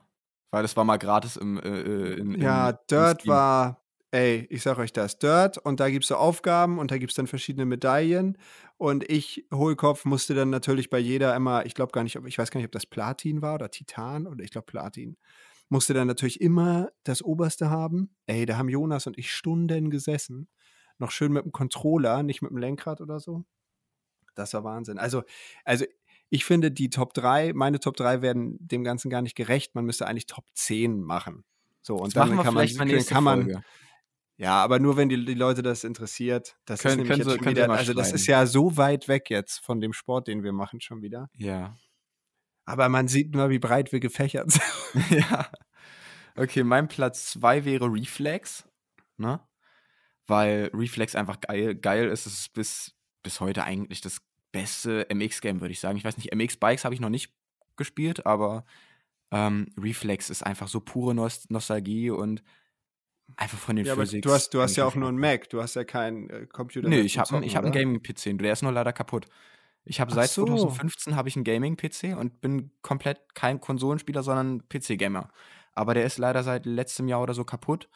[0.51, 4.47] Weil das war mal gratis im, äh, äh, in, Ja, im, Dirt im war, ey,
[4.51, 7.65] ich sag euch das, Dirt und da gibt's so Aufgaben und da gibt's dann verschiedene
[7.67, 8.39] Medaillen
[8.83, 12.37] und ich, Hohlkopf, musste dann natürlich bei jeder immer, ich glaube gar nicht, ob, ich
[12.37, 15.17] weiß gar nicht, ob das Platin war oder Titan oder ich glaube Platin,
[15.69, 18.11] musste dann natürlich immer das Oberste haben.
[18.27, 20.49] Ey, da haben Jonas und ich Stunden gesessen,
[20.99, 23.45] noch schön mit dem Controller, nicht mit dem Lenkrad oder so.
[24.35, 24.99] Das war Wahnsinn.
[24.99, 25.23] Also,
[25.65, 25.85] also
[26.29, 29.77] ich finde, die Top 3, meine Top 3 werden dem Ganzen gar nicht gerecht.
[29.77, 31.45] Man müsste eigentlich Top 10 machen.
[31.83, 32.67] So, und dann kann man,
[33.07, 33.63] kann man, Folge.
[34.37, 36.57] Ja, aber nur wenn die, die Leute das interessiert.
[36.65, 39.31] Das Können- ist nämlich können jetzt Sie- wieder, also das ist ja so weit weg
[39.31, 41.29] jetzt von dem Sport, den wir machen schon wieder.
[41.37, 41.77] Ja.
[42.65, 44.63] Aber man sieht nur, wie breit wir gefächert sind.
[45.11, 45.51] ja.
[46.37, 48.65] Okay, mein Platz 2 wäre Reflex,
[49.19, 49.41] ne?
[50.27, 52.27] Weil Reflex einfach geil, geil ist.
[52.27, 54.23] Es ist bis, bis heute eigentlich das
[54.53, 55.99] beste MX-Game, würde ich sagen.
[55.99, 57.35] Ich weiß nicht, MX-Bikes habe ich noch nicht
[57.77, 58.65] gespielt, aber
[59.33, 62.43] ähm, Reflex ist einfach so pure Nost Nostalgie und
[63.37, 64.23] einfach von den Ja, Physics.
[64.27, 66.89] du hast, du hast ja auch nur einen Mac, du hast ja keinen äh, Computer.
[66.89, 67.73] Nee, mit ich habe ich hab einen?
[67.73, 69.27] Gaming-PC, der ist nur leider kaputt.
[69.85, 70.45] Ich habe seit so.
[70.47, 75.29] 2015 habe ich einen Gaming-PC und bin komplett kein Konsolenspieler, sondern PC-Gamer.
[75.75, 77.89] Aber der ist leider seit letztem Jahr oder so kaputt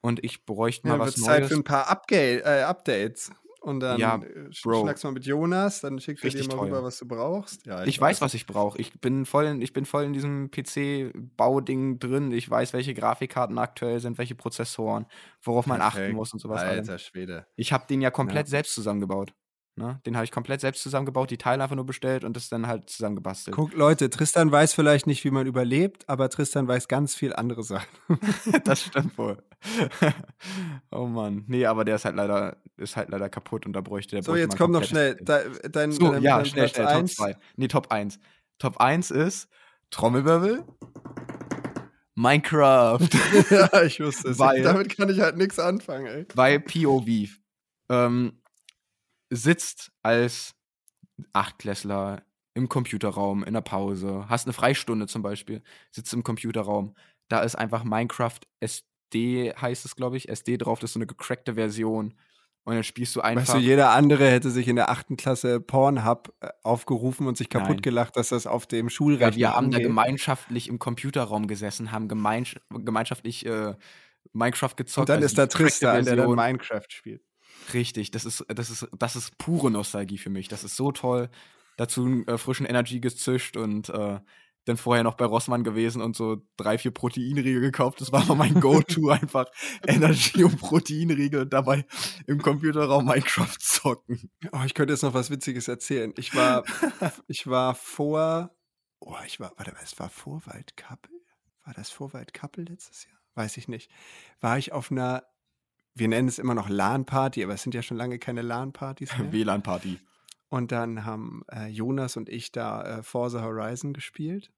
[0.00, 1.48] und ich bräuchte Ja, mal dann was wird Zeit Neues.
[1.52, 3.30] für ein paar Upga äh, Updates.
[3.60, 4.82] Und dann Ja, äh, Bro.
[4.82, 7.66] schnackst mal mit Jonas, dann schickt er dir mal rüber, was du brauchst.
[7.66, 8.78] Ja, Ich weiß, was ich brauche.
[8.80, 12.30] Ich bin voll in, ich bin voll in diesem PC-Bauding drin.
[12.32, 15.06] Ich weiß, welche Grafikkarten aktuell sind, welche Prozessoren,
[15.42, 16.16] worauf man achten Perfekt.
[16.16, 16.62] muss und sowas.
[16.62, 16.78] allem.
[16.80, 17.46] Alter Schwede.
[17.56, 19.34] Ich habe den ja komplett selbst zusammengebaut.
[19.78, 20.00] Ne?
[20.04, 22.90] Den habe ich komplett selbst zusammengebaut, die Teile einfach nur bestellt und das dann halt
[22.90, 23.56] zusammengebastelt.
[23.56, 27.62] Guck, Leute, Tristan weiß vielleicht nicht, wie man überlebt, aber Tristan weiß ganz viel andere
[27.62, 27.88] Sachen.
[28.64, 29.42] das stimmt wohl.
[30.90, 31.44] oh Mann.
[31.46, 34.36] Nee, aber der ist halt leider, ist halt leider kaputt und da bräuchte der So,
[34.36, 35.16] jetzt komm noch schnell.
[35.22, 37.14] Da, dein, So, dein, ja, dein schnell, Platz schnell, Top eins.
[37.14, 37.36] 2.
[37.56, 38.18] Nee, Top 1.
[38.58, 39.48] Top 1 ist
[39.90, 40.64] Trommelwirbel.
[42.14, 42.98] Minecraft.
[43.50, 44.38] ja, ich wusste es.
[44.38, 46.26] Weil- Damit kann ich halt nichts anfangen, ey.
[46.34, 47.06] Weil POV
[47.90, 48.37] ähm,
[49.30, 50.54] sitzt als
[51.32, 52.22] Achtklässler
[52.54, 56.94] im Computerraum in der Pause, hast eine Freistunde zum Beispiel, sitzt im Computerraum,
[57.28, 61.06] da ist einfach Minecraft SD, heißt es, glaube ich, SD drauf, das ist so eine
[61.06, 62.14] gecrackte Version.
[62.64, 63.42] Und dann spielst du einfach.
[63.42, 67.48] Weißt du, jeder andere hätte sich in der achten Klasse Pornhub äh, aufgerufen und sich
[67.48, 67.82] kaputt Nein.
[67.82, 69.82] gelacht, dass das auf dem Ja, Schulrechner wir haben da angeht.
[69.82, 73.74] gemeinschaftlich im Computerraum gesessen, haben gemeinsch gemeinschaftlich äh,
[74.32, 75.08] Minecraft gezockt.
[75.08, 76.34] Und dann also ist da Tristan, der dann.
[76.34, 77.22] Minecraft spielt.
[77.74, 80.48] Richtig, das ist, das ist, das ist pure Nostalgie für mich.
[80.48, 81.28] Das ist so toll.
[81.76, 84.18] Dazu einen äh, frischen Energy gezischt und äh,
[84.68, 88.00] dann vorher noch bei Rossmann gewesen und so drei, vier Proteinriegel gekauft.
[88.00, 89.46] Das war mal mein Go-To, einfach
[89.86, 91.86] Energy und Proteinriegel und dabei
[92.26, 94.30] im Computerraum Minecraft zocken.
[94.52, 96.12] Oh, ich könnte jetzt noch was Witziges erzählen.
[96.16, 96.64] Ich war,
[97.28, 98.54] ich war vor,
[99.00, 101.12] oh, ich war, warte mal, es war vor Waldkappel?
[101.64, 103.18] War das vor Waldkappel letztes Jahr?
[103.34, 103.90] Weiß ich nicht.
[104.40, 105.24] War ich auf einer,
[105.94, 109.32] wir nennen es immer noch LAN-Party, aber es sind ja schon lange keine LAN-Partys mehr.
[109.32, 109.98] WLAN-Party.
[110.48, 114.50] Und dann haben äh, Jonas und ich da äh, Forza Horizon gespielt.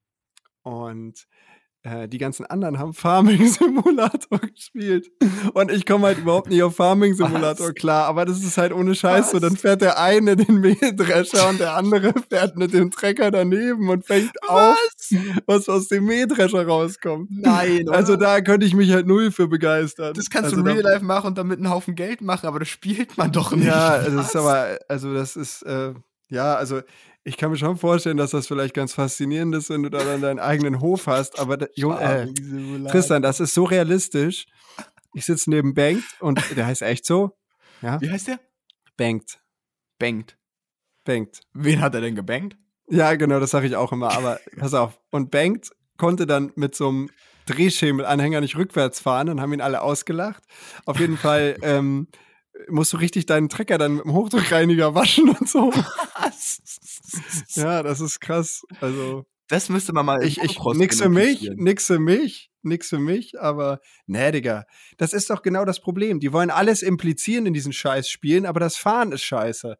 [0.61, 1.27] Und
[1.83, 5.07] äh, die ganzen anderen haben Farming Simulator gespielt.
[5.53, 7.73] Und ich komme halt überhaupt nicht auf Farming Simulator Was?
[7.75, 8.05] klar.
[8.05, 9.35] Aber das ist halt ohne Scheiß so.
[9.35, 9.41] Was?
[9.41, 14.05] Dann fährt der eine den Mähdrescher und der andere fährt mit dem Trecker daneben und
[14.05, 14.77] fängt auf,
[15.47, 17.29] was aus dem Mähdrescher rauskommt.
[17.31, 20.13] Nein, Also da könnte ich mich halt null für begeistern.
[20.13, 22.59] das kannst also du in Real Life machen und damit einen Haufen Geld machen, aber
[22.59, 23.65] das spielt man doch nicht.
[23.65, 25.93] Ja, also das ist aber, also das ist, äh,
[26.29, 26.81] ja, also
[27.23, 30.21] ich kann mir schon vorstellen, dass das vielleicht ganz faszinierend ist, wenn du da dann
[30.21, 32.27] deinen eigenen Hof hast, aber da, Jo, äh.
[32.89, 34.47] Tristan, das ist so realistisch.
[35.13, 37.37] Ich sitze neben Bankt und der heißt echt so,
[37.81, 38.39] ja, Wie heißt der?
[38.97, 39.39] Bankt,
[39.99, 40.37] Bankt.
[41.03, 41.41] Bankt.
[41.53, 42.57] Wen hat er denn gebankt?
[42.87, 44.99] Ja, genau, das sage ich auch immer, aber pass auf.
[45.09, 47.09] Und Bankt konnte dann mit so einem
[47.47, 50.43] Drehschemelanhänger nicht rückwärts fahren und haben ihn alle ausgelacht.
[50.85, 52.07] Auf jeden Fall ähm,
[52.67, 55.71] musst du richtig deinen Trecker dann mit dem Hochdruckreiniger waschen und so.
[57.55, 58.61] Ja, das ist krass.
[58.79, 60.23] Also Das müsste man mal.
[60.23, 64.65] ich, ich nix für mich, nix für mich, nix für mich, aber nee, Digga.
[64.97, 66.19] Das ist doch genau das Problem.
[66.19, 69.77] Die wollen alles implizieren in diesen Scheißspielen, aber das Fahren ist scheiße.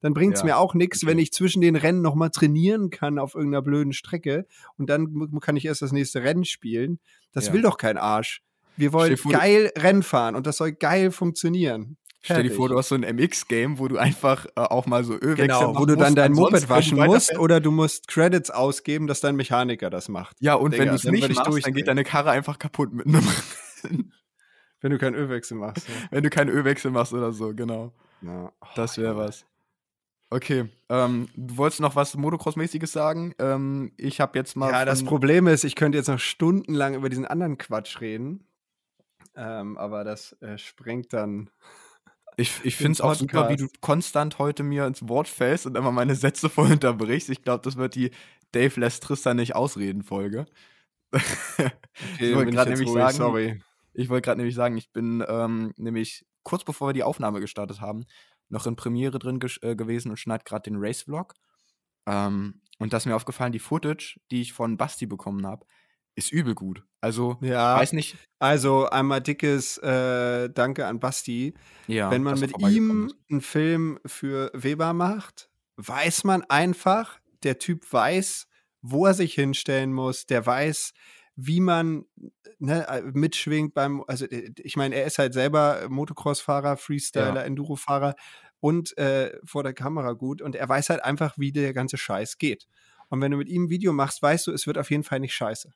[0.00, 1.10] Dann bringt's Ja, mir auch nichts, okay.
[1.12, 5.56] wenn ich zwischen den Rennen nochmal trainieren kann auf irgendeiner blöden Strecke und dann kann
[5.56, 7.00] ich erst das nächste Rennen spielen.
[7.32, 7.52] Das Ja.
[7.54, 8.42] will doch kein Arsch.
[8.76, 11.96] Wir wollen du- geil Rennen fahren und das soll geil funktionieren.
[12.24, 12.56] Stell dir Fertig.
[12.56, 15.78] vor, du hast so ein MX-Game, wo du einfach äh, auch mal so Ölwechsel Genau,
[15.78, 19.20] wo du dann musst, dein Moped wenn waschen musst oder du musst Credits ausgeben, dass
[19.20, 20.38] dein Mechaniker das macht.
[20.40, 23.06] Ja, und wenn Digga, du es nicht machst, dann geht deine Karre einfach kaputt mit
[23.06, 23.22] einem,
[24.80, 25.86] Wenn du keinen Ölwechsel machst.
[25.86, 25.94] Ja.
[26.12, 27.92] wenn du keinen Ölwechsel machst oder so, genau.
[28.22, 28.52] Ja.
[28.74, 29.24] Das Oh, wäre Junge.
[29.26, 29.44] was.
[30.30, 33.34] Okay, ähm, du wolltest noch was Motocross-mäßiges sagen?
[33.38, 34.70] Ähm, ich habe jetzt mal.
[34.72, 38.46] Ja, das Problem ist, ich könnte jetzt noch stundenlang über diesen anderen Quatsch reden.
[39.36, 41.50] Ähm, aber das äh, sprengt dann.
[42.36, 45.76] Ich, ich finde es auch super, wie du konstant heute mir ins Wort fällst und
[45.76, 47.30] immer meine Sätze voll unterbrichst.
[47.30, 48.10] Ich glaube, das wird die
[48.52, 50.46] Dave lässt Tristan nicht ausreden Folge.
[52.16, 53.62] Okay, ich wollte gerade nämlich ruhig, sagen, sorry.
[53.92, 57.80] Ich wollte gerade nämlich sagen, ich bin ähm, nämlich kurz bevor wir die Aufnahme gestartet
[57.80, 58.04] haben,
[58.48, 61.34] noch in Premiere drin äh, gewesen und schneide gerade den Race-Vlog.
[62.06, 65.64] Ähm, und da ist mir aufgefallen, die Footage, die ich von Basti bekommen habe,
[66.14, 66.84] ist übel gut.
[67.00, 71.54] Also, Ja, weiß nicht, also einmal dickes äh, Danke an Basti.
[71.86, 73.16] ja, Wenn man mit ihm ist.
[73.30, 78.46] einen Film für Weber macht, weiß man einfach, der Typ weiß,
[78.80, 80.92] wo er sich hinstellen muss, der weiß,
[81.36, 82.04] wie man
[82.58, 88.14] ne, äh, mitschwingt beim, also äh, ich meine, er ist halt selber Motocross-Fahrer, Freestyler, Enduro-Fahrer
[88.60, 92.38] und äh, vor der Kamera gut und er weiß halt einfach, wie der ganze Scheiß
[92.38, 92.66] geht.
[93.08, 95.20] Und wenn du mit ihm ein Video machst, weißt du, es wird auf jeden Fall
[95.20, 95.72] nicht scheiße.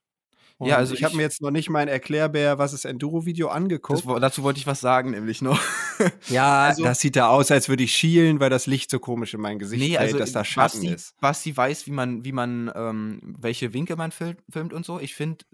[0.58, 3.46] Und Ja, also ich habe ich- mir jetzt noch nicht mein Erklärbär, was ist Enduro-Video
[3.48, 4.04] angeguckt.
[4.04, 5.60] Das, dazu wollte ich was sagen, nämlich noch.
[6.28, 9.34] ja, also- das sieht da aus, als würde ich schielen, weil das Licht so komisch
[9.34, 11.16] in mein Gesicht fällt, dass da Schatten Basti, ist.
[11.20, 14.98] Basti weiß, wie man, wie man, ähm, welche Winkel man fil filmt und so.
[14.98, 15.44] Ich finde,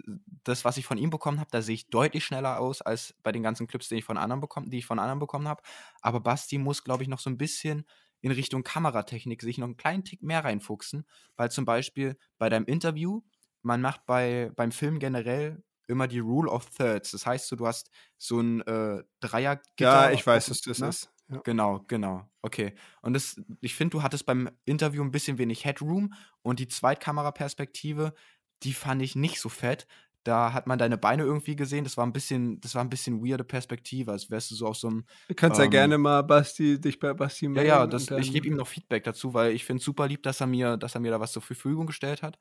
[0.42, 3.30] das, was ich von ihm bekommen habe, da sehe ich deutlich schneller aus als bei
[3.30, 5.62] den ganzen Clips, die ich von anderen bekommen, die ich von anderen bekommen habe.
[6.00, 7.84] Aber Basti muss, glaube ich, noch so ein bisschen
[8.22, 11.04] in Richtung Kameratechnik sich noch einen kleinen Tick mehr reinfuchsen,
[11.36, 13.20] weil zum Beispiel bei deinem Interview,
[13.64, 17.10] man macht bei, beim Film generell immer die Rule of Thirds.
[17.10, 19.60] Das heißt, so, du hast so ein äh, Dreier.
[19.78, 20.88] Ja, ich weiß, dass das ne?
[20.88, 21.10] ist.
[21.28, 21.40] Ja.
[21.44, 22.28] Genau, genau.
[22.42, 22.74] Okay.
[23.02, 26.12] Und das, ich finde, du hattest beim Interview ein bisschen wenig Headroom
[26.42, 28.14] und die Zweitkameraperspektive,
[28.62, 29.86] die fand ich nicht so fett.
[30.22, 31.84] Da hat man deine Beine irgendwie gesehen.
[31.84, 34.76] Das war ein bisschen, das war ein bisschen weirde Perspektive, als wärst du so auf
[34.76, 35.04] so einem.
[35.28, 37.68] Du kannst ja Ähm, gerne mal Basti, dich bei Basti Ja, melden.
[37.68, 40.22] ja, und das, ich gebe ihm noch Feedback dazu, weil ich finde es super lieb,
[40.22, 42.38] dass er mir, dass er mir da was zur Verfügung gestellt hat.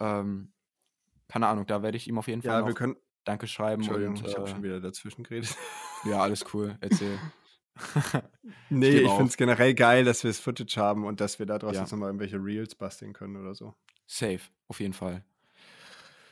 [0.00, 0.52] Ähm,
[1.28, 2.96] keine Ahnung, da werde ich ihm auf jeden Fall Ja, noch wir können.
[3.24, 5.56] Danke schreiben Entschuldigung, und ich habe äh, schon wieder dazwischen geredet.
[6.04, 6.76] ja, alles cool.
[6.80, 7.18] Erzähl.
[8.70, 9.16] Nee, ich auf.
[9.16, 11.80] finde es generell geil, dass wir das Footage haben und dass wir daraus Ja.
[11.80, 13.74] jetzt nochmal irgendwelche Reels basteln können oder so.
[14.06, 14.38] Safe,
[14.68, 15.24] auf jeden Fall.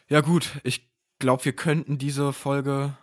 [0.08, 2.96] Ja, gut, ich glaube, wir könnten diese Folge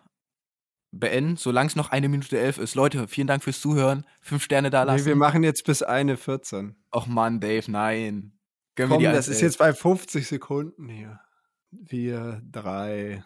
[0.92, 2.76] beenden, solange es noch eine Minute elf ist.
[2.76, 4.06] Leute, vielen Dank fürs Zuhören.
[4.22, 5.06] Fünf Sterne da Nee, lassen.
[5.06, 6.76] wir machen jetzt bis eine 14.
[6.96, 8.39] Och Mann, Dave, nein.
[8.80, 9.44] Gönnen Komm, das ist 1,11.
[9.44, 11.20] jetzt bei 50 Sekunden hier.
[11.70, 13.22] Wir, drei.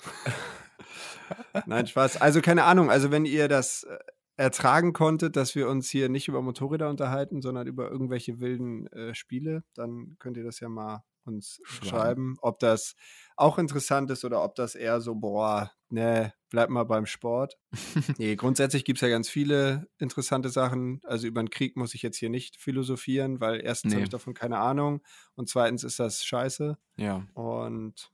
[1.67, 2.19] Nein, Spaß.
[2.19, 3.99] Also keine Ahnung, also wenn ihr das äh,
[4.35, 9.13] ertragen konntet, dass wir uns hier nicht über Motorräder unterhalten, sondern über irgendwelche wilden äh,
[9.13, 11.87] Spiele, dann könnt ihr das ja mal uns Schreiben.
[11.87, 12.95] schreiben, ob das
[13.37, 17.57] auch interessant ist oder ob das eher so, boah, ne, bleib mal beim Sport.
[18.17, 20.99] nee, grundsätzlich gibt es ja ganz viele interessante Sachen.
[21.03, 23.97] Also über den Krieg muss ich jetzt hier nicht philosophieren, weil erstens Nee.
[23.97, 25.01] habe ich davon keine Ahnung
[25.35, 26.77] und zweitens ist das scheiße.
[26.97, 28.11] Ja, Und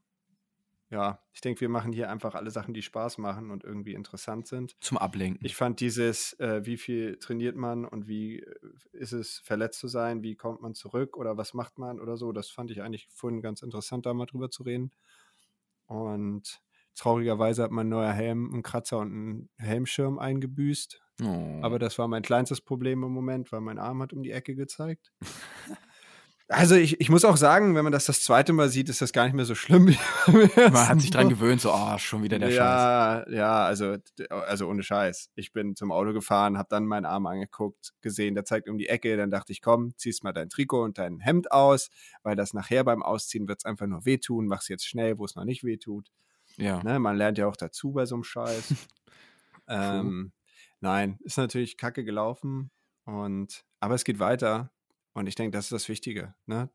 [0.92, 4.48] ja, ich denke, wir machen hier einfach alle Sachen, die Spaß machen und irgendwie interessant
[4.48, 4.76] sind.
[4.82, 5.46] zum Ablenken.
[5.46, 8.56] Ich fand dieses, äh, wie viel trainiert man und wie äh,
[8.94, 12.32] ist es, verletzt zu sein, wie kommt man zurück oder was macht man oder so,
[12.32, 14.92] das fand ich eigentlich vorhin ganz interessant, da mal drüber zu reden.
[15.86, 16.60] Und
[17.00, 21.02] traurigerweise hat mein neuer Helm einen Kratzer und einen Helmschirm eingebüßt.
[21.24, 21.60] oh.
[21.62, 24.56] Aber das war mein kleinstes Problem im Moment, weil mein Arm hat um die Ecke
[24.56, 25.12] gezeigt.
[26.52, 29.14] Also ich, ich muss auch sagen, wenn man das das zweite Mal sieht, ist das
[29.14, 29.96] gar nicht mehr so schlimm.
[30.26, 32.58] man hat sich dran gewöhnt, so, ah, schon wieder der Scheiß.
[32.58, 33.98] ja, ja, also,
[34.32, 35.30] also ohne Scheiß.
[35.36, 38.90] Ich bin zum Auto gefahren, habe dann meinen Arm angeguckt, gesehen, der zeigt um die
[38.90, 39.16] Ecke.
[39.16, 41.92] Dann dachte ich, komm, ziehst mal dein Trikot und dein Hemd aus,
[42.24, 44.48] weil das nachher beim Ausziehen wird es einfach nur wehtun.
[44.48, 46.10] Mach's jetzt schnell, wo es noch nicht wehtut.
[46.60, 46.84] Ja.
[46.84, 47.00] Ne?
[47.00, 48.74] Man lernt ja auch dazu bei so einem Scheiß.
[49.68, 50.32] ähm,
[50.80, 52.72] nein, ist natürlich kacke gelaufen.
[53.06, 54.72] Und, aber es geht weiter.
[55.14, 56.36] Und ich denke, das ist das Wichtige.
[56.46, 56.70] Ne?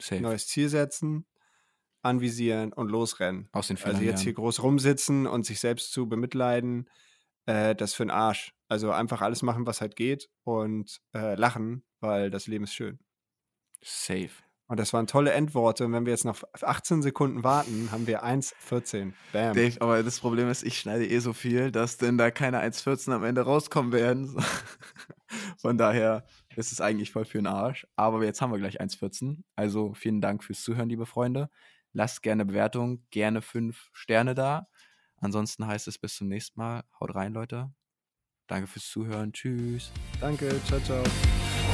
[0.00, 0.20] Safe.
[0.20, 1.26] Neues Ziel setzen,
[2.02, 3.48] anvisieren und losrennen.
[3.52, 6.90] Aus den Fehlern Also jetzt hier groß rumsitzen und sich selbst zu bemitleiden,
[7.46, 8.54] äh, das für den Arsch.
[8.68, 12.98] Also einfach alles machen, was halt geht und äh, lachen, weil das Leben ist schön.
[13.80, 14.30] Safe.
[14.68, 15.84] Und das waren tolle Endworte.
[15.84, 19.12] Und wenn wir jetzt noch 18 Sekunden warten, haben wir 1,14.
[19.32, 19.54] Bam.
[19.54, 23.12] Dave, aber das Problem ist, ich schneide eh so viel, dass denn da keine 1,14
[23.12, 24.36] am Ende rauskommen werden.
[25.58, 26.24] Von daher
[26.56, 27.86] ist es eigentlich voll für den Arsch.
[27.94, 29.42] Aber jetzt haben wir gleich 1,14.
[29.54, 31.48] Also vielen Dank fürs Zuhören, liebe Freunde.
[31.92, 34.68] Lasst gerne Bewertung, gerne fünf Sterne da.
[35.18, 36.82] Ansonsten heißt es bis zum nächsten Mal.
[37.00, 37.70] Haut rein, Leute.
[38.48, 39.32] Danke fürs Zuhören.
[39.32, 39.92] Tschüss.
[40.20, 41.02] Danke, ciao, ciao.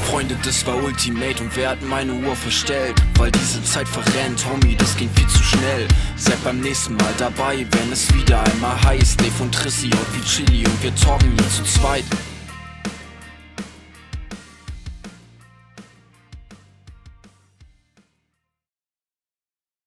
[0.03, 2.95] Freunde, das war Ultimate und wer hat meine Uhr verstellt?
[3.19, 5.89] Weil diese Zeit verrennt, Homie, das ging viel zu schnell.
[6.17, 9.21] Seid beim nächsten Mal dabei, wenn es wieder einmal heißt.
[9.21, 12.05] Dave und Trissi und wie Chili und wir talken hier zu zweit.